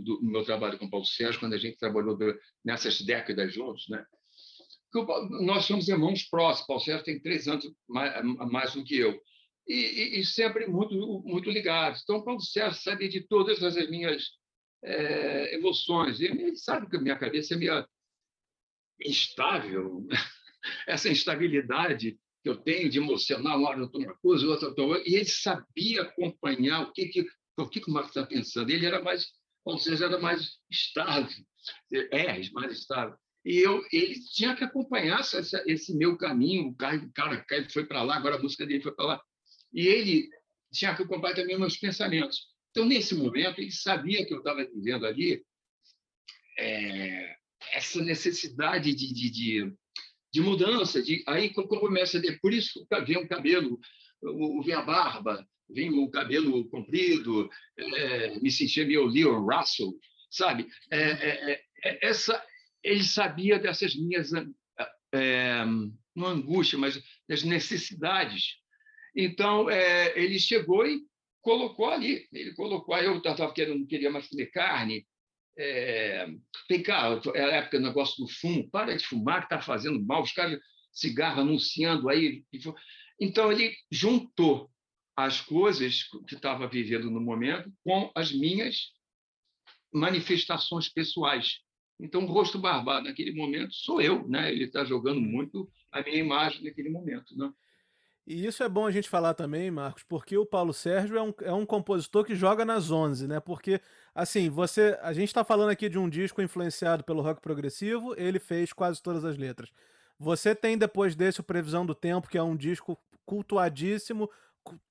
do, 0.00 0.20
meu 0.22 0.44
trabalho 0.44 0.78
com 0.78 0.86
o 0.86 0.90
Paulo 0.90 1.04
Sérgio, 1.04 1.40
quando 1.40 1.54
a 1.54 1.58
gente 1.58 1.76
trabalhou 1.76 2.16
nessas 2.64 3.00
décadas 3.00 3.52
juntos, 3.52 3.88
né? 3.88 4.04
Nós 5.44 5.64
somos 5.64 5.88
irmãos 5.88 6.24
próximos. 6.24 6.66
Paulo 6.66 6.82
Sérgio 6.82 7.04
tem 7.04 7.20
três 7.20 7.48
anos 7.48 7.70
mais, 7.88 8.24
mais 8.50 8.74
do 8.74 8.84
que 8.84 8.96
eu. 8.96 9.18
E, 9.66 10.18
e, 10.18 10.24
sempre 10.24 10.66
muito, 10.66 10.94
muito 11.24 11.50
ligados. 11.50 12.02
Então, 12.02 12.22
Paulo 12.22 12.40
Sérgio 12.40 12.80
sabe 12.80 13.08
de 13.08 13.20
todas 13.26 13.62
as 13.62 13.74
minhas 13.88 14.24
é, 14.84 15.54
emoções. 15.54 16.20
Ele 16.20 16.56
sabe 16.56 16.88
que 16.90 16.96
a 16.96 17.00
minha 17.00 17.16
cabeça 17.16 17.54
é 17.54 17.56
meio 17.56 17.86
instável. 19.00 20.06
Essa 20.86 21.08
instabilidade 21.08 22.18
que 22.42 22.48
eu 22.48 22.56
tenho 22.56 22.90
de 22.90 22.98
emocionar, 22.98 23.56
uma 23.56 23.68
hora 23.68 23.78
eu 23.78 23.86
estou 23.86 24.00
uma 24.00 24.16
coisa, 24.16 24.46
outra 24.46 24.66
eu 24.66 24.70
estou 24.70 24.96
E 25.06 25.14
ele 25.14 25.24
sabia 25.24 26.02
acompanhar 26.02 26.82
o 26.82 26.92
que, 26.92 27.06
que, 27.06 27.26
o, 27.56 27.68
que, 27.68 27.80
que 27.80 27.90
o 27.90 27.92
Marcos 27.92 28.16
está 28.16 28.26
pensando. 28.26 28.70
Ele 28.70 28.84
era 28.84 29.00
mais, 29.00 29.28
ou 29.64 29.78
seja, 29.78 30.06
era 30.06 30.18
mais 30.18 30.58
estável. 30.70 31.44
É, 32.10 32.50
mais 32.50 32.72
estável. 32.78 33.16
E 33.44 33.58
eu, 33.58 33.84
ele 33.92 34.20
tinha 34.32 34.54
que 34.54 34.64
acompanhar 34.64 35.20
essa, 35.20 35.62
esse 35.66 35.96
meu 35.96 36.16
caminho. 36.16 36.68
O 36.68 36.74
cara, 36.76 36.98
cara 37.14 37.68
foi 37.70 37.84
para 37.84 38.02
lá, 38.02 38.16
agora 38.16 38.36
a 38.36 38.42
música 38.42 38.64
dele 38.66 38.82
foi 38.82 38.92
para 38.92 39.06
lá. 39.06 39.22
E 39.72 39.86
ele 39.86 40.28
tinha 40.72 40.94
que 40.94 41.02
acompanhar 41.02 41.34
também 41.34 41.58
meus 41.58 41.76
pensamentos. 41.76 42.48
Então, 42.70 42.86
nesse 42.86 43.14
momento, 43.14 43.60
ele 43.60 43.72
sabia 43.72 44.24
que 44.24 44.32
eu 44.32 44.38
estava 44.38 44.64
vivendo 44.64 45.06
ali 45.06 45.44
é, 46.58 47.36
essa 47.74 48.02
necessidade 48.02 48.94
de, 48.94 49.12
de, 49.12 49.30
de 49.30 49.72
de 50.32 50.40
mudança. 50.40 51.02
De, 51.02 51.22
aí 51.28 51.52
começa 51.52 52.18
a 52.18 52.38
por 52.40 52.52
isso 52.52 52.86
vem 53.06 53.18
o 53.18 53.28
cabelo, 53.28 53.78
vem 54.64 54.74
a 54.74 54.82
barba, 54.82 55.46
vem 55.68 55.90
o 55.90 56.10
cabelo 56.10 56.68
comprido, 56.70 57.48
é, 57.76 58.40
me 58.40 58.50
sentia 58.50 58.86
meio 58.86 59.04
Leon 59.04 59.44
Russell, 59.44 59.92
sabe? 60.30 60.66
É, 60.90 60.98
é, 60.98 61.52
é, 61.52 61.62
é 61.84 62.08
essa, 62.08 62.42
ele 62.82 63.04
sabia 63.04 63.58
dessas 63.58 63.94
minhas, 63.94 64.30
é, 65.12 65.64
não 66.14 66.26
angústia, 66.26 66.78
mas 66.78 67.02
das 67.28 67.42
necessidades. 67.42 68.56
Então, 69.14 69.70
ele 69.70 70.38
chegou 70.38 70.86
e 70.86 71.00
colocou 71.42 71.90
ali. 71.90 72.26
Ele 72.32 72.54
colocou, 72.54 72.96
eu 72.96 73.18
estava 73.18 73.52
querendo, 73.52 73.80
não 73.80 73.86
queria 73.86 74.10
mais 74.10 74.28
comer 74.28 74.46
carne, 74.46 75.06
é, 75.58 76.26
vem 76.68 76.82
cá, 76.82 77.20
é 77.34 77.44
a 77.44 77.56
época 77.56 77.78
do 77.78 77.86
negócio 77.86 78.24
do 78.24 78.32
fumo, 78.32 78.68
para 78.70 78.96
de 78.96 79.04
fumar, 79.04 79.40
que 79.40 79.54
está 79.54 79.60
fazendo 79.60 80.02
mal, 80.02 80.22
os 80.22 80.32
caras 80.32 80.58
cigarro 80.92 81.40
anunciando 81.40 82.08
aí. 82.08 82.44
Então, 83.20 83.52
ele 83.52 83.74
juntou 83.90 84.70
as 85.16 85.40
coisas 85.40 86.04
que 86.26 86.34
estava 86.34 86.66
vivendo 86.66 87.10
no 87.10 87.20
momento 87.20 87.70
com 87.84 88.10
as 88.14 88.32
minhas 88.32 88.92
manifestações 89.92 90.88
pessoais. 90.88 91.58
Então, 92.02 92.24
o 92.24 92.26
rosto 92.26 92.58
barbado 92.58 93.04
naquele 93.04 93.32
momento 93.32 93.72
sou 93.74 94.00
eu, 94.00 94.26
né? 94.26 94.52
Ele 94.52 94.64
está 94.64 94.84
jogando 94.84 95.20
muito 95.20 95.70
a 95.90 96.02
minha 96.02 96.18
imagem 96.18 96.64
naquele 96.64 96.90
momento, 96.90 97.36
né? 97.36 97.50
E 98.26 98.46
isso 98.46 98.62
é 98.62 98.68
bom 98.68 98.86
a 98.86 98.90
gente 98.90 99.08
falar 99.08 99.34
também, 99.34 99.70
Marcos, 99.70 100.04
porque 100.04 100.36
o 100.36 100.46
Paulo 100.46 100.72
Sérgio 100.72 101.16
é 101.16 101.22
um, 101.22 101.34
é 101.42 101.52
um 101.52 101.66
compositor 101.66 102.24
que 102.24 102.34
joga 102.34 102.64
nas 102.64 102.90
11, 102.90 103.26
né? 103.26 103.40
Porque, 103.40 103.80
assim, 104.14 104.48
você. 104.48 104.98
A 105.02 105.12
gente 105.12 105.28
está 105.28 105.44
falando 105.44 105.70
aqui 105.70 105.88
de 105.88 105.98
um 105.98 106.08
disco 106.08 106.42
influenciado 106.42 107.04
pelo 107.04 107.22
rock 107.22 107.40
progressivo, 107.40 108.14
ele 108.16 108.38
fez 108.38 108.72
quase 108.72 109.02
todas 109.02 109.24
as 109.24 109.36
letras. 109.36 109.72
Você 110.18 110.54
tem 110.54 110.78
depois 110.78 111.16
desse 111.16 111.40
o 111.40 111.44
Previsão 111.44 111.86
do 111.86 111.94
Tempo, 111.94 112.28
que 112.28 112.38
é 112.38 112.42
um 112.42 112.56
disco 112.56 112.96
cultuadíssimo, 113.24 114.30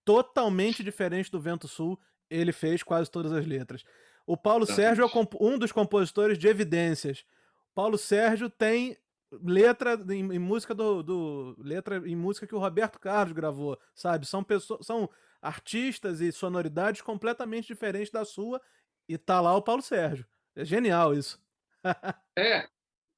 totalmente 0.03 0.83
diferente 0.83 1.31
do 1.31 1.39
Vento 1.39 1.67
Sul, 1.67 1.99
ele 2.29 2.51
fez 2.51 2.83
quase 2.83 3.09
todas 3.09 3.31
as 3.31 3.45
letras. 3.45 3.83
O 4.31 4.37
Paulo 4.37 4.65
Sérgio 4.65 5.03
é 5.03 5.27
um 5.41 5.59
dos 5.59 5.73
compositores 5.73 6.37
de 6.37 6.47
Evidências. 6.47 7.25
Paulo 7.75 7.97
Sérgio 7.97 8.49
tem 8.49 8.95
letra 9.29 10.01
em, 10.09 10.19
em 10.19 10.39
música 10.39 10.73
do, 10.73 11.03
do, 11.03 11.55
letra 11.59 11.97
em 12.07 12.15
música 12.15 12.47
que 12.47 12.55
o 12.55 12.57
Roberto 12.57 12.97
Carlos 12.97 13.35
gravou, 13.35 13.77
sabe? 13.93 14.25
São 14.25 14.41
pessoas, 14.41 14.85
são 14.85 15.09
artistas 15.41 16.21
e 16.21 16.31
sonoridades 16.31 17.01
completamente 17.01 17.67
diferentes 17.67 18.09
da 18.09 18.23
sua 18.23 18.61
e 19.05 19.17
tá 19.17 19.41
lá 19.41 19.53
o 19.53 19.61
Paulo 19.61 19.81
Sérgio. 19.81 20.25
É 20.55 20.63
genial 20.63 21.13
isso. 21.13 21.37
é, 22.39 22.69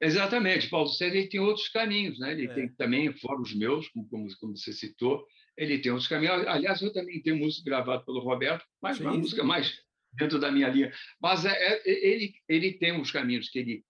exatamente. 0.01 0.67
Paulo 0.67 0.89
Sérgio 0.89 1.19
ele 1.19 1.29
tem 1.29 1.39
outros 1.39 1.69
caminhos, 1.69 2.17
né? 2.17 2.31
Ele 2.31 2.47
é. 2.47 2.53
tem 2.55 2.69
também, 2.69 3.13
fora 3.19 3.39
os 3.39 3.53
meus, 3.53 3.87
como, 3.89 4.09
como, 4.09 4.57
você 4.57 4.73
citou, 4.73 5.23
ele 5.55 5.77
tem 5.77 5.91
outros 5.91 6.09
caminhos. 6.09 6.47
Aliás, 6.47 6.81
eu 6.81 6.91
também 6.91 7.21
tenho 7.21 7.37
música 7.37 7.69
gravada 7.69 8.03
pelo 8.03 8.19
Roberto, 8.19 8.65
mas 8.81 8.97
sim, 8.97 9.03
uma 9.03 9.15
música 9.15 9.43
mais 9.43 9.79
dentro 10.13 10.39
da 10.39 10.51
minha 10.51 10.69
linha. 10.69 10.91
Mas 11.21 11.45
é, 11.45 11.51
é, 11.51 11.81
ele, 11.85 12.33
ele 12.47 12.73
tem 12.73 12.99
os 12.99 13.11
caminhos 13.11 13.49
que 13.49 13.59
ele 13.59 13.83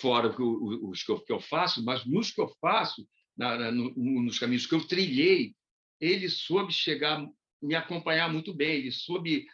fora 0.00 0.28
os 0.28 1.02
que 1.02 1.12
eu, 1.12 1.20
que 1.20 1.32
eu 1.32 1.40
faço, 1.40 1.84
mas 1.84 2.04
nos 2.06 2.30
que 2.30 2.40
eu 2.40 2.48
faço, 2.60 3.06
na, 3.36 3.56
na, 3.56 3.70
no, 3.70 3.92
nos 4.22 4.38
caminhos 4.38 4.66
que 4.66 4.74
eu 4.74 4.86
trilhei, 4.86 5.54
ele 6.00 6.28
soube 6.28 6.72
chegar, 6.72 7.26
me 7.62 7.74
acompanhar 7.74 8.32
muito 8.32 8.54
bem, 8.54 8.78
ele 8.78 8.90
soube 8.90 9.46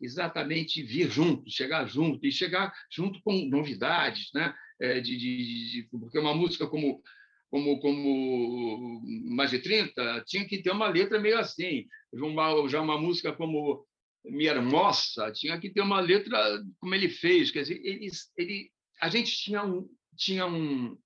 exatamente 0.00 0.82
vir 0.82 1.10
junto, 1.10 1.50
chegar 1.50 1.86
junto, 1.86 2.26
e 2.26 2.32
chegar 2.32 2.72
junto 2.90 3.20
com 3.22 3.32
novidades, 3.48 4.30
né? 4.34 4.54
É, 4.80 5.00
de, 5.00 5.16
de, 5.16 5.36
de, 5.70 5.88
porque 5.90 6.18
uma 6.18 6.34
música 6.34 6.66
como 6.66 7.00
como, 7.48 7.78
como 7.78 9.00
mais 9.30 9.52
de 9.52 9.60
30 9.60 10.24
tinha 10.26 10.44
que 10.44 10.60
ter 10.60 10.72
uma 10.72 10.88
letra 10.88 11.20
meio 11.20 11.38
assim, 11.38 11.86
uma, 12.12 12.68
já 12.68 12.80
uma 12.80 13.00
música 13.00 13.32
como 13.32 13.86
Mi 14.24 14.46
Hermosa 14.46 15.30
tinha 15.32 15.58
que 15.60 15.70
ter 15.70 15.82
uma 15.82 16.00
letra 16.00 16.62
como 16.78 16.94
ele 16.94 17.08
fez, 17.08 17.50
quer 17.50 17.62
dizer, 17.62 17.80
ele, 17.84 18.08
ele 18.36 18.70
a 19.00 19.08
gente 19.08 19.36
tinha 19.36 19.62
um, 19.62 19.88
tinha 20.16 20.46
um, 20.46 20.96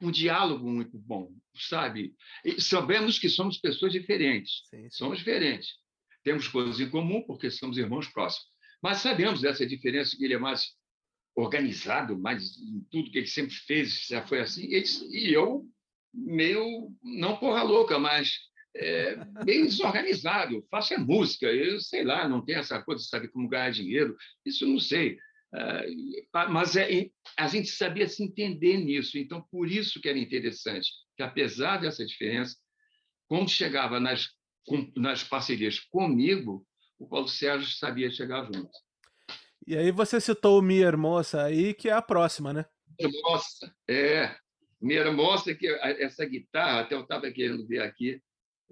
um 0.00 0.10
diálogo 0.10 0.68
muito 0.68 0.98
bom, 0.98 1.32
sabe? 1.54 2.14
E 2.44 2.60
sabemos 2.60 3.18
que 3.18 3.28
somos 3.28 3.58
pessoas 3.58 3.92
diferentes, 3.92 4.62
sim, 4.68 4.82
sim. 4.82 4.90
somos 4.90 5.18
diferentes. 5.18 5.68
Temos 6.24 6.48
coisas 6.48 6.80
em 6.80 6.90
comum 6.90 7.22
porque 7.22 7.50
somos 7.50 7.78
irmãos 7.78 8.08
próximos, 8.08 8.48
mas 8.82 8.98
sabemos 8.98 9.40
dessa 9.40 9.64
diferença 9.64 10.16
que 10.16 10.24
ele 10.24 10.34
é 10.34 10.38
mais 10.38 10.74
organizado, 11.36 12.18
mais 12.18 12.56
em 12.56 12.80
tudo 12.90 13.10
que 13.10 13.18
ele 13.18 13.26
sempre 13.26 13.54
fez, 13.54 14.06
já 14.08 14.26
foi 14.26 14.40
assim. 14.40 14.66
E 14.66 15.32
eu 15.32 15.68
meio 16.12 16.90
não 17.02 17.36
porra 17.36 17.62
louca, 17.62 17.98
mas 17.98 18.38
é, 18.78 19.18
meio 19.44 19.64
desorganizado. 19.64 20.64
Faço 20.70 20.94
é 20.94 20.98
música, 20.98 21.46
eu 21.46 21.80
sei 21.80 22.04
lá, 22.04 22.28
não 22.28 22.44
tenho 22.44 22.58
essa 22.58 22.82
coisa 22.82 23.02
de 23.02 23.08
saber 23.08 23.28
como 23.28 23.48
ganhar 23.48 23.70
dinheiro, 23.70 24.16
isso 24.44 24.66
não 24.66 24.78
sei. 24.78 25.18
Uh, 25.54 26.50
mas 26.50 26.76
é, 26.76 27.08
a 27.38 27.46
gente 27.46 27.68
sabia 27.68 28.08
se 28.08 28.22
entender 28.22 28.78
nisso, 28.78 29.16
então 29.16 29.40
por 29.50 29.70
isso 29.70 30.00
que 30.00 30.08
era 30.08 30.18
interessante, 30.18 30.90
que 31.16 31.22
apesar 31.22 31.78
dessa 31.78 32.04
diferença, 32.04 32.56
quando 33.28 33.48
chegava 33.48 33.98
nas, 33.98 34.28
nas 34.96 35.24
parcerias 35.24 35.80
comigo, 35.80 36.66
o 36.98 37.06
Paulo 37.08 37.28
Sérgio 37.28 37.68
sabia 37.70 38.10
chegar 38.10 38.44
junto. 38.44 38.70
E 39.66 39.76
aí 39.76 39.90
você 39.90 40.20
citou 40.20 40.58
o 40.58 40.62
Mi 40.62 40.78
Hermosa 40.78 41.44
aí, 41.44 41.74
que 41.74 41.88
é 41.88 41.92
a 41.92 42.02
próxima, 42.02 42.52
né? 42.52 42.64
Hermosa, 42.98 43.74
é. 43.88 44.36
Mi 44.80 44.94
Hermosa, 44.94 45.54
que 45.54 45.66
essa 45.66 46.24
guitarra, 46.24 46.80
até 46.80 46.94
eu 46.94 47.00
estava 47.00 47.30
querendo 47.30 47.66
ver 47.66 47.82
aqui, 47.82 48.22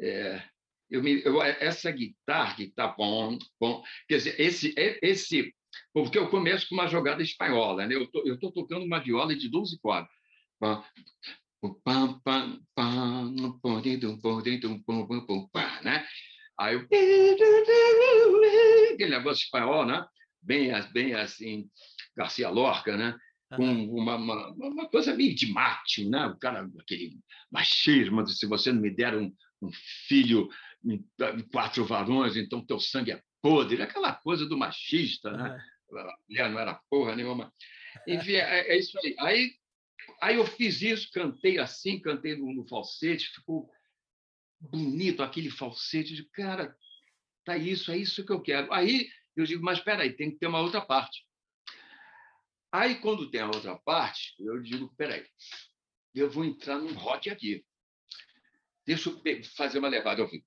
é, 0.01 0.42
eu 0.90 1.03
me, 1.03 1.22
eu, 1.24 1.42
essa 1.42 1.90
guitarra 1.90 2.57
que 2.57 2.64
está 2.64 2.88
bom, 2.88 3.38
bom, 3.61 3.82
quer 4.09 4.18
dizer, 4.18 4.40
esse, 4.40 4.74
esse, 4.76 5.55
porque 5.92 6.18
eu 6.18 6.28
começo 6.28 6.68
com 6.68 6.74
uma 6.74 6.86
jogada 6.86 7.22
espanhola, 7.22 7.86
né? 7.86 7.95
Eu 7.95 8.07
tô, 8.07 8.26
eu 8.26 8.38
tô 8.38 8.53
tocando 8.53 8.84
uma 8.84 9.01
viola 9.01 9.34
de 9.34 9.49
12 9.49 9.78
cordas. 9.80 10.11
Né? 15.82 16.07
Aí 16.59 16.74
eu... 16.74 16.86
aquele 18.92 19.11
negócio 19.11 19.45
espanhol, 19.45 19.86
né? 19.86 20.07
Bem, 20.42 20.70
bem 20.92 21.14
assim, 21.14 21.68
Garcia 22.16 22.51
Lorca, 22.51 22.97
né? 22.97 23.16
com 23.57 23.66
uma, 23.66 24.16
uma, 24.16 24.51
uma, 24.53 24.88
coisa 24.88 25.14
meio 25.14 25.34
de 25.34 25.53
mate, 25.53 26.09
né? 26.09 26.26
O 26.26 26.36
cara, 26.36 26.68
aquele 26.80 27.18
machismo, 27.51 28.26
se 28.26 28.47
você 28.47 28.72
não 28.72 28.80
me 28.80 28.90
der 28.90 29.16
um, 29.16 29.32
um 29.64 29.70
filho, 30.08 30.48
quatro 31.52 31.84
varões, 31.84 32.36
então 32.36 32.64
teu 32.64 32.78
sangue 32.78 33.12
é 33.12 33.22
podre, 33.42 33.82
aquela 33.82 34.12
coisa 34.12 34.46
do 34.46 34.56
machista, 34.56 35.30
né? 35.30 35.62
A 35.92 36.16
mulher 36.28 36.50
não 36.50 36.58
era 36.58 36.80
porra 36.90 37.14
nenhuma. 37.14 37.52
Enfim, 38.06 38.32
é, 38.32 38.72
é, 38.72 38.78
isso 38.78 38.98
aí. 38.98 39.14
aí. 39.18 39.52
Aí 40.20 40.36
eu 40.36 40.46
fiz 40.46 40.82
isso, 40.82 41.10
cantei 41.12 41.58
assim, 41.58 42.00
cantei 42.00 42.36
no, 42.36 42.52
no 42.52 42.66
falsete, 42.68 43.30
ficou 43.30 43.70
bonito 44.60 45.22
aquele 45.22 45.50
falsete, 45.50 46.14
de 46.14 46.24
cara, 46.30 46.76
tá 47.44 47.56
isso, 47.56 47.90
é 47.90 47.96
isso 47.96 48.24
que 48.24 48.32
eu 48.32 48.40
quero. 48.40 48.72
Aí 48.72 49.08
eu 49.36 49.44
digo, 49.44 49.62
mas 49.62 49.78
espera 49.78 50.02
aí, 50.02 50.12
tem 50.12 50.30
que 50.30 50.38
ter 50.38 50.46
uma 50.46 50.60
outra 50.60 50.80
parte. 50.80 51.24
Aí, 52.72 52.96
quando 52.96 53.30
tem 53.30 53.40
a 53.40 53.46
outra 53.46 53.78
parte, 53.84 54.34
eu 54.38 54.60
digo, 54.60 54.92
peraí, 54.96 55.24
eu 56.14 56.28
vou 56.28 56.44
entrar 56.44 56.78
num 56.78 56.92
rock 56.94 57.30
aqui. 57.30 57.64
Deixa 58.87 59.09
eu 59.09 59.22
fazer 59.57 59.78
uma 59.78 59.89
levada. 59.89 60.20
Eu 60.20 60.28
fico. 60.28 60.47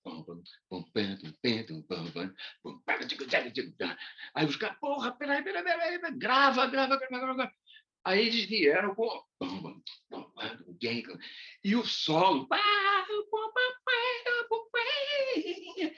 Aí 4.33 4.45
os 4.45 4.55
caras, 4.55 4.77
porra, 4.79 5.11
peraí, 5.17 5.43
peraí, 5.43 5.63
peraí, 5.63 5.99
peraí, 5.99 6.17
grava, 6.17 6.67
grava, 6.67 6.97
grava, 6.97 7.19
grava. 7.19 7.51
Aí 8.03 8.27
eles 8.27 8.45
vieram 8.45 8.95
com. 8.95 9.25
E 11.63 11.75
o 11.75 11.85
solo. 11.85 12.47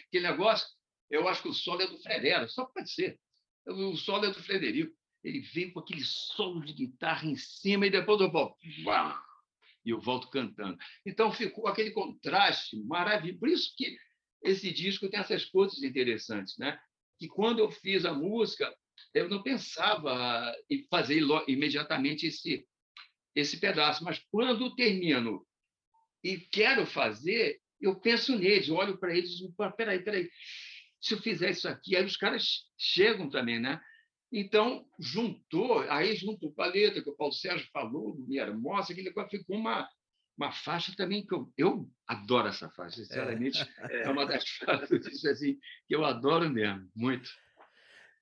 Aquele 0.08 0.28
negócio, 0.28 0.68
eu 1.10 1.28
acho 1.28 1.44
que 1.44 1.50
o 1.50 1.54
solo 1.54 1.82
é 1.82 1.88
do 1.88 2.02
Fredera, 2.02 2.48
só 2.48 2.66
pode 2.66 2.92
ser. 2.92 3.20
O 3.68 3.96
solo 3.96 4.26
é 4.26 4.32
do 4.32 4.42
Frederico 4.42 4.98
ele 5.24 5.42
veio 5.42 5.74
com 5.74 5.80
aquele 5.80 6.04
solo 6.04 6.64
de 6.64 6.74
guitarra 6.74 7.28
em 7.28 7.36
cima 7.36 7.88
e 7.88 7.90
depois 7.90 8.20
eu 8.22 8.32
volto. 8.32 8.58
E 9.90 9.92
eu 9.92 10.00
volto 10.00 10.30
cantando. 10.30 10.78
Então 11.04 11.32
ficou 11.32 11.68
aquele 11.68 11.90
contraste 11.90 12.78
maravilhoso. 12.84 13.40
Por 13.40 13.50
isso 13.50 13.74
que 13.76 13.98
esse 14.44 14.72
disco 14.72 15.10
tem 15.10 15.20
essas 15.20 15.46
coisas 15.46 15.82
interessantes, 15.82 16.56
né? 16.60 16.80
Que 17.18 17.28
quando 17.28 17.58
eu 17.58 17.72
fiz 17.72 18.06
a 18.06 18.14
música, 18.14 18.72
eu 19.16 19.28
não 19.28 19.42
pensava 19.42 20.56
em 20.70 20.86
fazer 20.90 21.24
imediatamente 21.48 22.28
esse 22.28 22.66
esse 23.36 23.60
pedaço, 23.60 24.04
mas 24.04 24.20
quando 24.32 24.76
termino 24.76 25.46
e 26.24 26.38
quero 26.38 26.86
fazer, 26.86 27.62
eu 27.80 28.00
penso 28.00 28.38
neles, 28.38 28.70
olho 28.70 28.98
para 28.98 29.16
eles 29.16 29.32
e 29.32 29.38
digo, 29.38 29.54
peraí, 29.78 30.04
peraí, 30.04 30.30
se 31.00 31.14
eu 31.14 31.22
fizer 31.22 31.52
isso 31.52 31.68
aqui, 31.68 31.96
aí 31.96 32.04
os 32.04 32.18
caras 32.18 32.66
chegam 32.78 33.30
também, 33.30 33.60
né? 33.60 33.80
Então, 34.32 34.86
juntou, 35.00 35.80
aí 35.90 36.16
junto 36.16 36.52
com 36.52 36.62
a 36.62 36.68
letra 36.68 37.02
que 37.02 37.10
o 37.10 37.16
Paulo 37.16 37.34
Sérgio 37.34 37.68
falou, 37.74 38.16
Minha 38.28 38.44
Hermosa, 38.44 38.94
aquele 38.94 39.12
ficou 39.30 39.58
uma, 39.58 39.90
uma 40.38 40.52
faixa 40.52 40.94
também 40.96 41.26
que 41.26 41.34
eu, 41.34 41.52
eu 41.58 41.90
adoro 42.08 42.48
essa 42.48 42.70
faixa, 42.70 42.98
sinceramente. 42.98 43.60
É, 43.90 44.04
é 44.06 44.10
uma 44.10 44.26
das 44.26 44.48
faixas 44.48 45.26
assim, 45.26 45.58
que 45.88 45.96
eu 45.96 46.06
adoro 46.06 46.50
mesmo, 46.50 46.88
muito. 46.96 47.30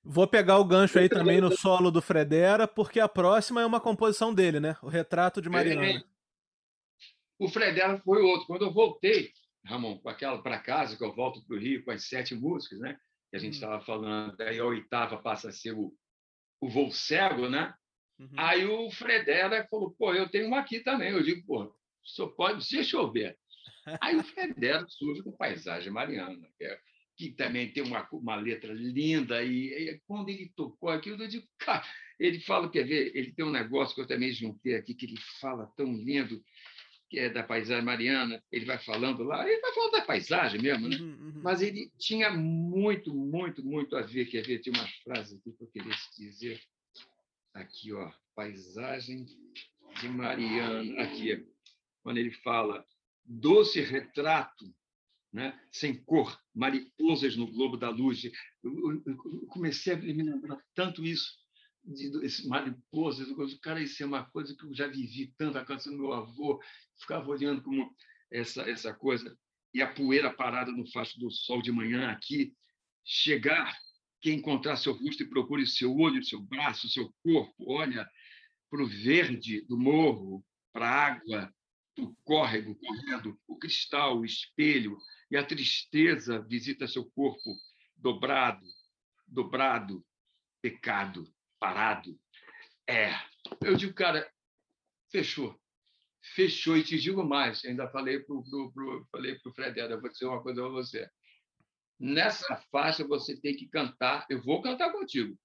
Vou 0.02 0.26
pegar 0.26 0.58
o 0.58 0.64
gancho 0.64 0.98
aí 0.98 1.08
também 1.08 1.40
no 1.40 1.54
solo 1.54 1.90
do 1.90 2.00
Fredera, 2.00 2.66
porque 2.66 2.98
a 2.98 3.08
próxima 3.08 3.60
é 3.60 3.66
uma 3.66 3.80
composição 3.80 4.32
dele, 4.32 4.58
né? 4.58 4.76
O 4.82 4.88
Retrato 4.88 5.42
de 5.42 5.50
Mariana. 5.50 5.86
É, 5.86 6.02
o 7.38 7.48
Fredera 7.48 7.98
foi 7.98 8.22
outro. 8.22 8.46
Quando 8.46 8.64
eu 8.64 8.72
voltei, 8.72 9.30
Ramon, 9.66 9.98
para 9.98 10.58
casa, 10.60 10.96
que 10.96 11.04
eu 11.04 11.14
volto 11.14 11.44
para 11.44 11.56
o 11.56 11.60
Rio 11.60 11.84
com 11.84 11.90
as 11.90 12.08
sete 12.08 12.34
músicas, 12.34 12.78
né? 12.78 12.98
Que 13.30 13.36
a 13.36 13.38
gente 13.38 13.54
estava 13.54 13.76
uhum. 13.76 13.84
falando, 13.84 14.40
aí 14.40 14.58
a 14.58 14.64
oitava 14.64 15.18
passa 15.18 15.48
a 15.48 15.52
ser 15.52 15.72
o, 15.72 15.92
o 16.60 16.68
voo 16.68 16.90
cego, 16.90 17.48
né? 17.48 17.74
Uhum. 18.18 18.28
Aí 18.36 18.66
o 18.66 18.90
Fredera 18.90 19.66
falou, 19.70 19.92
pô, 19.92 20.12
eu 20.14 20.28
tenho 20.28 20.48
uma 20.48 20.60
aqui 20.60 20.80
também. 20.80 21.10
Eu 21.10 21.22
digo, 21.22 21.46
pô, 21.46 21.72
só 22.02 22.26
pode, 22.26 22.68
deixa 22.70 22.96
eu 22.96 23.10
ver. 23.10 23.38
Aí 24.00 24.16
o 24.16 24.24
Fredera 24.24 24.84
surge 24.88 25.22
com 25.22 25.32
Paisagem 25.32 25.92
Mariana, 25.92 26.48
que, 26.58 26.64
é, 26.64 26.78
que 27.16 27.30
também 27.32 27.72
tem 27.72 27.82
uma, 27.82 28.06
uma 28.12 28.36
letra 28.36 28.72
linda, 28.72 29.42
e, 29.42 29.68
e, 29.68 30.00
quando 30.06 30.28
ele 30.28 30.52
tocou 30.54 30.88
aquilo, 30.90 31.22
eu 31.22 31.28
digo, 31.28 31.46
cara, 31.58 31.84
ele 32.18 32.40
fala, 32.40 32.70
quer 32.70 32.84
ver, 32.84 33.12
ele 33.14 33.32
tem 33.32 33.44
um 33.44 33.50
negócio 33.50 33.94
que 33.94 34.00
eu 34.00 34.06
também 34.06 34.32
juntei 34.32 34.74
aqui, 34.74 34.94
que 34.94 35.06
ele 35.06 35.16
fala 35.40 35.66
tão 35.76 35.92
lindo, 35.92 36.42
que 37.08 37.18
é 37.18 37.30
da 37.30 37.42
paisagem 37.42 37.84
mariana, 37.84 38.42
ele 38.52 38.66
vai 38.66 38.78
falando 38.78 39.22
lá, 39.22 39.48
ele 39.48 39.60
vai 39.60 39.72
falando 39.72 39.92
da 39.92 40.02
paisagem 40.02 40.60
mesmo, 40.60 40.88
né? 40.88 40.96
Uhum, 40.96 41.08
uhum. 41.08 41.40
mas 41.42 41.62
ele 41.62 41.90
tinha 41.98 42.30
muito, 42.30 43.14
muito, 43.14 43.64
muito 43.64 43.96
a 43.96 44.02
ver, 44.02 44.26
quer 44.26 44.44
ver, 44.44 44.60
tem 44.60 44.72
umas 44.72 44.90
frases 44.96 45.38
aqui 45.38 45.52
que 45.52 45.62
eu 45.62 45.68
queria 45.68 45.94
dizer, 46.18 46.60
aqui, 47.54 47.92
ó, 47.92 48.10
paisagem 48.34 49.26
de 50.00 50.08
Mariana, 50.08 51.02
aqui, 51.02 51.46
quando 52.02 52.18
ele 52.18 52.30
fala 52.30 52.86
doce 53.24 53.80
retrato, 53.80 54.64
né? 55.32 55.58
sem 55.70 55.94
cor, 56.04 56.40
mariposas 56.54 57.36
no 57.36 57.46
globo 57.46 57.76
da 57.76 57.90
luz. 57.90 58.24
Eu, 58.62 58.72
eu, 58.72 59.02
eu 59.06 59.46
comecei 59.48 59.92
a 59.92 59.96
me 59.96 60.22
lembrar 60.22 60.62
tanto 60.74 61.04
isso, 61.04 61.38
esse 62.22 62.46
mariposa, 62.46 63.24
cara, 63.62 63.80
isso 63.80 64.02
é 64.02 64.06
uma 64.06 64.24
coisa 64.30 64.54
que 64.54 64.64
eu 64.64 64.74
já 64.74 64.86
vivi 64.86 65.32
tanto, 65.38 65.58
a 65.58 65.64
canção 65.64 65.92
do 65.92 65.98
meu 65.98 66.12
avô, 66.12 66.60
ficava 66.98 67.28
olhando 67.30 67.62
como 67.62 67.94
essa, 68.30 68.62
essa 68.68 68.92
coisa, 68.92 69.36
e 69.72 69.80
a 69.80 69.92
poeira 69.92 70.32
parada 70.32 70.70
no 70.72 70.90
facho 70.90 71.18
do 71.18 71.30
sol 71.30 71.62
de 71.62 71.72
manhã 71.72 72.10
aqui, 72.10 72.54
chegar, 73.04 73.74
quem 74.20 74.38
encontrar 74.38 74.76
seu 74.76 74.92
rosto 74.92 75.22
e 75.22 75.28
procure 75.28 75.66
seu 75.66 75.94
olho, 75.96 76.22
seu 76.24 76.40
braço, 76.40 76.88
seu 76.88 77.12
corpo, 77.22 77.54
olha 77.66 78.08
para 78.70 78.82
o 78.82 78.86
verde 78.86 79.62
do 79.62 79.78
morro, 79.78 80.44
para 80.72 80.88
a 80.88 81.06
água 81.06 81.54
do 81.96 82.14
córrego 82.22 82.74
correndo, 82.76 83.38
o 83.46 83.56
cristal, 83.56 84.18
o 84.18 84.24
espelho, 84.24 84.98
e 85.30 85.36
a 85.36 85.44
tristeza 85.44 86.40
visita 86.42 86.86
seu 86.86 87.04
corpo 87.10 87.56
dobrado, 87.96 88.66
dobrado, 89.26 90.04
pecado 90.60 91.26
parado. 91.58 92.18
É. 92.86 93.12
Eu 93.62 93.76
digo, 93.76 93.94
cara, 93.94 94.30
fechou. 95.10 95.58
Fechou. 96.34 96.76
E 96.76 96.84
te 96.84 96.98
digo 96.98 97.24
mais, 97.24 97.64
ainda 97.64 97.88
falei 97.88 98.20
para 98.20 98.34
o 98.34 99.04
falei 99.10 99.38
pro 99.38 99.52
Fredera, 99.52 100.00
vou 100.00 100.10
dizer 100.10 100.26
uma 100.26 100.42
coisa 100.42 100.60
para 100.60 100.70
você. 100.70 101.10
Nessa 101.98 102.56
faixa 102.70 103.06
você 103.06 103.38
tem 103.40 103.56
que 103.56 103.68
cantar. 103.68 104.26
Eu 104.30 104.42
vou 104.42 104.62
cantar 104.62 104.92
contigo, 104.92 105.38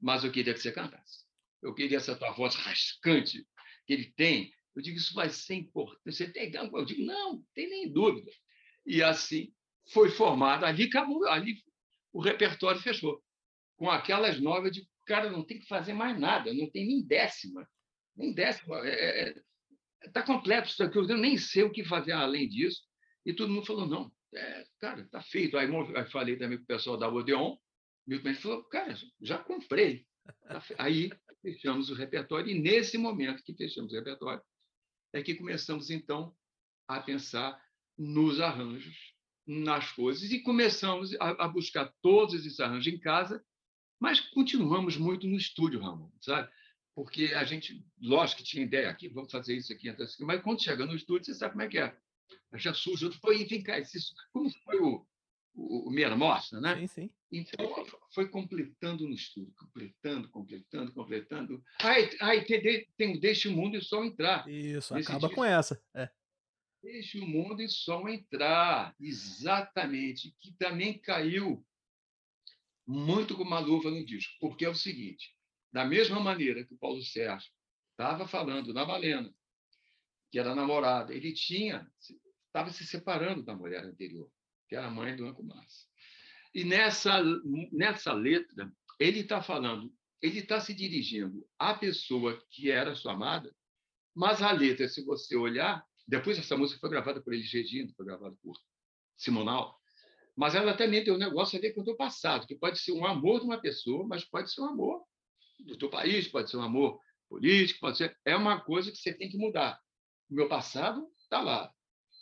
mas 0.00 0.24
eu 0.24 0.32
queria 0.32 0.52
que 0.52 0.60
você 0.60 0.72
cantasse. 0.72 1.24
Eu 1.62 1.74
queria 1.74 1.96
essa 1.96 2.16
tua 2.16 2.32
voz 2.32 2.54
rascante 2.56 3.46
que 3.86 3.92
ele 3.92 4.12
tem. 4.16 4.52
Eu 4.74 4.82
digo, 4.82 4.96
isso 4.96 5.14
vai 5.14 5.30
ser 5.30 5.54
importante. 5.54 6.00
Você 6.04 6.30
tem 6.30 6.52
Eu 6.52 6.84
digo, 6.84 7.04
não, 7.04 7.42
tem 7.54 7.68
nem 7.68 7.90
dúvida. 7.90 8.30
E 8.84 9.02
assim 9.02 9.52
foi 9.92 10.10
formado. 10.10 10.64
Ali 10.64 10.84
acabou, 10.84 11.26
ali 11.28 11.62
o 12.12 12.20
repertório 12.20 12.80
fechou. 12.80 13.22
Com 13.76 13.90
aquelas 13.90 14.40
nove, 14.40 14.70
de 14.70 14.88
cara 15.04 15.30
não 15.30 15.44
tem 15.44 15.58
que 15.58 15.66
fazer 15.66 15.92
mais 15.92 16.18
nada, 16.18 16.52
não 16.52 16.70
tem 16.70 16.86
nem 16.86 17.06
décima. 17.06 17.68
Nem 18.16 18.32
décima. 18.32 18.78
É, 18.86 19.28
é, 19.28 19.34
está 20.06 20.22
completo 20.22 20.68
isso 20.68 20.82
aqui, 20.82 20.98
eu 20.98 21.06
nem 21.16 21.36
sei 21.36 21.62
o 21.62 21.72
que 21.72 21.84
fazer 21.84 22.12
além 22.12 22.48
disso. 22.48 22.82
E 23.24 23.32
todo 23.34 23.52
mundo 23.52 23.66
falou, 23.66 23.86
não, 23.86 24.12
é, 24.34 24.66
cara, 24.80 25.02
está 25.02 25.22
feito. 25.22 25.56
Aí 25.56 25.68
eu 25.68 26.06
falei 26.10 26.36
também 26.36 26.58
com 26.58 26.64
o 26.64 26.66
pessoal 26.66 26.96
da 26.96 27.08
Odeon, 27.08 27.56
Milton 28.06 28.34
falou, 28.34 28.64
cara, 28.64 28.94
já 29.20 29.38
comprei. 29.38 30.06
Tá 30.46 30.62
Aí 30.78 31.10
fechamos 31.42 31.90
o 31.90 31.94
repertório, 31.94 32.50
e 32.50 32.58
nesse 32.58 32.96
momento 32.96 33.42
que 33.42 33.54
fechamos 33.54 33.92
o 33.92 33.96
repertório, 33.96 34.42
é 35.12 35.22
que 35.22 35.34
começamos, 35.34 35.90
então, 35.90 36.34
a 36.88 37.00
pensar 37.00 37.62
nos 37.96 38.40
arranjos, 38.40 39.14
nas 39.46 39.92
coisas, 39.92 40.30
e 40.32 40.40
começamos 40.40 41.14
a, 41.20 41.44
a 41.44 41.48
buscar 41.48 41.92
todos 42.02 42.34
esses 42.34 42.58
arranjos 42.60 42.92
em 42.92 42.98
casa, 42.98 43.44
mas 44.00 44.20
continuamos 44.20 44.96
muito 44.96 45.26
no 45.26 45.36
estúdio, 45.36 45.80
Ramon, 45.80 46.10
sabe? 46.20 46.50
Porque 46.94 47.32
a 47.34 47.44
gente, 47.44 47.84
lógico 48.00 48.38
que 48.42 48.48
tinha 48.48 48.64
ideia 48.64 48.88
aqui, 48.88 49.08
vamos 49.08 49.32
fazer 49.32 49.56
isso 49.56 49.72
aqui, 49.72 49.92
mas 50.20 50.42
quando 50.42 50.62
chega 50.62 50.86
no 50.86 50.94
estúdio, 50.94 51.26
você 51.26 51.34
sabe 51.34 51.52
como 51.52 51.62
é 51.62 51.68
que 51.68 51.78
é. 51.78 51.96
Já 52.54 52.72
surge 52.72 53.04
outro, 53.04 53.18
foi, 53.20 53.44
vem 53.44 53.62
cá, 53.62 53.78
isso, 53.78 54.14
como 54.32 54.48
foi 54.62 54.78
o, 54.78 55.04
o, 55.54 55.88
o 55.88 55.90
Meia 55.90 56.14
Mostra, 56.16 56.60
né? 56.60 56.76
Sim, 56.78 56.86
sim. 56.86 57.10
Então, 57.32 57.84
foi 58.12 58.28
completando 58.28 59.08
no 59.08 59.14
estudo, 59.14 59.52
completando, 59.58 60.28
completando, 60.30 60.92
completando. 60.92 61.64
Aí, 61.80 62.08
aí 62.20 62.44
tem, 62.44 62.86
tem 62.96 63.18
Deixe 63.18 63.48
o 63.48 63.52
Mundo 63.52 63.74
e 63.74 63.78
o 63.78 63.84
Sol 63.84 64.04
Entrar. 64.04 64.48
Isso, 64.48 64.94
acaba 64.94 65.28
com 65.28 65.44
essa. 65.44 65.82
É. 65.92 66.08
Deixe 66.80 67.18
o 67.18 67.26
Mundo 67.26 67.60
e 67.60 67.64
o 67.64 67.70
Sol 67.70 68.08
Entrar, 68.08 68.94
exatamente, 69.00 70.32
que 70.38 70.52
também 70.52 70.96
caiu 70.96 71.64
muito 72.86 73.36
com 73.36 73.42
uma 73.42 73.58
luva 73.58 73.90
no 73.90 74.04
disco, 74.04 74.34
porque 74.40 74.64
é 74.64 74.68
o 74.68 74.74
seguinte, 74.74 75.34
da 75.72 75.84
mesma 75.84 76.20
maneira 76.20 76.64
que 76.64 76.74
o 76.74 76.78
Paulo 76.78 77.02
Sérgio 77.02 77.50
estava 77.92 78.26
falando 78.28 78.72
na 78.72 78.84
Valena, 78.84 79.32
que 80.30 80.38
era 80.38 80.54
namorada, 80.54 81.14
ele 81.14 81.32
tinha, 81.32 81.88
estava 82.46 82.70
se 82.70 82.86
separando 82.86 83.42
da 83.42 83.54
mulher 83.54 83.84
anterior 83.84 84.30
que 84.68 84.76
era 84.76 84.86
a 84.86 84.90
mãe 84.90 85.14
do 85.14 85.26
Anco 85.26 85.42
Massa. 85.42 85.86
E 86.54 86.64
nessa, 86.64 87.22
nessa 87.72 88.12
letra, 88.12 88.72
ele 88.98 89.20
está 89.20 89.42
falando, 89.42 89.92
ele 90.22 90.40
está 90.40 90.60
se 90.60 90.72
dirigindo 90.72 91.46
à 91.58 91.74
pessoa 91.74 92.40
que 92.50 92.70
era 92.70 92.94
sua 92.94 93.12
amada, 93.12 93.54
mas 94.14 94.40
a 94.40 94.52
letra, 94.52 94.88
se 94.88 95.04
você 95.04 95.36
olhar, 95.36 95.84
depois 96.06 96.38
essa 96.38 96.56
música 96.56 96.80
foi 96.80 96.90
gravada 96.90 97.20
por 97.20 97.34
Elis 97.34 97.52
Regina, 97.52 97.92
foi 97.96 98.06
gravada 98.06 98.36
por 98.42 98.56
Simonal, 99.16 99.80
mas 100.36 100.54
ela 100.54 100.76
também 100.76 101.04
tem 101.04 101.12
um 101.12 101.18
negócio 101.18 101.58
a 101.58 101.60
ver 101.60 101.72
com 101.72 101.80
o 101.80 101.84
teu 101.84 101.96
passado, 101.96 102.46
que 102.46 102.56
pode 102.56 102.78
ser 102.78 102.92
um 102.92 103.06
amor 103.06 103.40
de 103.40 103.46
uma 103.46 103.60
pessoa, 103.60 104.06
mas 104.06 104.24
pode 104.24 104.52
ser 104.52 104.62
um 104.62 104.66
amor 104.66 105.02
do 105.60 105.76
teu 105.78 105.88
país, 105.88 106.26
pode 106.28 106.50
ser 106.50 106.56
um 106.56 106.62
amor 106.62 106.98
político, 107.28 107.80
pode 107.80 107.98
ser. 107.98 108.16
É 108.24 108.36
uma 108.36 108.60
coisa 108.60 108.90
que 108.90 108.98
você 108.98 109.12
tem 109.12 109.28
que 109.28 109.38
mudar. 109.38 109.80
O 110.30 110.34
meu 110.34 110.48
passado 110.48 111.06
está 111.22 111.40
lá, 111.40 111.72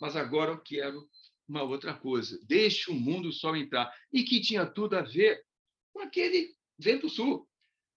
mas 0.01 0.15
agora 0.17 0.53
eu 0.53 0.61
quero 0.61 1.09
uma 1.49 1.63
outra 1.63 1.95
coisa. 1.95 2.39
Deixe 2.47 2.91
o 2.91 2.95
mundo 2.95 3.33
só 3.33 3.55
entrar. 3.57 3.93
E 4.13 4.23
que 4.23 4.41
tinha 4.41 4.67
tudo 4.67 4.97
a 4.97 5.03
ver 5.03 5.43
com 5.93 6.01
aquele 6.01 6.55
vento 6.79 7.09
sul. 7.09 7.49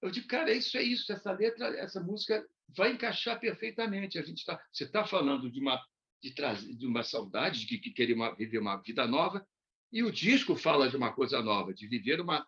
Eu 0.02 0.12
digo, 0.12 0.28
cara, 0.28 0.52
isso 0.52 0.78
é 0.78 0.84
isso. 0.84 1.12
Essa 1.12 1.32
letra, 1.32 1.68
essa 1.78 2.02
música 2.02 2.46
vai 2.76 2.92
encaixar 2.92 3.40
perfeitamente. 3.40 4.18
A 4.18 4.22
gente 4.22 4.46
tá, 4.46 4.62
você 4.72 4.86
está 4.86 5.06
falando 5.06 5.50
de 5.50 5.60
uma 5.60 5.82
de, 6.22 6.34
de 6.76 6.88
uma 6.88 7.04
saudade, 7.04 7.66
de 7.66 7.78
que 7.78 7.92
querer 7.92 8.14
uma, 8.14 8.34
viver 8.36 8.58
uma 8.58 8.78
vida 8.78 9.06
nova, 9.08 9.46
e 9.92 10.04
o 10.04 10.12
disco 10.12 10.56
fala 10.56 10.90
de 10.90 10.96
uma 10.96 11.14
coisa 11.14 11.42
nova, 11.42 11.74
de 11.74 11.88
viver 11.88 12.20
uma 12.20 12.46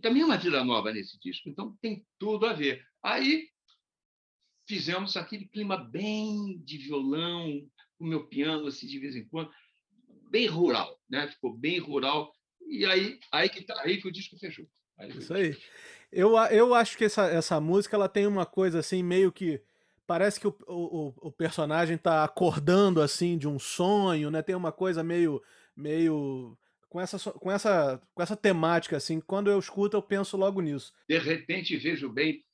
também 0.00 0.22
uma 0.22 0.36
vida 0.36 0.62
nova 0.64 0.92
nesse 0.92 1.18
disco. 1.18 1.48
Então 1.48 1.76
tem 1.82 2.06
tudo 2.18 2.46
a 2.46 2.52
ver. 2.52 2.84
Aí 3.02 3.48
fizemos 4.68 5.16
aquele 5.16 5.46
clima 5.46 5.76
bem 5.76 6.58
de 6.64 6.78
violão, 6.78 7.68
o 7.98 8.06
meu 8.06 8.26
piano 8.28 8.68
assim 8.68 8.86
de 8.86 8.98
vez 8.98 9.16
em 9.16 9.26
quando 9.26 9.50
bem 10.30 10.46
rural, 10.46 10.98
né? 11.10 11.28
Ficou 11.28 11.52
bem 11.52 11.78
rural. 11.78 12.32
E 12.66 12.86
aí, 12.86 13.18
aí, 13.32 13.48
que, 13.48 13.62
tá, 13.62 13.74
aí 13.82 14.00
que 14.00 14.08
o 14.08 14.12
disco 14.12 14.38
fechou. 14.38 14.64
Aí 14.96 15.10
Isso 15.10 15.34
aí. 15.34 15.56
Eu, 16.12 16.36
eu 16.50 16.74
acho 16.74 16.96
que 16.96 17.04
essa, 17.04 17.26
essa 17.26 17.60
música 17.60 17.96
ela 17.96 18.08
tem 18.08 18.26
uma 18.26 18.46
coisa 18.46 18.78
assim, 18.78 19.02
meio 19.02 19.32
que. 19.32 19.60
Parece 20.06 20.40
que 20.40 20.46
o, 20.46 20.56
o, 20.66 21.14
o 21.28 21.32
personagem 21.32 21.94
está 21.94 22.24
acordando 22.24 23.00
assim 23.00 23.38
de 23.38 23.46
um 23.46 23.58
sonho, 23.58 24.30
né? 24.30 24.42
Tem 24.42 24.54
uma 24.54 24.72
coisa 24.72 25.04
meio. 25.04 25.42
Meio 25.80 26.56
com 26.90 27.00
essa, 27.00 27.18
com 27.32 27.50
essa, 27.50 28.02
com 28.12 28.22
essa 28.22 28.36
temática, 28.36 28.96
assim, 28.96 29.20
quando 29.20 29.48
eu 29.48 29.58
escuto, 29.58 29.96
eu 29.96 30.02
penso 30.02 30.36
logo 30.36 30.60
nisso. 30.60 30.92
De 31.08 31.18
repente 31.18 31.76
vejo 31.76 32.08
bem, 32.08 32.44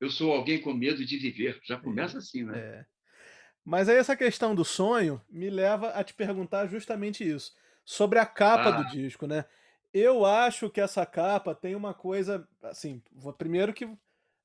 eu 0.00 0.10
sou 0.10 0.32
alguém 0.32 0.60
com 0.60 0.74
medo 0.74 1.04
de 1.04 1.16
viver. 1.16 1.60
Já 1.64 1.78
começa 1.78 2.18
assim, 2.18 2.42
né? 2.42 2.58
É. 2.58 2.86
Mas 3.64 3.88
aí 3.88 3.96
essa 3.96 4.16
questão 4.16 4.54
do 4.54 4.64
sonho 4.64 5.22
me 5.30 5.48
leva 5.48 5.90
a 5.90 6.02
te 6.04 6.12
perguntar 6.14 6.66
justamente 6.66 7.28
isso. 7.28 7.54
Sobre 7.84 8.18
a 8.18 8.26
capa 8.26 8.68
ah. 8.68 8.82
do 8.82 8.90
disco, 8.90 9.26
né? 9.26 9.44
Eu 9.94 10.26
acho 10.26 10.68
que 10.68 10.80
essa 10.80 11.06
capa 11.06 11.54
tem 11.54 11.74
uma 11.74 11.94
coisa, 11.94 12.46
assim, 12.62 13.00
primeiro 13.38 13.72
que 13.72 13.88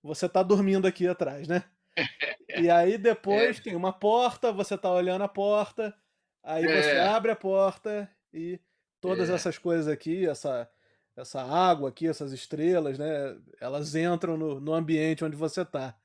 você 0.04 0.30
tá 0.30 0.42
dormindo 0.44 0.88
aqui 0.88 1.08
atrás, 1.08 1.48
né? 1.48 1.64
E 2.58 2.70
aí 2.70 2.98
depois 2.98 3.60
é. 3.60 3.62
tem 3.62 3.76
uma 3.76 3.94
porta, 3.94 4.52
você 4.52 4.78
tá 4.78 4.92
olhando 4.92 5.24
a 5.24 5.28
porta, 5.28 5.96
aí 6.44 6.66
é. 6.66 6.82
você 6.82 7.00
abre 7.00 7.32
a 7.32 7.36
porta 7.36 8.10
e 8.34 8.60
todas 9.00 9.30
é. 9.30 9.34
essas 9.34 9.58
coisas 9.58 9.88
aqui, 9.88 10.26
essa, 10.26 10.70
essa 11.16 11.42
água 11.42 11.90
aqui, 11.90 12.08
essas 12.08 12.32
estrelas, 12.32 12.98
né? 12.98 13.38
Elas 13.60 13.96
entram 13.96 14.38
no, 14.38 14.60
no 14.60 14.74
ambiente 14.74 15.24
onde 15.24 15.36
você 15.36 15.66
tá. 15.66 15.98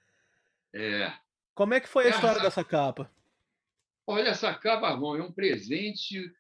É. 0.74 1.12
Como 1.55 1.74
é 1.74 1.81
que 1.81 1.89
foi 1.89 2.07
a 2.07 2.11
história 2.11 2.41
dessa 2.41 2.64
capa? 2.64 3.11
Olha, 4.07 4.29
essa 4.29 4.55
capa, 4.55 4.89
Armão, 4.89 5.16
é 5.16 5.22
um 5.22 5.33
presente 5.33 6.33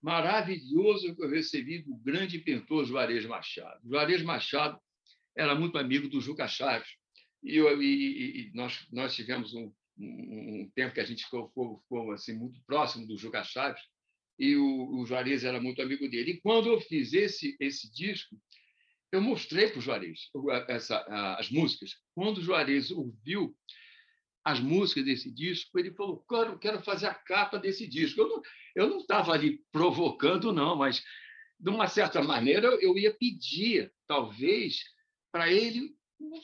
maravilhoso 0.00 1.14
que 1.16 1.24
eu 1.24 1.30
recebi 1.30 1.82
do 1.82 1.96
grande 1.96 2.38
pintor 2.38 2.84
Juarez 2.84 3.26
Machado. 3.26 3.80
Juarez 3.88 4.22
Machado 4.22 4.78
era 5.36 5.54
muito 5.54 5.78
amigo 5.78 6.08
do 6.08 6.20
Juca 6.20 6.46
Chaves. 6.46 6.88
E, 7.42 7.56
eu, 7.56 7.80
e, 7.80 8.48
e 8.48 8.50
nós, 8.54 8.86
nós 8.92 9.14
tivemos 9.14 9.54
um, 9.54 9.72
um, 9.98 10.62
um, 10.62 10.72
tempo 10.74 10.94
que 10.94 11.00
a 11.00 11.04
gente 11.04 11.24
ficou, 11.24 11.48
ficou, 11.48 11.78
ficou, 11.80 12.12
assim, 12.12 12.34
muito 12.34 12.60
próximo 12.62 13.06
do 13.06 13.16
Juca 13.16 13.42
Chaves, 13.42 13.80
e 14.38 14.56
o, 14.56 15.00
o 15.00 15.06
Juarez 15.06 15.44
era 15.44 15.60
muito 15.60 15.82
amigo 15.82 16.08
dele. 16.08 16.32
E 16.32 16.40
quando 16.40 16.68
eu 16.68 16.80
fiz 16.80 17.12
esse, 17.12 17.56
esse 17.58 17.92
disco, 17.92 18.36
eu 19.10 19.20
mostrei 19.20 19.68
para 19.68 19.78
o 19.78 19.82
Juarez 19.82 20.30
essa, 20.68 20.98
as 21.38 21.50
músicas. 21.50 21.96
Quando 22.14 22.38
o 22.38 22.42
Juarez 22.42 22.90
ouviu 22.90 23.56
as 24.44 24.60
músicas 24.60 25.04
desse 25.04 25.30
disco, 25.30 25.78
ele 25.78 25.92
falou: 25.92 26.24
quero, 26.28 26.58
quero 26.58 26.82
fazer 26.82 27.06
a 27.06 27.14
capa 27.14 27.58
desse 27.58 27.86
disco. 27.86 28.20
Eu 28.74 28.88
não 28.88 28.98
estava 28.98 29.32
ali 29.32 29.60
provocando, 29.72 30.52
não, 30.52 30.76
mas, 30.76 31.02
de 31.58 31.70
uma 31.70 31.88
certa 31.88 32.22
maneira, 32.22 32.68
eu 32.80 32.96
ia 32.96 33.12
pedir, 33.12 33.92
talvez, 34.06 34.84
para 35.32 35.50
ele 35.52 35.96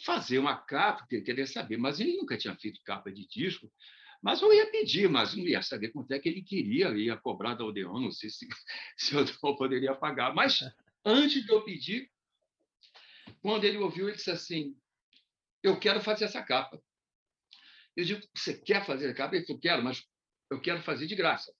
fazer 0.04 0.38
uma 0.38 0.56
capa, 0.56 1.00
porque 1.00 1.16
ele 1.16 1.24
queria 1.24 1.46
saber, 1.46 1.76
mas 1.76 2.00
ele 2.00 2.16
nunca 2.16 2.36
tinha 2.36 2.54
feito 2.56 2.80
capa 2.84 3.10
de 3.10 3.26
disco. 3.26 3.70
Mas 4.24 4.40
eu 4.40 4.50
ia 4.54 4.70
pedir, 4.70 5.06
mas 5.06 5.36
não 5.36 5.44
ia 5.46 5.60
saber 5.60 5.90
quanto 5.90 6.10
é 6.12 6.18
que 6.18 6.30
ele 6.30 6.40
queria, 6.40 6.88
ia 6.96 7.14
cobrar 7.14 7.52
da 7.52 7.62
Odeon, 7.62 8.00
não 8.00 8.10
sei 8.10 8.30
se, 8.30 8.48
se 8.96 9.14
eu 9.14 9.26
poderia 9.54 9.94
pagar. 9.94 10.34
Mas 10.34 10.60
antes 11.04 11.44
de 11.44 11.52
eu 11.52 11.62
pedir, 11.62 12.10
quando 13.42 13.64
ele 13.64 13.76
ouviu, 13.76 14.08
ele 14.08 14.16
disse 14.16 14.30
assim: 14.30 14.74
Eu 15.62 15.78
quero 15.78 16.00
fazer 16.00 16.24
essa 16.24 16.42
capa. 16.42 16.82
Eu 17.94 18.02
digo, 18.06 18.26
você 18.34 18.58
quer 18.58 18.86
fazer 18.86 19.10
a 19.10 19.14
capa? 19.14 19.36
Ele 19.36 19.44
falou, 19.44 19.60
quero, 19.60 19.84
mas 19.84 20.02
eu 20.50 20.58
quero 20.58 20.82
fazer 20.82 21.06
de 21.06 21.14
graça. 21.14 21.54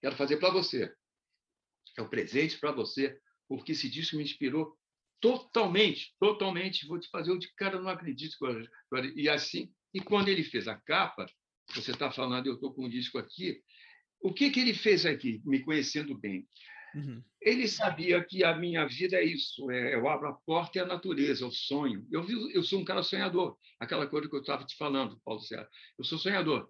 Quero 0.00 0.14
fazer 0.14 0.36
para 0.36 0.50
você. 0.50 0.94
É 1.96 2.02
um 2.02 2.08
presente 2.08 2.58
para 2.58 2.70
você, 2.70 3.20
porque 3.48 3.72
esse 3.72 3.90
disco 3.90 4.16
me 4.16 4.22
inspirou 4.22 4.78
totalmente, 5.20 6.14
totalmente. 6.20 6.86
Vou 6.86 7.00
te 7.00 7.10
fazer 7.10 7.32
o 7.32 7.38
de 7.38 7.52
cara, 7.54 7.80
não 7.80 7.88
acredito. 7.88 8.36
E 9.16 9.28
assim, 9.28 9.74
e 9.92 10.00
quando 10.00 10.28
ele 10.28 10.44
fez 10.44 10.68
a 10.68 10.76
capa, 10.76 11.26
você 11.74 11.90
está 11.92 12.10
falando, 12.10 12.46
eu 12.46 12.54
estou 12.54 12.72
com 12.72 12.86
um 12.86 12.88
disco 12.88 13.18
aqui, 13.18 13.60
o 14.20 14.32
que, 14.32 14.50
que 14.50 14.60
ele 14.60 14.74
fez 14.74 15.06
aqui, 15.06 15.40
me 15.44 15.60
conhecendo 15.60 16.16
bem? 16.16 16.46
Uhum. 16.94 17.22
Ele 17.40 17.68
sabia 17.68 18.24
que 18.24 18.42
a 18.42 18.56
minha 18.56 18.86
vida 18.86 19.16
é 19.16 19.24
isso, 19.24 19.70
é, 19.70 19.94
eu 19.94 20.08
abro 20.08 20.28
a 20.28 20.32
porta 20.32 20.78
e 20.78 20.80
a 20.80 20.86
natureza, 20.86 21.46
o 21.46 21.52
sonho. 21.52 22.06
Eu, 22.10 22.26
eu 22.50 22.62
sou 22.62 22.80
um 22.80 22.84
cara 22.84 23.02
sonhador, 23.02 23.56
aquela 23.78 24.06
coisa 24.06 24.28
que 24.28 24.34
eu 24.34 24.40
estava 24.40 24.64
te 24.64 24.76
falando, 24.76 25.20
Paulo 25.24 25.40
Sérgio. 25.40 25.68
Eu 25.98 26.04
sou 26.04 26.18
sonhador. 26.18 26.68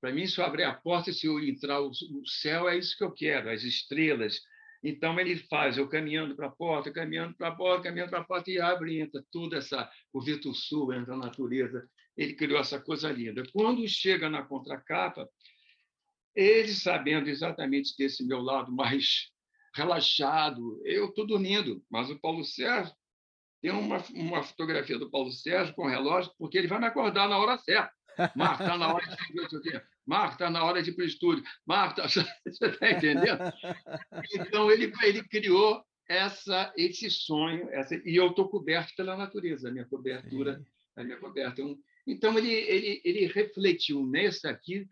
Para 0.00 0.12
mim, 0.12 0.26
se 0.26 0.40
eu 0.40 0.44
abrir 0.44 0.64
a 0.64 0.74
porta, 0.74 1.12
se 1.12 1.26
eu 1.26 1.38
entrar 1.40 1.80
o, 1.80 1.90
o 1.90 2.26
céu, 2.26 2.68
é 2.68 2.76
isso 2.76 2.96
que 2.96 3.04
eu 3.04 3.12
quero, 3.12 3.50
as 3.50 3.62
estrelas. 3.62 4.40
Então 4.82 5.18
ele 5.18 5.36
faz, 5.36 5.76
eu 5.78 5.88
caminhando 5.88 6.36
para 6.36 6.46
a 6.46 6.50
porta, 6.50 6.92
caminhando 6.92 7.34
para 7.34 7.48
a 7.48 7.54
porta, 7.54 7.84
caminhando 7.84 8.10
para 8.10 8.20
a 8.20 8.24
porta 8.24 8.50
e 8.50 8.60
abre 8.60 8.94
e 8.94 9.00
entra 9.00 9.24
tudo 9.32 9.56
essa 9.56 9.90
o 10.12 10.22
Vento 10.22 10.54
Sul, 10.54 10.92
entra 10.92 11.14
a 11.14 11.18
natureza. 11.18 11.88
Ele 12.16 12.34
criou 12.34 12.58
essa 12.58 12.80
coisa 12.80 13.10
linda. 13.10 13.42
Quando 13.52 13.86
chega 13.86 14.28
na 14.28 14.42
contracapa, 14.42 15.28
ele 16.34 16.72
sabendo 16.72 17.28
exatamente 17.28 17.94
desse 17.96 18.24
meu 18.26 18.40
lado 18.40 18.72
mais 18.72 19.30
relaxado. 19.74 20.80
Eu 20.84 21.10
estou 21.10 21.26
dormindo, 21.26 21.84
mas 21.90 22.10
o 22.10 22.18
Paulo 22.18 22.44
Sérgio 22.44 22.94
tem 23.60 23.70
uma, 23.70 24.02
uma 24.14 24.42
fotografia 24.42 24.98
do 24.98 25.10
Paulo 25.10 25.30
Sérgio 25.32 25.74
com 25.74 25.86
o 25.86 25.88
relógio, 25.88 26.32
porque 26.38 26.58
ele 26.58 26.68
vai 26.68 26.78
me 26.78 26.86
acordar 26.86 27.28
na 27.28 27.38
hora 27.38 27.58
certa. 27.58 27.92
Está 28.18 28.78
na 28.78 28.94
hora 28.94 29.04
de 29.06 29.82
Marco, 30.06 30.34
está 30.34 30.48
na 30.48 30.64
hora 30.64 30.82
de 30.82 30.90
ir 30.90 30.94
para 30.94 31.04
o 31.04 31.06
estúdio. 31.06 31.44
Marco, 31.66 31.96
tá... 31.96 32.06
você 32.08 32.20
está 32.66 32.90
entendendo? 32.90 33.42
Então, 34.34 34.70
ele, 34.70 34.92
ele 35.02 35.22
criou 35.24 35.84
essa, 36.08 36.72
esse 36.76 37.10
sonho, 37.10 37.68
essa... 37.70 37.94
e 37.94 38.16
eu 38.16 38.28
estou 38.28 38.48
coberto 38.48 38.94
pela 38.96 39.16
natureza, 39.16 39.68
a 39.68 39.72
minha 39.72 39.84
cobertura, 39.84 40.62
a 40.96 41.04
minha 41.04 41.18
coberta. 41.18 41.60
Então, 42.06 42.38
ele, 42.38 42.52
ele, 42.52 43.00
ele 43.04 43.26
refletiu 43.26 44.06
nesse 44.06 44.46
aqui, 44.46 44.86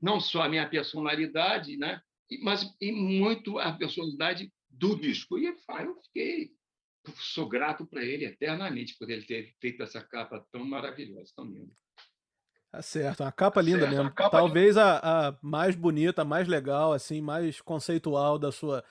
não 0.00 0.20
só 0.20 0.42
a 0.42 0.48
minha 0.48 0.68
personalidade, 0.68 1.76
né? 1.76 2.00
mas 2.42 2.74
e 2.80 2.92
muito 2.92 3.58
a 3.58 3.72
personalidade 3.72 4.52
do 4.68 4.96
disco. 4.96 5.38
E 5.38 5.46
eu 5.46 5.56
fiquei, 6.02 6.52
sou 7.16 7.48
grato 7.48 7.86
para 7.86 8.04
ele 8.04 8.26
eternamente 8.26 8.96
por 8.98 9.08
ele 9.08 9.24
ter 9.24 9.54
feito 9.60 9.82
essa 9.82 10.02
capa 10.02 10.44
tão 10.52 10.64
maravilhosa, 10.64 11.32
tão 11.34 11.46
linda. 11.46 11.72
Tá 12.70 12.82
certo, 12.82 13.22
uma 13.22 13.32
capa 13.32 13.62
linda 13.62 13.80
certo, 13.80 13.94
mesmo. 13.94 14.12
Capa 14.12 14.30
Talvez 14.30 14.76
a, 14.76 14.98
a, 15.28 15.38
mais 15.40 15.74
bonita, 15.74 16.22
mais 16.22 16.46
legal, 16.46 16.92
assim, 16.92 17.20
mais 17.22 17.62
conceitual 17.62 18.38
da 18.38 18.52
sua, 18.52 18.84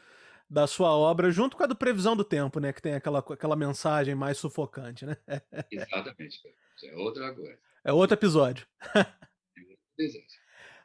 da 0.50 0.66
sua 0.66 0.90
obra, 0.98 1.30
junto 1.30 1.56
com 1.56 1.64
a 1.64 1.68
do 1.68 1.76
Previsão 1.76 2.16
do 2.16 2.24
Tempo, 2.24 2.60
né? 2.60 2.74
Que 2.74 2.82
tem 2.82 2.96
aquela, 2.96 3.20
aquela 3.20 3.56
mensagem 3.56 4.16
mais 4.16 4.40
sufocante, 4.40 5.06
né? 5.06 5.16
Exatamente. 5.72 6.42
Isso 6.76 6.86
é 6.88 6.96
outra 6.96 7.32
coisa. 7.36 7.67
É 7.88 7.94
outro 7.94 8.16
episódio. 8.16 8.68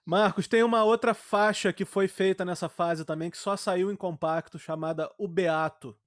Marcos, 0.06 0.46
tem 0.46 0.62
uma 0.62 0.84
outra 0.84 1.12
faixa 1.14 1.72
que 1.72 1.84
foi 1.84 2.06
feita 2.06 2.44
nessa 2.44 2.68
fase 2.68 3.04
também, 3.04 3.28
que 3.28 3.36
só 3.36 3.56
saiu 3.56 3.90
em 3.90 3.96
compacto, 3.96 4.56
chamada 4.56 5.12
O 5.18 5.26
Beato. 5.26 5.98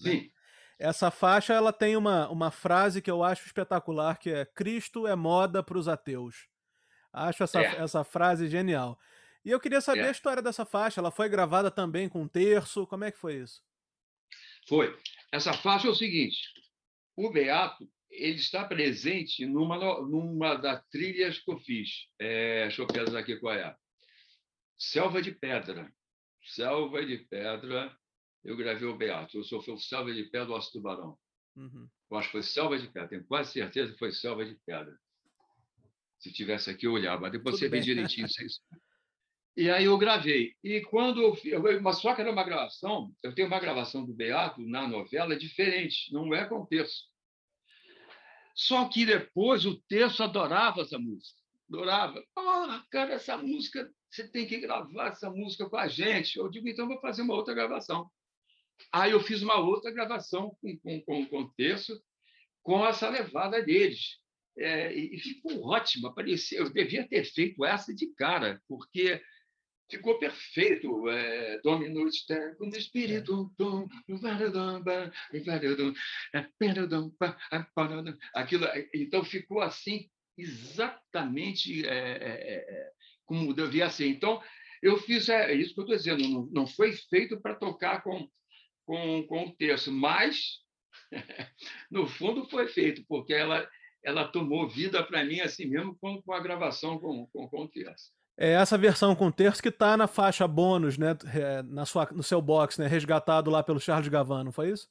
Né? 0.00 0.10
Sim. 0.10 0.32
Essa 0.76 1.08
faixa 1.12 1.54
ela 1.54 1.72
tem 1.72 1.96
uma, 1.96 2.28
uma 2.28 2.50
frase 2.50 3.00
que 3.00 3.08
eu 3.08 3.22
acho 3.22 3.46
espetacular, 3.46 4.18
que 4.18 4.28
é 4.28 4.44
Cristo 4.44 5.06
é 5.06 5.14
moda 5.14 5.62
para 5.62 5.78
os 5.78 5.86
ateus. 5.86 6.48
Acho 7.12 7.44
essa, 7.44 7.60
é. 7.60 7.76
essa 7.76 8.02
frase 8.02 8.48
genial. 8.48 8.98
E 9.44 9.52
eu 9.52 9.60
queria 9.60 9.80
saber 9.80 10.00
é. 10.00 10.08
a 10.08 10.10
história 10.10 10.42
dessa 10.42 10.64
faixa. 10.64 11.00
Ela 11.00 11.12
foi 11.12 11.28
gravada 11.28 11.70
também 11.70 12.08
com 12.08 12.22
um 12.22 12.28
terço. 12.28 12.88
Como 12.88 13.04
é 13.04 13.12
que 13.12 13.18
foi 13.18 13.36
isso? 13.36 13.62
Foi. 14.68 14.98
Essa 15.30 15.52
faixa 15.52 15.86
é 15.86 15.90
o 15.90 15.94
seguinte: 15.94 16.36
o 17.14 17.30
Beato 17.30 17.88
ele 18.14 18.38
está 18.38 18.64
presente 18.64 19.46
numa, 19.46 19.78
numa 20.02 20.54
das 20.54 20.84
trilhas 20.88 21.38
que 21.38 21.50
eu 21.50 21.58
fiz. 21.58 22.08
É, 22.18 22.62
deixa 22.62 22.82
eu 22.82 22.86
pensar 22.86 23.18
aqui 23.18 23.36
qual 23.36 23.54
é. 23.54 23.74
Selva 24.78 25.20
de 25.20 25.32
Pedra. 25.32 25.92
Selva 26.42 27.04
de 27.04 27.18
Pedra 27.18 27.96
eu 28.44 28.56
gravei 28.56 28.86
o 28.86 28.96
Beato. 28.96 29.38
Eu 29.38 29.44
sou 29.44 29.58
o 29.58 29.78
Selva 29.78 30.12
de 30.12 30.24
Pedra 30.24 30.46
do 30.46 30.52
Osso 30.52 30.72
Tubarão. 30.72 31.16
Uhum. 31.56 31.88
Eu 32.10 32.16
acho 32.18 32.28
que 32.28 32.32
foi 32.32 32.42
Selva 32.42 32.78
de 32.78 32.86
Pedra. 32.88 33.08
Tenho 33.08 33.24
quase 33.24 33.52
certeza 33.52 33.92
que 33.92 33.98
foi 33.98 34.12
Selva 34.12 34.44
de 34.44 34.54
Pedra. 34.66 34.94
Se 36.18 36.30
tivesse 36.32 36.70
aqui, 36.70 36.86
eu 36.86 36.92
olhava. 36.92 37.30
Depois 37.30 37.56
Tudo 37.56 37.60
você 37.60 37.68
vê 37.68 37.80
direitinho. 37.80 38.28
Vocês... 38.28 38.60
E 39.56 39.70
aí 39.70 39.84
eu 39.84 39.96
gravei. 39.96 40.52
E 40.62 40.82
quando 40.82 41.22
eu, 41.44 41.82
mas 41.82 41.98
só 41.98 42.14
que 42.14 42.20
era 42.20 42.30
uma 42.30 42.44
gravação, 42.44 43.14
eu 43.22 43.34
tenho 43.34 43.46
uma 43.46 43.60
gravação 43.60 44.04
do 44.04 44.12
Beato 44.12 44.60
na 44.60 44.86
novela 44.86 45.36
diferente, 45.36 46.12
não 46.12 46.34
é 46.34 46.44
com 46.44 46.66
texto. 46.66 47.13
Só 48.54 48.88
que 48.88 49.04
depois 49.04 49.66
o 49.66 49.80
texto 49.88 50.22
adorava 50.22 50.82
essa 50.82 50.98
música. 50.98 51.40
Adorava. 51.68 52.22
Ah, 52.36 52.82
oh, 52.84 52.90
cara, 52.90 53.14
essa 53.14 53.36
música, 53.36 53.90
você 54.08 54.28
tem 54.28 54.46
que 54.46 54.60
gravar 54.60 55.08
essa 55.08 55.28
música 55.30 55.68
com 55.68 55.76
a 55.76 55.88
gente. 55.88 56.38
Eu 56.38 56.48
digo, 56.48 56.68
então 56.68 56.86
vou 56.86 57.00
fazer 57.00 57.22
uma 57.22 57.34
outra 57.34 57.52
gravação. 57.52 58.08
Aí 58.92 59.10
eu 59.10 59.20
fiz 59.20 59.42
uma 59.42 59.58
outra 59.58 59.90
gravação 59.90 60.56
com, 60.60 60.78
com, 60.78 61.00
com, 61.02 61.26
com 61.26 61.48
texto, 61.56 62.00
com 62.62 62.86
essa 62.86 63.08
levada 63.08 63.60
deles. 63.62 64.20
É, 64.56 64.94
e 64.94 65.18
ficou 65.18 65.66
ótima. 65.66 66.14
Parecia, 66.14 66.58
eu 66.58 66.70
devia 66.70 67.08
ter 67.08 67.24
feito 67.24 67.64
essa 67.64 67.92
de 67.92 68.06
cara, 68.14 68.62
porque 68.68 69.20
ficou 69.90 70.18
perfeito. 70.18 71.08
É, 71.08 71.60
Dominus 71.62 72.24
o 72.60 72.68
espírito. 72.76 73.52
Aquilo, 78.34 78.66
então 78.94 79.24
ficou 79.24 79.60
assim, 79.60 80.08
exatamente 80.36 81.86
é, 81.86 81.98
é, 81.98 82.54
é, 82.68 82.90
como 83.24 83.54
devia 83.54 83.90
ser. 83.90 84.08
Então, 84.08 84.42
eu 84.82 84.98
fiz 84.98 85.28
é, 85.28 85.54
isso 85.54 85.74
que 85.74 85.80
eu 85.80 85.84
estou 85.84 85.96
dizendo, 85.96 86.28
não, 86.28 86.46
não 86.52 86.66
foi 86.66 86.92
feito 86.92 87.40
para 87.40 87.54
tocar 87.54 88.02
com 88.02 88.28
com, 88.84 89.26
com 89.26 89.46
o 89.46 89.52
texto, 89.56 89.90
mas, 89.90 90.60
no 91.90 92.06
fundo, 92.06 92.48
foi 92.48 92.68
feito, 92.68 93.04
porque 93.08 93.32
ela, 93.32 93.68
ela 94.04 94.28
tomou 94.28 94.68
vida 94.68 95.02
para 95.02 95.24
mim 95.24 95.40
assim 95.40 95.66
mesmo 95.66 95.96
com, 95.96 96.20
com 96.22 96.32
a 96.32 96.40
gravação 96.40 96.98
com, 96.98 97.26
com, 97.28 97.48
com 97.48 97.62
o 97.62 97.68
texto. 97.68 98.12
É 98.36 98.52
essa 98.52 98.76
versão 98.76 99.14
com 99.14 99.30
terço 99.30 99.62
que 99.62 99.68
está 99.68 99.96
na 99.96 100.08
faixa 100.08 100.46
bônus, 100.48 100.98
né, 100.98 101.16
é, 101.32 101.62
na 101.62 101.86
sua, 101.86 102.08
no 102.12 102.22
seu 102.22 102.42
box, 102.42 102.80
né, 102.80 102.86
resgatado 102.86 103.50
lá 103.50 103.62
pelo 103.62 103.78
Charles 103.78 104.08
Gavano, 104.08 104.50
foi 104.50 104.70
isso? 104.70 104.88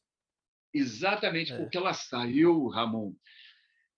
Exatamente, 0.74 1.52
é. 1.52 1.58
porque 1.58 1.78
ela 1.78 1.94
saiu, 1.94 2.68
Ramon, 2.68 3.14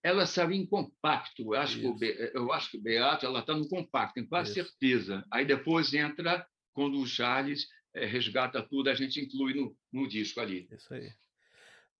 ela 0.03 0.25
saiu 0.25 0.51
em 0.51 0.65
compacto. 0.65 1.41
Eu 1.41 1.53
acho, 1.53 1.79
que 1.79 1.87
o, 1.87 1.97
eu 2.33 2.51
acho 2.51 2.71
que 2.71 2.77
o 2.77 2.81
Beato 2.81 3.25
ela 3.25 3.39
está 3.39 3.55
no 3.55 3.67
compacto, 3.67 4.15
tenho 4.15 4.27
quase 4.27 4.51
isso. 4.51 4.69
certeza. 4.69 5.23
Aí 5.31 5.45
depois 5.45 5.93
entra 5.93 6.45
quando 6.73 6.99
o 6.99 7.07
Charles 7.07 7.67
é, 7.93 8.05
resgata 8.05 8.61
tudo, 8.61 8.89
a 8.89 8.93
gente 8.93 9.19
inclui 9.19 9.53
no, 9.53 9.75
no 9.91 10.07
disco 10.07 10.39
ali. 10.39 10.67
Isso 10.71 10.93
aí. 10.93 11.09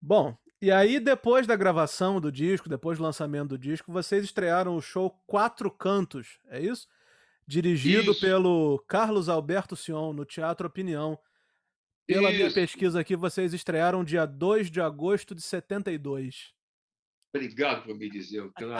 Bom, 0.00 0.36
e 0.60 0.70
aí 0.70 1.00
depois 1.00 1.46
da 1.46 1.56
gravação 1.56 2.20
do 2.20 2.30
disco, 2.30 2.68
depois 2.68 2.98
do 2.98 3.04
lançamento 3.04 3.50
do 3.50 3.58
disco, 3.58 3.90
vocês 3.90 4.24
estrearam 4.24 4.76
o 4.76 4.82
show 4.82 5.10
Quatro 5.26 5.70
Cantos, 5.70 6.38
é 6.48 6.60
isso? 6.60 6.86
Dirigido 7.46 8.12
isso. 8.12 8.20
pelo 8.20 8.78
Carlos 8.88 9.28
Alberto 9.28 9.76
Sion, 9.76 10.12
no 10.12 10.24
Teatro 10.24 10.66
Opinião. 10.66 11.18
Pela 12.06 12.30
isso. 12.30 12.38
minha 12.38 12.52
pesquisa 12.52 13.00
aqui, 13.00 13.16
vocês 13.16 13.54
estrearam 13.54 14.04
dia 14.04 14.26
2 14.26 14.70
de 14.70 14.80
agosto 14.80 15.34
de 15.34 15.42
72. 15.42 16.52
Obrigado 17.34 17.84
por 17.84 17.96
me 17.96 18.08
dizer. 18.08 18.38
Eu, 18.38 18.52
eu, 18.58 18.70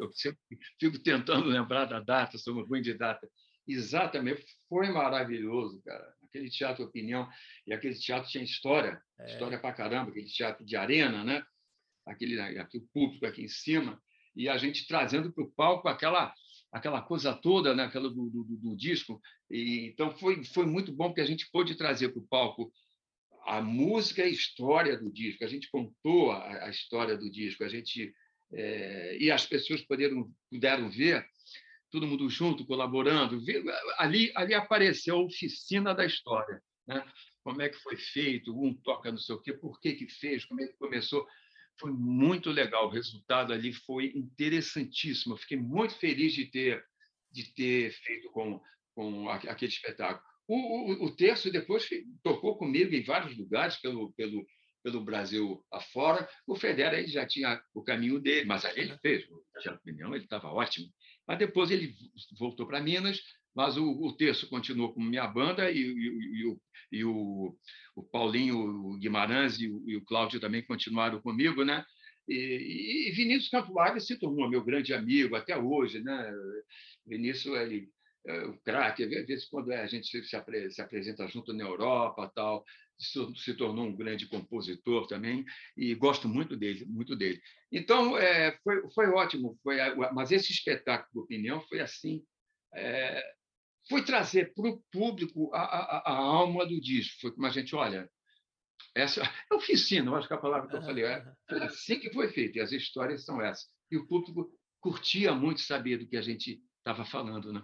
eu, 0.00 0.12
sempre 0.12 0.40
fico 0.78 0.98
tentando 1.02 1.46
lembrar 1.46 1.86
da 1.86 2.00
data, 2.00 2.38
sou 2.38 2.64
ruim 2.64 2.82
de 2.82 2.94
data. 2.94 3.28
Exatamente, 3.66 4.44
foi 4.68 4.90
maravilhoso, 4.90 5.80
cara 5.82 6.12
aquele 6.32 6.48
teatro 6.48 6.84
opinião, 6.84 7.28
e 7.66 7.74
aquele 7.74 7.94
teatro 7.94 8.30
tinha 8.30 8.42
história, 8.42 9.00
é. 9.20 9.32
história 9.32 9.60
para 9.60 9.74
caramba, 9.74 10.10
aquele 10.10 10.26
teatro 10.26 10.64
de 10.64 10.74
arena, 10.74 11.22
né? 11.22 11.44
aquele, 12.06 12.40
aquele 12.40 12.84
público 12.92 13.26
aqui 13.26 13.42
em 13.42 13.48
cima, 13.48 14.02
e 14.34 14.48
a 14.48 14.56
gente 14.56 14.86
trazendo 14.86 15.30
para 15.30 15.44
o 15.44 15.52
palco 15.52 15.88
aquela 15.88 16.34
aquela 16.72 17.02
coisa 17.02 17.34
toda, 17.34 17.74
né? 17.74 17.84
aquela 17.84 18.08
do, 18.08 18.30
do, 18.30 18.44
do 18.44 18.76
disco. 18.76 19.20
E, 19.50 19.86
então 19.86 20.10
foi, 20.10 20.42
foi 20.44 20.66
muito 20.66 20.90
bom 20.90 21.08
porque 21.08 21.20
a 21.20 21.26
gente 21.26 21.48
pôde 21.52 21.76
trazer 21.76 22.08
para 22.08 22.20
o 22.20 22.26
palco 22.26 22.72
a 23.44 23.60
música 23.60 24.22
e 24.22 24.24
a 24.24 24.28
história 24.28 24.96
do 24.96 25.12
disco. 25.12 25.44
A 25.44 25.48
gente 25.48 25.70
contou 25.70 26.32
a, 26.32 26.64
a 26.64 26.70
história 26.70 27.16
do 27.16 27.30
disco, 27.30 27.62
a 27.62 27.68
gente 27.68 28.14
é, 28.52 29.16
e 29.18 29.30
as 29.30 29.46
pessoas 29.46 29.80
puderam, 29.82 30.30
puderam 30.50 30.90
ver 30.90 31.24
todo 31.90 32.06
mundo 32.06 32.28
junto, 32.28 32.66
colaborando. 32.66 33.38
Ali, 33.98 34.32
ali 34.34 34.54
apareceu 34.54 35.16
a 35.16 35.22
oficina 35.22 35.94
da 35.94 36.04
história. 36.04 36.62
Né? 36.86 37.04
Como 37.42 37.60
é 37.60 37.68
que 37.68 37.76
foi 37.78 37.96
feito, 37.96 38.58
um 38.58 38.74
toca 38.74 39.10
não 39.10 39.18
sei 39.18 39.34
o 39.34 39.40
quê, 39.40 39.52
por 39.52 39.80
que, 39.80 39.92
que 39.92 40.08
fez, 40.08 40.44
como 40.44 40.62
é 40.62 40.66
que 40.66 40.76
começou. 40.78 41.26
Foi 41.78 41.90
muito 41.90 42.50
legal. 42.50 42.86
O 42.86 42.90
resultado 42.90 43.52
ali 43.52 43.72
foi 43.72 44.12
interessantíssimo. 44.14 45.34
Eu 45.34 45.38
fiquei 45.38 45.58
muito 45.58 45.94
feliz 45.94 46.32
de 46.32 46.46
ter, 46.46 46.84
de 47.30 47.52
ter 47.54 47.92
feito 47.92 48.30
com, 48.30 48.60
com 48.94 49.28
aquele 49.28 49.72
espetáculo. 49.72 50.22
O, 50.46 50.56
o, 50.56 51.06
o 51.06 51.16
terço 51.16 51.50
depois 51.50 51.88
tocou 52.22 52.56
comigo 52.56 52.94
em 52.94 53.02
vários 53.02 53.36
lugares 53.36 53.76
pelo, 53.76 54.12
pelo, 54.12 54.44
pelo 54.82 55.04
Brasil 55.04 55.64
afora. 55.72 56.28
O 56.46 56.56
Federa 56.56 56.98
ele 56.98 57.08
já 57.08 57.26
tinha 57.26 57.62
o 57.74 57.82
caminho 57.82 58.20
dele, 58.20 58.46
mas 58.46 58.64
ali 58.64 58.80
ele 58.80 58.98
fez. 58.98 59.24
O 59.28 59.42
Teatro 59.60 59.80
Opinião 59.80 60.14
ele 60.14 60.24
estava 60.24 60.48
ótimo. 60.48 60.88
Mas 61.26 61.38
depois 61.38 61.70
ele 61.70 61.94
voltou 62.38 62.66
para 62.66 62.80
Minas, 62.80 63.22
mas 63.54 63.76
o, 63.76 63.84
o 63.84 64.16
Terço 64.16 64.48
continuou 64.48 64.92
com 64.92 65.00
minha 65.00 65.26
banda 65.26 65.70
e, 65.70 65.78
e, 65.78 66.40
e, 66.40 66.46
o, 66.46 66.60
e 66.90 67.04
o, 67.04 67.56
o, 67.96 68.02
Paulinho 68.02 68.98
Guimarães 68.98 69.60
e 69.60 69.68
o, 69.68 69.82
e 69.88 69.96
o 69.96 70.04
Cláudio 70.04 70.40
também 70.40 70.64
continuaram 70.64 71.20
comigo, 71.20 71.64
né? 71.64 71.84
E, 72.28 73.12
Vinícius 73.14 73.50
Cantuária 73.50 74.00
se 74.00 74.18
tornou 74.18 74.48
meu 74.48 74.64
grande 74.64 74.94
amigo 74.94 75.36
até 75.36 75.56
hoje, 75.56 76.02
né? 76.02 76.32
Vinícius, 77.06 77.56
ele, 77.58 77.90
é, 78.26 78.44
o 78.44 78.58
craque, 78.60 79.02
às 79.02 79.26
vezes 79.26 79.46
quando 79.46 79.72
a 79.72 79.86
gente 79.86 80.06
se, 80.06 80.70
se 80.70 80.80
apresenta 80.80 81.26
junto 81.28 81.52
na 81.52 81.64
Europa, 81.64 82.30
tal, 82.34 82.64
se 82.98 83.54
tornou 83.54 83.86
um 83.86 83.96
grande 83.96 84.28
compositor 84.28 85.06
também 85.08 85.44
e 85.76 85.94
gosto 85.94 86.28
muito 86.28 86.56
dele, 86.56 86.84
muito 86.86 87.16
dele. 87.16 87.40
Então 87.70 88.16
é, 88.16 88.56
foi, 88.62 88.88
foi 88.94 89.06
ótimo, 89.08 89.58
foi, 89.62 89.76
mas 90.12 90.30
esse 90.30 90.52
espetáculo 90.52 91.24
opinião 91.24 91.60
foi 91.62 91.80
assim, 91.80 92.22
é, 92.74 93.22
foi 93.88 94.04
trazer 94.04 94.52
para 94.54 94.68
o 94.68 94.82
público 94.90 95.50
a, 95.54 95.62
a, 95.62 96.12
a, 96.12 96.16
alma 96.16 96.66
do 96.66 96.80
disco. 96.80 97.20
Foi 97.20 97.32
como 97.32 97.46
a 97.46 97.50
gente 97.50 97.74
olha, 97.74 98.08
essa 98.94 99.22
é 99.50 99.54
oficina, 99.54 100.10
eu 100.10 100.16
acho 100.16 100.28
que 100.28 100.34
a 100.34 100.38
palavra 100.38 100.68
que 100.68 100.76
eu 100.76 100.82
falei 100.82 101.04
é, 101.04 101.24
assim 101.62 101.98
que 101.98 102.12
foi 102.12 102.28
feito 102.28 102.58
e 102.58 102.60
as 102.60 102.72
histórias 102.72 103.24
são 103.24 103.40
essas. 103.40 103.68
E 103.90 103.96
o 103.96 104.06
público 104.06 104.50
curtia 104.80 105.32
muito 105.32 105.60
saber 105.60 105.98
do 105.98 106.06
que 106.06 106.16
a 106.16 106.22
gente 106.22 106.60
estava 106.78 107.04
falando, 107.04 107.52
né? 107.52 107.62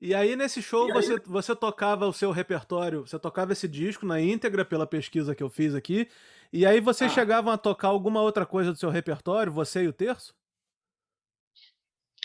E 0.00 0.16
aí, 0.16 0.34
nesse 0.34 0.60
show, 0.60 0.86
aí... 0.86 0.92
você, 0.92 1.16
você 1.20 1.54
tocava 1.54 2.08
o 2.08 2.12
seu 2.12 2.32
repertório, 2.32 3.06
você 3.06 3.16
tocava 3.20 3.52
esse 3.52 3.68
disco 3.68 4.04
na 4.04 4.20
íntegra, 4.20 4.64
pela 4.64 4.84
pesquisa 4.84 5.32
que 5.32 5.42
eu 5.42 5.48
fiz 5.48 5.76
aqui, 5.76 6.08
e 6.52 6.66
aí 6.66 6.80
vocês 6.80 7.12
ah. 7.12 7.14
chegavam 7.14 7.52
a 7.52 7.56
tocar 7.56 7.88
alguma 7.88 8.20
outra 8.20 8.44
coisa 8.44 8.72
do 8.72 8.78
seu 8.78 8.90
repertório, 8.90 9.52
você 9.52 9.84
e 9.84 9.88
o 9.88 9.92
terço? 9.92 10.34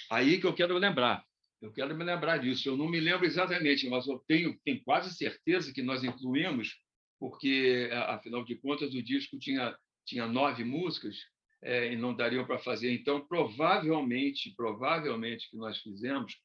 Aí 0.09 0.39
que 0.39 0.47
eu 0.47 0.55
quero 0.55 0.75
lembrar. 0.75 1.23
Eu 1.61 1.71
quero 1.71 1.95
me 1.95 2.03
lembrar 2.03 2.37
disso. 2.37 2.69
Eu 2.69 2.77
não 2.77 2.87
me 2.87 2.99
lembro 2.99 3.25
exatamente, 3.25 3.89
mas 3.89 4.07
eu 4.07 4.19
tenho, 4.27 4.57
tenho 4.63 4.83
quase 4.83 5.15
certeza 5.15 5.73
que 5.73 5.81
nós 5.81 6.03
incluímos, 6.03 6.79
porque, 7.19 7.89
afinal 8.07 8.43
de 8.43 8.55
contas, 8.55 8.93
o 8.93 9.01
disco 9.01 9.39
tinha, 9.39 9.75
tinha 10.05 10.27
nove 10.27 10.63
músicas 10.63 11.15
é, 11.61 11.91
e 11.91 11.95
não 11.95 12.15
dariam 12.15 12.45
para 12.45 12.59
fazer. 12.59 12.91
Então, 12.93 13.25
provavelmente, 13.27 14.53
provavelmente 14.55 15.49
que 15.49 15.57
nós 15.57 15.79
fizemos 15.79 16.37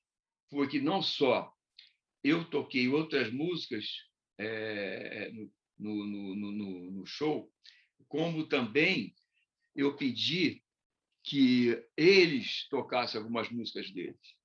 foi 0.50 0.68
que 0.68 0.80
não 0.80 1.02
só 1.02 1.52
eu 2.24 2.44
toquei 2.44 2.88
outras 2.88 3.32
músicas 3.32 3.86
é, 4.38 5.30
no, 5.78 6.06
no, 6.06 6.34
no, 6.36 6.90
no, 6.92 7.06
show, 7.06 7.50
como 8.06 8.46
também 8.46 9.14
eu 9.74 9.96
pedi 9.96 10.62
que 11.24 11.82
eles 11.96 12.68
tocassem 12.68 13.18
algumas 13.18 13.48
músicas 13.50 13.90
deles. 13.90 14.41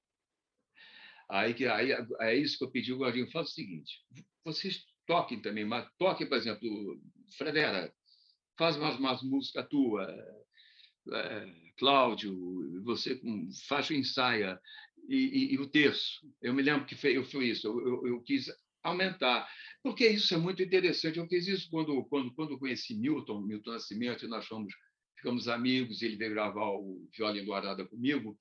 Aí, 1.30 1.68
aí 1.68 1.92
é 2.22 2.36
isso 2.36 2.58
que 2.58 2.64
eu 2.64 2.72
pedi 2.72 2.94
o 2.94 2.98
Gordinho, 2.98 3.30
faz 3.32 3.50
o 3.50 3.54
seguinte, 3.54 4.02
vocês 4.46 4.86
toquem 5.06 5.42
também, 5.42 5.66
mas 5.66 5.88
toquem, 5.98 6.28
por 6.28 6.38
exemplo, 6.38 7.02
Fredera, 7.38 7.94
faz 8.58 8.78
umas, 8.78 8.98
umas 8.98 9.22
músicas 9.24 9.68
tua, 9.68 10.06
é, 11.14 11.46
Cláudio, 11.78 12.82
você 12.84 13.20
faz 13.68 13.90
o 13.90 13.94
ensaia, 13.94 14.60
e, 15.08 15.16
e, 15.16 15.54
e, 15.54 15.60
o 15.60 15.68
terço. 15.68 16.20
Eu 16.42 16.54
me 16.54 16.62
lembro 16.62 16.86
que 16.86 16.96
eu 17.08 17.24
fui 17.24 17.50
isso, 17.50 17.68
eu, 17.68 17.88
eu, 17.88 18.08
eu, 18.08 18.22
quis 18.22 18.52
aumentar, 18.84 19.48
porque 19.82 20.08
isso 20.08 20.34
é 20.34 20.38
muito 20.38 20.62
interessante. 20.62 21.18
Eu 21.18 21.28
fiz 21.28 21.48
isso 21.48 21.70
quando, 21.70 22.04
quando, 22.06 22.34
quando 22.34 22.60
conheci 22.60 22.96
Milton, 22.96 23.42
Milton 23.42 23.72
Nascimento, 23.72 24.28
nós 24.28 24.46
fomos, 24.46 24.74
ficamos 25.16 25.48
amigos, 25.48 26.02
ele 26.02 26.18
veio 26.18 26.32
gravar 26.32 26.72
o 26.72 27.08
Violino 27.16 27.46
do 27.46 27.54
Arada 27.54 27.86
comigo, 27.86 28.38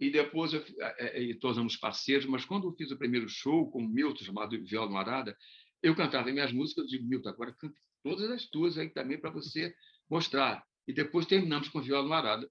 e 0.00 0.10
depois 0.10 0.52
eu, 0.52 0.64
é, 0.98 1.22
e 1.22 1.34
tornamos 1.34 1.76
parceiros, 1.76 2.26
mas 2.26 2.44
quando 2.44 2.66
eu 2.66 2.72
fiz 2.72 2.90
o 2.90 2.98
primeiro 2.98 3.28
show 3.28 3.70
com 3.70 3.80
o 3.80 3.88
Milton, 3.88 4.24
chamado 4.24 4.64
Violino 4.64 4.96
Arada, 4.96 5.36
eu 5.82 5.94
cantava 5.94 6.32
minhas 6.32 6.52
músicas, 6.52 6.84
eu 6.84 6.88
digo, 6.88 7.08
Milton, 7.08 7.28
agora 7.28 7.54
cante 7.58 7.74
todas 8.02 8.30
as 8.30 8.46
tuas 8.48 8.78
aí 8.78 8.88
também 8.88 9.20
para 9.20 9.30
você 9.30 9.74
mostrar. 10.08 10.64
E 10.88 10.92
depois 10.92 11.26
terminamos 11.26 11.68
com 11.68 11.82
Violino 11.82 12.14
Arada 12.14 12.48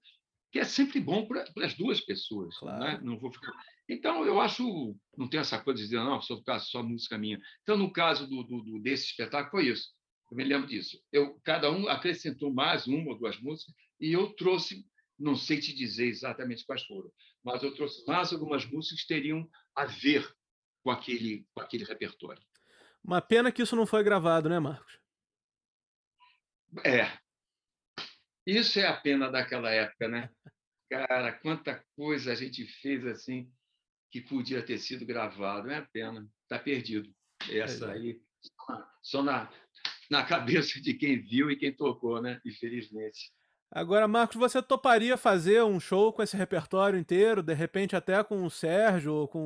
que 0.50 0.58
é 0.58 0.64
sempre 0.64 1.00
bom 1.00 1.26
para 1.26 1.44
as 1.64 1.74
duas 1.74 2.00
pessoas. 2.00 2.48
Né? 2.54 2.58
Claro. 2.60 2.84
Né? 2.84 3.00
Não 3.02 3.18
vou 3.18 3.32
ficar... 3.32 3.52
Então, 3.88 4.24
eu 4.24 4.40
acho, 4.40 4.96
não 5.16 5.28
tem 5.28 5.40
essa 5.40 5.58
coisa 5.58 5.78
de 5.78 5.84
dizer, 5.84 5.98
não, 5.98 6.20
só, 6.20 6.40
só 6.60 6.82
música 6.82 7.18
minha. 7.18 7.40
Então, 7.62 7.76
no 7.76 7.92
caso 7.92 8.26
do, 8.26 8.42
do, 8.42 8.80
desse 8.80 9.06
espetáculo, 9.06 9.50
foi 9.50 9.68
isso. 9.68 9.88
Eu 10.30 10.36
me 10.36 10.44
lembro 10.44 10.68
disso. 10.68 11.00
Eu, 11.12 11.40
cada 11.44 11.70
um 11.70 11.88
acrescentou 11.88 12.52
mais 12.52 12.86
uma 12.86 13.10
ou 13.10 13.18
duas 13.18 13.40
músicas 13.40 13.74
e 14.00 14.12
eu 14.12 14.28
trouxe, 14.34 14.86
não 15.20 15.36
sei 15.36 15.60
te 15.60 15.74
dizer 15.74 16.06
exatamente 16.06 16.64
quais 16.64 16.82
foram, 16.84 17.12
mas 17.44 17.62
eu 17.62 17.74
trouxe 17.74 18.04
mais 18.06 18.32
algumas 18.32 18.64
músicas 18.64 19.02
que 19.02 19.08
teriam 19.08 19.48
a 19.76 19.84
ver 19.84 20.28
com 20.82 20.90
aquele, 20.90 21.46
com 21.54 21.60
aquele 21.60 21.84
repertório. 21.84 22.42
Uma 23.04 23.20
pena 23.20 23.52
que 23.52 23.62
isso 23.62 23.76
não 23.76 23.86
foi 23.86 24.02
gravado, 24.02 24.48
né, 24.48 24.58
Marcos? 24.58 24.98
É, 26.84 27.18
isso 28.46 28.78
é 28.80 28.86
a 28.86 28.96
pena 28.96 29.30
daquela 29.30 29.70
época, 29.70 30.08
né? 30.08 30.30
Cara, 30.90 31.32
quanta 31.32 31.84
coisa 31.94 32.32
a 32.32 32.34
gente 32.34 32.64
fez 32.64 33.06
assim 33.06 33.50
que 34.10 34.20
podia 34.20 34.60
ter 34.60 34.78
sido 34.78 35.06
gravado. 35.06 35.70
É 35.70 35.76
a 35.76 35.86
pena, 35.86 36.28
está 36.42 36.58
perdido. 36.58 37.14
Essa 37.48 37.86
é. 37.86 37.92
aí, 37.92 38.20
só 39.00 39.22
na, 39.22 39.48
na 40.10 40.24
cabeça 40.24 40.80
de 40.80 40.94
quem 40.94 41.20
viu 41.20 41.50
e 41.50 41.56
quem 41.56 41.72
tocou, 41.72 42.20
né? 42.20 42.40
Infelizmente. 42.44 43.32
Agora, 43.70 44.08
Marcos, 44.08 44.36
você 44.36 44.60
toparia 44.60 45.16
fazer 45.16 45.62
um 45.62 45.78
show 45.78 46.12
com 46.12 46.22
esse 46.22 46.36
repertório 46.36 46.98
inteiro, 46.98 47.42
de 47.42 47.54
repente 47.54 47.94
até 47.94 48.22
com 48.24 48.44
o 48.44 48.50
Sérgio, 48.50 49.12
ou 49.12 49.28
com 49.28 49.38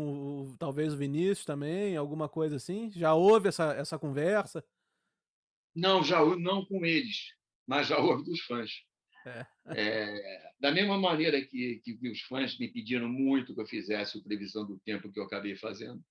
o, 0.53 0.57
talvez 0.57 0.95
o 0.95 0.97
Vinícius 0.97 1.45
também, 1.45 1.97
alguma 1.97 2.29
coisa 2.29 2.57
assim? 2.57 2.91
Já 2.91 3.13
houve 3.15 3.49
essa, 3.49 3.75
essa 3.75 3.99
conversa? 3.99 4.65
Não, 5.75 6.03
já 6.03 6.25
não 6.25 6.65
com 6.65 6.87
eles 6.87 7.35
mas 7.67 7.87
já 7.87 7.99
houve 7.99 8.25
dos 8.25 8.41
fãs. 8.41 8.71
É. 9.27 9.47
É, 9.69 10.53
da 10.61 10.71
mesma 10.71 10.99
maneira 10.99 11.41
que, 11.41 11.81
que, 11.83 12.09
os 12.09 12.21
fãs 12.23 12.59
me 12.59 12.69
pediram 12.69 13.09
muito 13.09 13.55
que 13.55 13.61
eu 13.61 13.67
fizesse 13.67 14.19
o 14.19 14.23
Previsão 14.23 14.67
do 14.67 14.79
Tempo 14.81 15.11
que 15.11 15.19
eu 15.19 15.25
acabei 15.25 15.57
fazendo, 15.57 16.03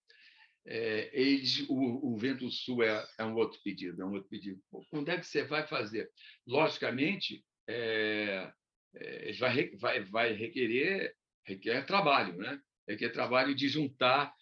é, 0.66 1.12
eles, 1.14 1.60
o, 1.70 2.14
o, 2.14 2.18
Vento 2.18 2.50
Sul 2.50 2.82
é, 2.82 3.06
é, 3.20 3.24
um 3.24 3.36
outro 3.36 3.60
pedido, 3.64 4.02
é 4.02 4.06
um 4.06 4.14
outro 4.14 4.30
pedido. 4.30 4.60
Quando 4.90 5.10
é 5.10 5.20
que 5.20 5.28
você 5.28 5.44
vai 5.44 5.68
fazer? 5.68 6.10
Logicamente, 6.48 7.46
é, 7.68 8.52
é, 8.96 9.34
vai, 9.34 9.70
vai, 9.76 10.04
vai 10.04 10.34
requerer 10.34 11.16
requer 11.46 11.86
trabalho, 11.86 12.38
né? 12.38 12.60
Requer 12.88 13.10
trabalho 13.10 13.54
de 13.54 13.68
juntar, 13.68 14.34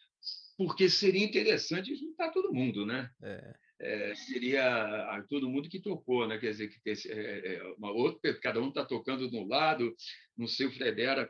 porque 0.58 0.90
seria 0.90 1.26
interessante 1.26 1.96
juntar 1.96 2.32
todo 2.32 2.54
mundo, 2.54 2.86
né? 2.86 3.10
É 3.24 3.54
é, 3.82 4.14
seria 4.14 5.26
todo 5.28 5.50
mundo 5.50 5.68
que 5.68 5.82
tocou, 5.82 6.28
né? 6.28 6.38
Quer 6.38 6.52
dizer, 6.52 6.70
que 6.70 6.90
é, 7.10 7.56
é, 7.56 7.64
uma 7.78 7.92
outra, 7.92 8.40
cada 8.40 8.62
um 8.62 8.70
está 8.70 8.86
tocando 8.86 9.30
de 9.30 9.36
um 9.36 9.48
lado, 9.48 9.94
não 10.38 10.48
sei 10.48 10.68
o 10.68 10.72
Fredera 10.72 11.30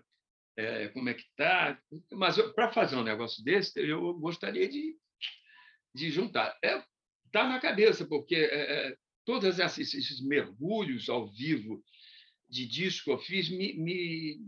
é, 0.58 0.89
como 0.89 1.08
é 1.08 1.14
que 1.14 1.22
está, 1.22 1.80
mas 2.12 2.36
para 2.54 2.74
fazer 2.74 2.98
um 2.98 3.04
negócio 3.04 3.42
desse, 3.44 3.80
eu 3.80 4.14
gostaria 4.16 4.68
de, 4.68 4.98
de 5.96 6.12
juntar. 6.12 6.58
É, 6.64 6.84
tá 7.32 7.48
na 7.48 7.60
cabeça, 7.60 8.06
porque 8.06 8.36
é 8.36 8.98
todos 9.26 9.59
esses, 9.59 10.22
mergulhos 10.22 11.09
ao 11.09 11.32
vivo 11.32 11.84
de 12.49 12.67
disco 12.67 13.05
que 13.05 13.11
eu 13.11 13.19
fiz 13.19 13.49
me, 13.49 13.74
me, 13.74 14.39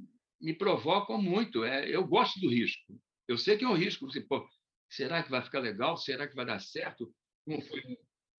me 0.42 0.54
provocam 0.54 1.22
muito. 1.22 1.64
É, 1.64 1.90
eu 1.90 2.06
gosto 2.06 2.40
do 2.40 2.50
risco. 2.50 3.00
Eu 3.28 3.38
sei 3.38 3.58
que 3.58 3.64
é 3.64 3.68
um 3.68 3.76
risco. 3.76 4.06
Assim, 4.08 4.22
pô, 4.22 4.48
será 4.90 5.24
que 5.24 5.32
vai 5.32 5.42
ficar 5.42 5.60
legal? 5.60 5.98
Será 5.98 6.28
que 6.28 6.36
vai 6.36 6.46
dar 6.46 6.60
certo? 6.60 7.14
como 7.46 7.62
foi 7.62 7.80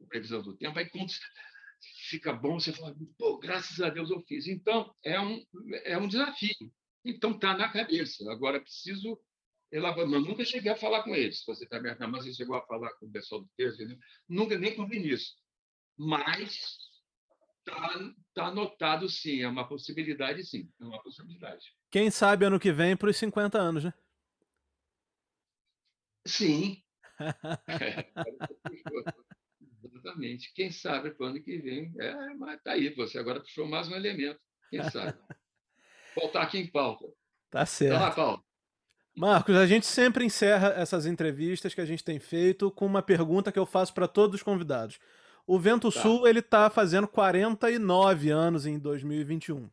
a 0.02 0.06
previsão 0.08 0.42
do 0.42 0.56
tempo, 0.56 0.78
aí 0.78 0.90
quando 0.90 1.12
fica 2.10 2.34
bom, 2.34 2.60
você 2.60 2.72
fala, 2.74 2.96
pô, 3.18 3.38
graças 3.38 3.80
a 3.82 3.90
Deus 3.90 4.10
eu 4.10 4.22
fiz. 4.22 4.48
Então, 4.48 4.94
é 5.04 5.20
um, 5.20 5.44
é 5.84 5.98
um 5.98 6.08
desafio. 6.08 6.72
Então, 7.06 7.32
está 7.32 7.56
na 7.58 7.70
cabeça. 7.70 8.32
Agora, 8.32 8.62
preciso 8.62 9.20
elaborar. 9.72 10.10
Mas 10.10 10.24
nunca 10.24 10.46
cheguei 10.46 10.72
a 10.72 10.78
falar 10.78 11.04
com 11.04 11.14
eles. 11.14 11.44
Você 11.46 11.66
está 11.66 11.82
mas 12.08 12.24
você 12.24 12.34
chegou 12.34 12.56
a 12.56 12.66
falar 12.66 12.92
com 12.94 13.08
o 13.08 13.12
pessoal 13.12 13.42
do 13.42 13.50
texto, 13.58 13.86
né? 13.86 13.98
nunca 14.28 14.58
nem 14.58 14.76
com 14.76 14.84
o 14.84 14.88
Vinícius. 14.88 15.36
Mas 15.98 16.78
está 17.60 18.14
tá 18.34 18.46
anotado, 18.48 19.08
sim. 19.10 19.42
É 19.42 19.48
uma 19.48 19.68
possibilidade, 19.68 20.46
sim. 20.46 20.70
É 20.80 20.84
uma 20.84 21.02
possibilidade. 21.02 21.74
Quem 21.92 22.10
sabe 22.10 22.46
ano 22.46 22.60
que 22.60 22.72
vem 22.72 22.98
para 22.98 23.10
os 23.10 23.18
50 23.18 23.58
anos, 23.58 23.84
né? 23.84 23.94
Sim, 26.26 26.84
Exatamente. 29.84 30.54
Quem 30.54 30.72
sabe 30.72 31.12
para 31.12 31.26
o 31.26 31.30
ano 31.30 31.42
que 31.42 31.58
vem. 31.58 31.94
É, 32.00 32.34
mas 32.36 32.62
tá 32.62 32.74
aí, 32.74 32.94
você 32.96 33.18
agora 33.20 33.40
puxou 33.40 33.68
mais 33.68 33.88
um 33.88 33.96
elemento. 33.96 34.40
Quem 34.70 34.84
sabe? 34.90 35.18
Voltar 36.16 36.44
aqui 36.44 36.60
em 36.60 36.68
pauta. 36.68 37.06
Tá 37.50 37.66
certo. 37.66 38.12
Então, 38.12 38.44
Marcos, 39.16 39.56
a 39.56 39.66
gente 39.68 39.86
sempre 39.86 40.26
encerra 40.26 40.70
essas 40.70 41.06
entrevistas 41.06 41.74
que 41.74 41.82
a 41.82 41.86
gente 41.86 42.04
tem 42.04 42.20
feito 42.20 42.72
com 42.72 42.86
uma 42.86 43.02
pergunta 43.02 43.52
que 43.52 43.60
eu 43.60 43.66
faço 43.66 43.94
para 43.94 44.08
todos 44.08 44.38
os 44.38 44.44
convidados. 44.44 45.00
O 45.46 45.60
Vento 45.60 45.92
tá. 45.92 46.02
Sul 46.02 46.28
ele 46.28 46.40
está 46.40 46.70
fazendo 46.70 47.08
49 47.08 48.30
anos 48.30 48.66
em 48.66 48.80
2021. 48.80 49.70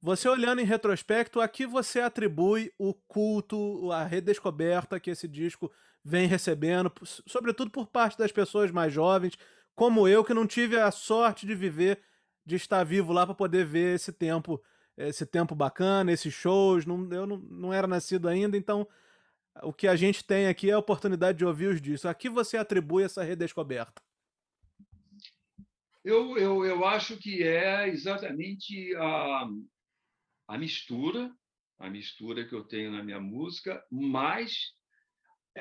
Você 0.00 0.28
olhando 0.28 0.60
em 0.60 0.66
retrospecto, 0.66 1.40
a 1.40 1.48
que 1.48 1.66
você 1.66 2.00
atribui 2.00 2.70
o 2.78 2.92
culto, 2.92 3.90
a 3.90 4.04
redescoberta 4.04 5.00
que 5.00 5.10
esse 5.10 5.26
disco 5.26 5.72
vem 6.04 6.26
recebendo, 6.26 6.92
sobretudo 7.26 7.70
por 7.70 7.86
parte 7.86 8.18
das 8.18 8.30
pessoas 8.30 8.70
mais 8.70 8.92
jovens, 8.92 9.38
como 9.74 10.06
eu, 10.06 10.22
que 10.22 10.34
não 10.34 10.46
tive 10.46 10.78
a 10.78 10.90
sorte 10.90 11.46
de 11.46 11.54
viver, 11.54 12.02
de 12.44 12.54
estar 12.56 12.84
vivo 12.84 13.12
lá 13.12 13.24
para 13.24 13.34
poder 13.34 13.64
ver 13.64 13.94
esse 13.94 14.12
tempo, 14.12 14.62
esse 14.96 15.24
tempo 15.24 15.54
bacana, 15.54 16.12
esses 16.12 16.34
shows. 16.34 16.84
Não, 16.84 17.10
eu 17.10 17.26
não, 17.26 17.38
não 17.38 17.72
era 17.72 17.86
nascido 17.86 18.28
ainda, 18.28 18.56
então 18.56 18.86
o 19.62 19.72
que 19.72 19.88
a 19.88 19.96
gente 19.96 20.22
tem 20.22 20.48
aqui 20.48 20.70
é 20.70 20.74
a 20.74 20.78
oportunidade 20.78 21.38
de 21.38 21.46
ouvir 21.46 21.68
os 21.68 21.80
discos. 21.80 22.06
A 22.06 22.14
que 22.14 22.28
você 22.28 22.58
atribui 22.58 23.04
essa 23.04 23.22
redescoberta? 23.22 24.02
Eu, 26.04 26.36
eu, 26.36 26.64
eu 26.66 26.84
acho 26.84 27.16
que 27.16 27.42
é 27.42 27.88
exatamente 27.88 28.94
a, 28.96 29.48
a 30.48 30.58
mistura, 30.58 31.34
a 31.78 31.88
mistura 31.88 32.46
que 32.46 32.54
eu 32.54 32.62
tenho 32.62 32.92
na 32.92 33.02
minha 33.02 33.18
música, 33.18 33.82
mais 33.90 34.74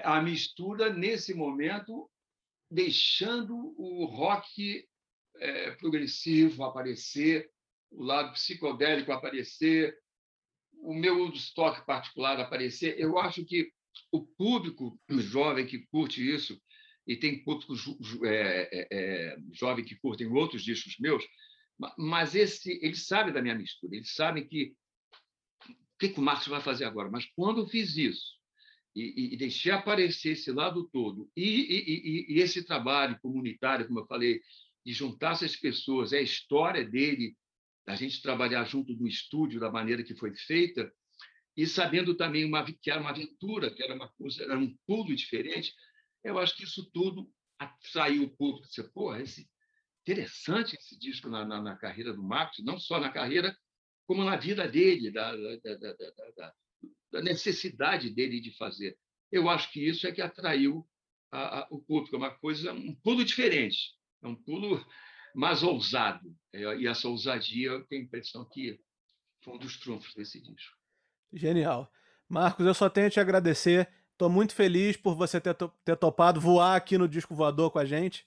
a 0.04 0.22
mistura, 0.22 0.94
nesse 0.94 1.34
momento, 1.34 2.12
deixando 2.70 3.56
o 3.78 4.06
rock 4.06 4.86
é, 5.38 5.72
progressivo 5.72 6.66
aparecer, 6.66 7.50
o 7.90 8.04
lado 8.04 8.34
psicodélico 8.34 9.14
aparecer, 9.14 9.98
o 10.74 10.94
meu 10.94 11.30
estoque 11.30 11.86
particular 11.86 12.38
aparecer, 12.40 13.00
eu 13.00 13.18
acho 13.18 13.46
que 13.46 13.72
o 14.12 14.26
público 14.26 15.00
jovem 15.10 15.66
que 15.66 15.86
curte 15.88 16.22
isso, 16.22 16.60
e 17.08 17.16
tem 17.16 17.44
público 17.44 17.74
é, 18.26 18.70
é, 18.72 18.88
é, 18.92 19.38
jovem 19.52 19.84
que 19.84 19.96
curtem 19.96 20.28
outros 20.28 20.64
discos 20.64 20.98
meus, 21.00 21.24
mas 21.98 22.36
esse 22.36 22.80
eles 22.82 23.06
sabem 23.08 23.34
da 23.34 23.42
minha 23.42 23.56
mistura, 23.56 23.96
eles 23.96 24.14
sabem 24.14 24.48
que 24.48 24.74
o 25.70 26.00
que, 26.00 26.10
que 26.10 26.20
o 26.20 26.24
Marcos 26.24 26.48
vai 26.48 26.62
fazer 26.62 26.86
agora. 26.86 27.10
Mas 27.10 27.26
quando 27.36 27.62
eu 27.62 27.68
fiz 27.68 27.96
isso 27.96 28.38
e, 28.96 29.34
e 29.34 29.38
deixei 29.38 29.72
aparecer 29.72 30.32
esse 30.32 30.52
lado 30.52 30.90
todo 30.92 31.30
e, 31.36 31.44
e, 31.44 32.36
e, 32.36 32.40
esse 32.42 32.64
trabalho 32.64 33.18
comunitário, 33.22 33.88
como 33.88 34.00
eu 34.00 34.08
falei, 34.08 34.42
de 34.86 34.94
juntar 34.94 35.34
essas 35.34 35.56
pessoas, 35.56 36.14
é 36.14 36.18
a 36.18 36.22
história 36.22 36.84
dele, 36.86 37.36
a 37.88 37.96
gente 37.96 38.22
trabalhar 38.22 38.64
junto 38.66 38.94
do 38.96 39.08
estúdio 39.08 39.60
da 39.60 39.72
maneira 39.72 40.04
que 40.04 40.16
foi 40.16 40.34
feita 40.36 40.92
e 41.56 41.68
sabendo 41.68 42.16
também 42.16 42.46
uma, 42.46 42.66
que 42.66 42.90
era 42.90 43.00
uma 43.00 43.12
aventura, 43.12 43.72
que 43.72 43.84
era 43.84 43.94
uma 43.94 44.10
coisa, 44.10 44.44
era 44.44 44.58
um 44.58 44.76
pulo 44.88 45.16
diferente, 45.16 45.74
eu 46.24 46.40
acho 46.40 46.56
que 46.56 46.64
isso 46.64 46.90
tudo 46.92 47.30
atraiu 47.60 48.24
o 48.24 48.36
público. 48.36 48.68
Você, 48.68 48.84
pô, 48.84 49.16
esse, 49.16 49.50
interessante 50.02 50.76
esse 50.76 50.98
disco 50.98 51.30
na, 51.30 51.46
na, 51.46 51.62
na, 51.62 51.76
carreira 51.76 52.14
do 52.14 52.24
Marcos, 52.24 52.64
não 52.64 52.80
só 52.80 53.00
na 53.00 53.12
carreira, 53.12 53.58
como 54.06 54.24
na 54.24 54.36
vida 54.36 54.68
dele, 54.68 55.12
da, 55.12 55.36
da, 55.36 55.94
da, 56.36 56.54
da 57.12 57.22
necessidade 57.22 58.10
dele 58.10 58.42
de 58.42 58.52
fazer. 58.58 58.98
Eu 59.32 59.50
acho 59.50 59.72
que 59.72 59.88
isso 59.88 60.06
é 60.06 60.12
que 60.12 60.22
atraiu 60.22 60.88
a, 61.32 61.60
a, 61.60 61.68
o 61.72 61.82
público, 61.82 62.16
é 62.16 62.20
uma 62.20 62.32
coisa, 62.32 62.74
um 62.74 62.94
pulo 62.96 63.24
diferente, 63.24 63.96
é 64.22 64.28
um 64.28 64.36
pulo 64.36 64.86
mais 65.34 65.64
ousado. 65.64 66.36
É, 66.52 66.60
e 66.78 66.88
essa 66.88 67.08
ousadia, 67.08 67.70
eu 67.70 67.86
tenho 67.86 68.04
a 68.04 68.06
impressão 68.06 68.46
que 68.46 68.80
foi 69.44 69.56
um 69.56 69.58
dos 69.58 69.78
trunfos 69.80 70.14
desse 70.14 70.42
disco. 70.42 70.78
Genial. 71.32 71.92
Marcos, 72.30 72.66
eu 72.66 72.74
só 72.74 72.90
tenho 72.90 73.08
a 73.08 73.10
te 73.10 73.20
agradecer. 73.20 73.92
Estou 74.24 74.32
muito 74.32 74.56
feliz 74.56 74.96
por 74.96 75.16
você 75.16 75.38
ter, 75.42 75.54
ter 75.84 75.98
topado 75.98 76.40
voar 76.40 76.78
aqui 76.78 76.98
no 76.98 77.10
Disco 77.10 77.36
Voador 77.36 77.70
com 77.70 77.78
a 77.78 77.84
gente. 77.84 78.26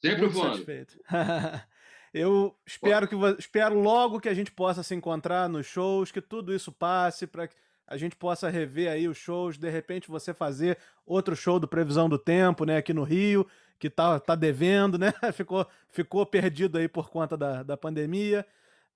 Sempre 0.00 0.20
muito 0.20 0.34
voando. 0.34 0.50
satisfeito. 0.52 1.00
eu 2.14 2.56
espero 2.64 3.08
que 3.08 3.16
espero 3.36 3.80
logo 3.80 4.20
que 4.20 4.28
a 4.28 4.34
gente 4.34 4.52
possa 4.52 4.84
se 4.84 4.94
encontrar 4.94 5.48
nos 5.48 5.66
shows, 5.66 6.12
que 6.12 6.20
tudo 6.20 6.54
isso 6.54 6.70
passe 6.70 7.26
para 7.26 7.48
que 7.48 7.56
a 7.88 7.96
gente 7.96 8.14
possa 8.14 8.48
rever 8.48 8.88
aí 8.88 9.08
os 9.08 9.18
shows, 9.18 9.58
de 9.58 9.68
repente 9.68 10.06
você 10.06 10.32
fazer 10.32 10.78
outro 11.04 11.34
show 11.34 11.58
do 11.58 11.66
Previsão 11.66 12.08
do 12.08 12.16
Tempo, 12.16 12.64
né, 12.64 12.76
aqui 12.76 12.94
no 12.94 13.02
Rio, 13.02 13.44
que 13.80 13.90
tá, 13.90 14.20
tá 14.20 14.36
devendo, 14.36 14.96
né? 14.96 15.12
ficou, 15.34 15.66
ficou 15.88 16.24
perdido 16.24 16.78
aí 16.78 16.86
por 16.86 17.10
conta 17.10 17.36
da, 17.36 17.64
da 17.64 17.76
pandemia. 17.76 18.46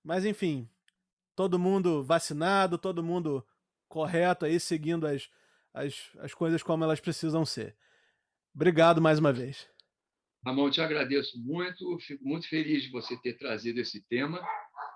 Mas 0.00 0.24
enfim, 0.24 0.68
todo 1.34 1.58
mundo 1.58 2.04
vacinado, 2.04 2.78
todo 2.78 3.02
mundo 3.02 3.44
correto 3.88 4.44
aí, 4.44 4.60
seguindo 4.60 5.08
as, 5.08 5.28
as, 5.74 6.10
as 6.20 6.32
coisas 6.32 6.62
como 6.62 6.84
elas 6.84 7.00
precisam 7.00 7.44
ser. 7.44 7.76
Obrigado 8.54 9.02
mais 9.02 9.18
uma 9.18 9.32
vez. 9.32 9.68
Ramon, 10.46 10.70
te 10.70 10.80
agradeço 10.80 11.36
muito, 11.42 11.98
fico 12.00 12.24
muito 12.24 12.48
feliz 12.48 12.84
de 12.84 12.90
você 12.90 13.16
ter 13.20 13.36
trazido 13.36 13.80
esse 13.80 14.00
tema, 14.08 14.40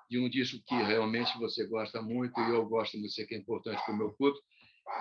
de 0.08 0.18
um 0.18 0.28
disco 0.28 0.62
que 0.66 0.74
realmente 0.74 1.36
você 1.38 1.66
gosta 1.66 2.00
muito 2.00 2.38
e 2.40 2.50
eu 2.50 2.64
gosto 2.66 2.96
muito, 2.98 3.12
sei 3.12 3.26
que 3.26 3.34
é 3.34 3.38
importante 3.38 3.82
para 3.84 3.94
o 3.94 3.96
meu 3.96 4.12
público, 4.12 4.40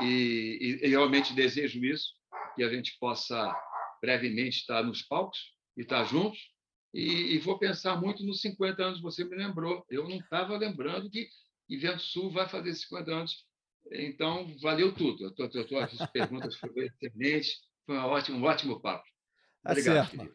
e, 0.02 0.80
e, 0.82 0.86
e 0.86 0.88
realmente 0.88 1.34
desejo 1.34 1.84
isso, 1.86 2.14
que 2.56 2.64
a 2.64 2.70
gente 2.70 2.98
possa 3.00 3.54
brevemente 4.02 4.58
estar 4.58 4.84
nos 4.84 5.02
palcos 5.02 5.38
e 5.78 5.82
estar 5.82 6.04
juntos, 6.06 6.40
e, 6.94 7.36
e, 7.36 7.40
vou 7.40 7.60
pensar 7.60 8.00
muito 8.00 8.26
nos 8.26 8.42
50 8.42 8.82
anos, 8.84 9.02
você 9.02 9.24
me 9.24 9.36
lembrou. 9.36 9.86
Eu 9.90 10.08
não 10.08 10.18
estava 10.18 10.58
lembrando 10.58 11.10
que 11.10 11.30
Vento 11.70 12.02
Sul 12.02 12.32
vai 12.32 12.48
fazer 12.48 12.74
50 12.74 13.12
anos. 13.12 13.46
Então, 13.92 14.48
valeu 14.62 14.94
tudo. 14.94 15.28
As 15.28 16.12
perguntas 16.12 16.56
foram 16.56 16.74
excelentes, 16.78 17.60
foi 17.86 17.98
um 17.98 18.06
ótimo, 18.06 18.38
um 18.38 18.44
ótimo 18.44 18.80
papo. 18.80 19.06
Tá 19.64 19.72
Obrigado, 19.72 20.10
certo, 20.10 20.34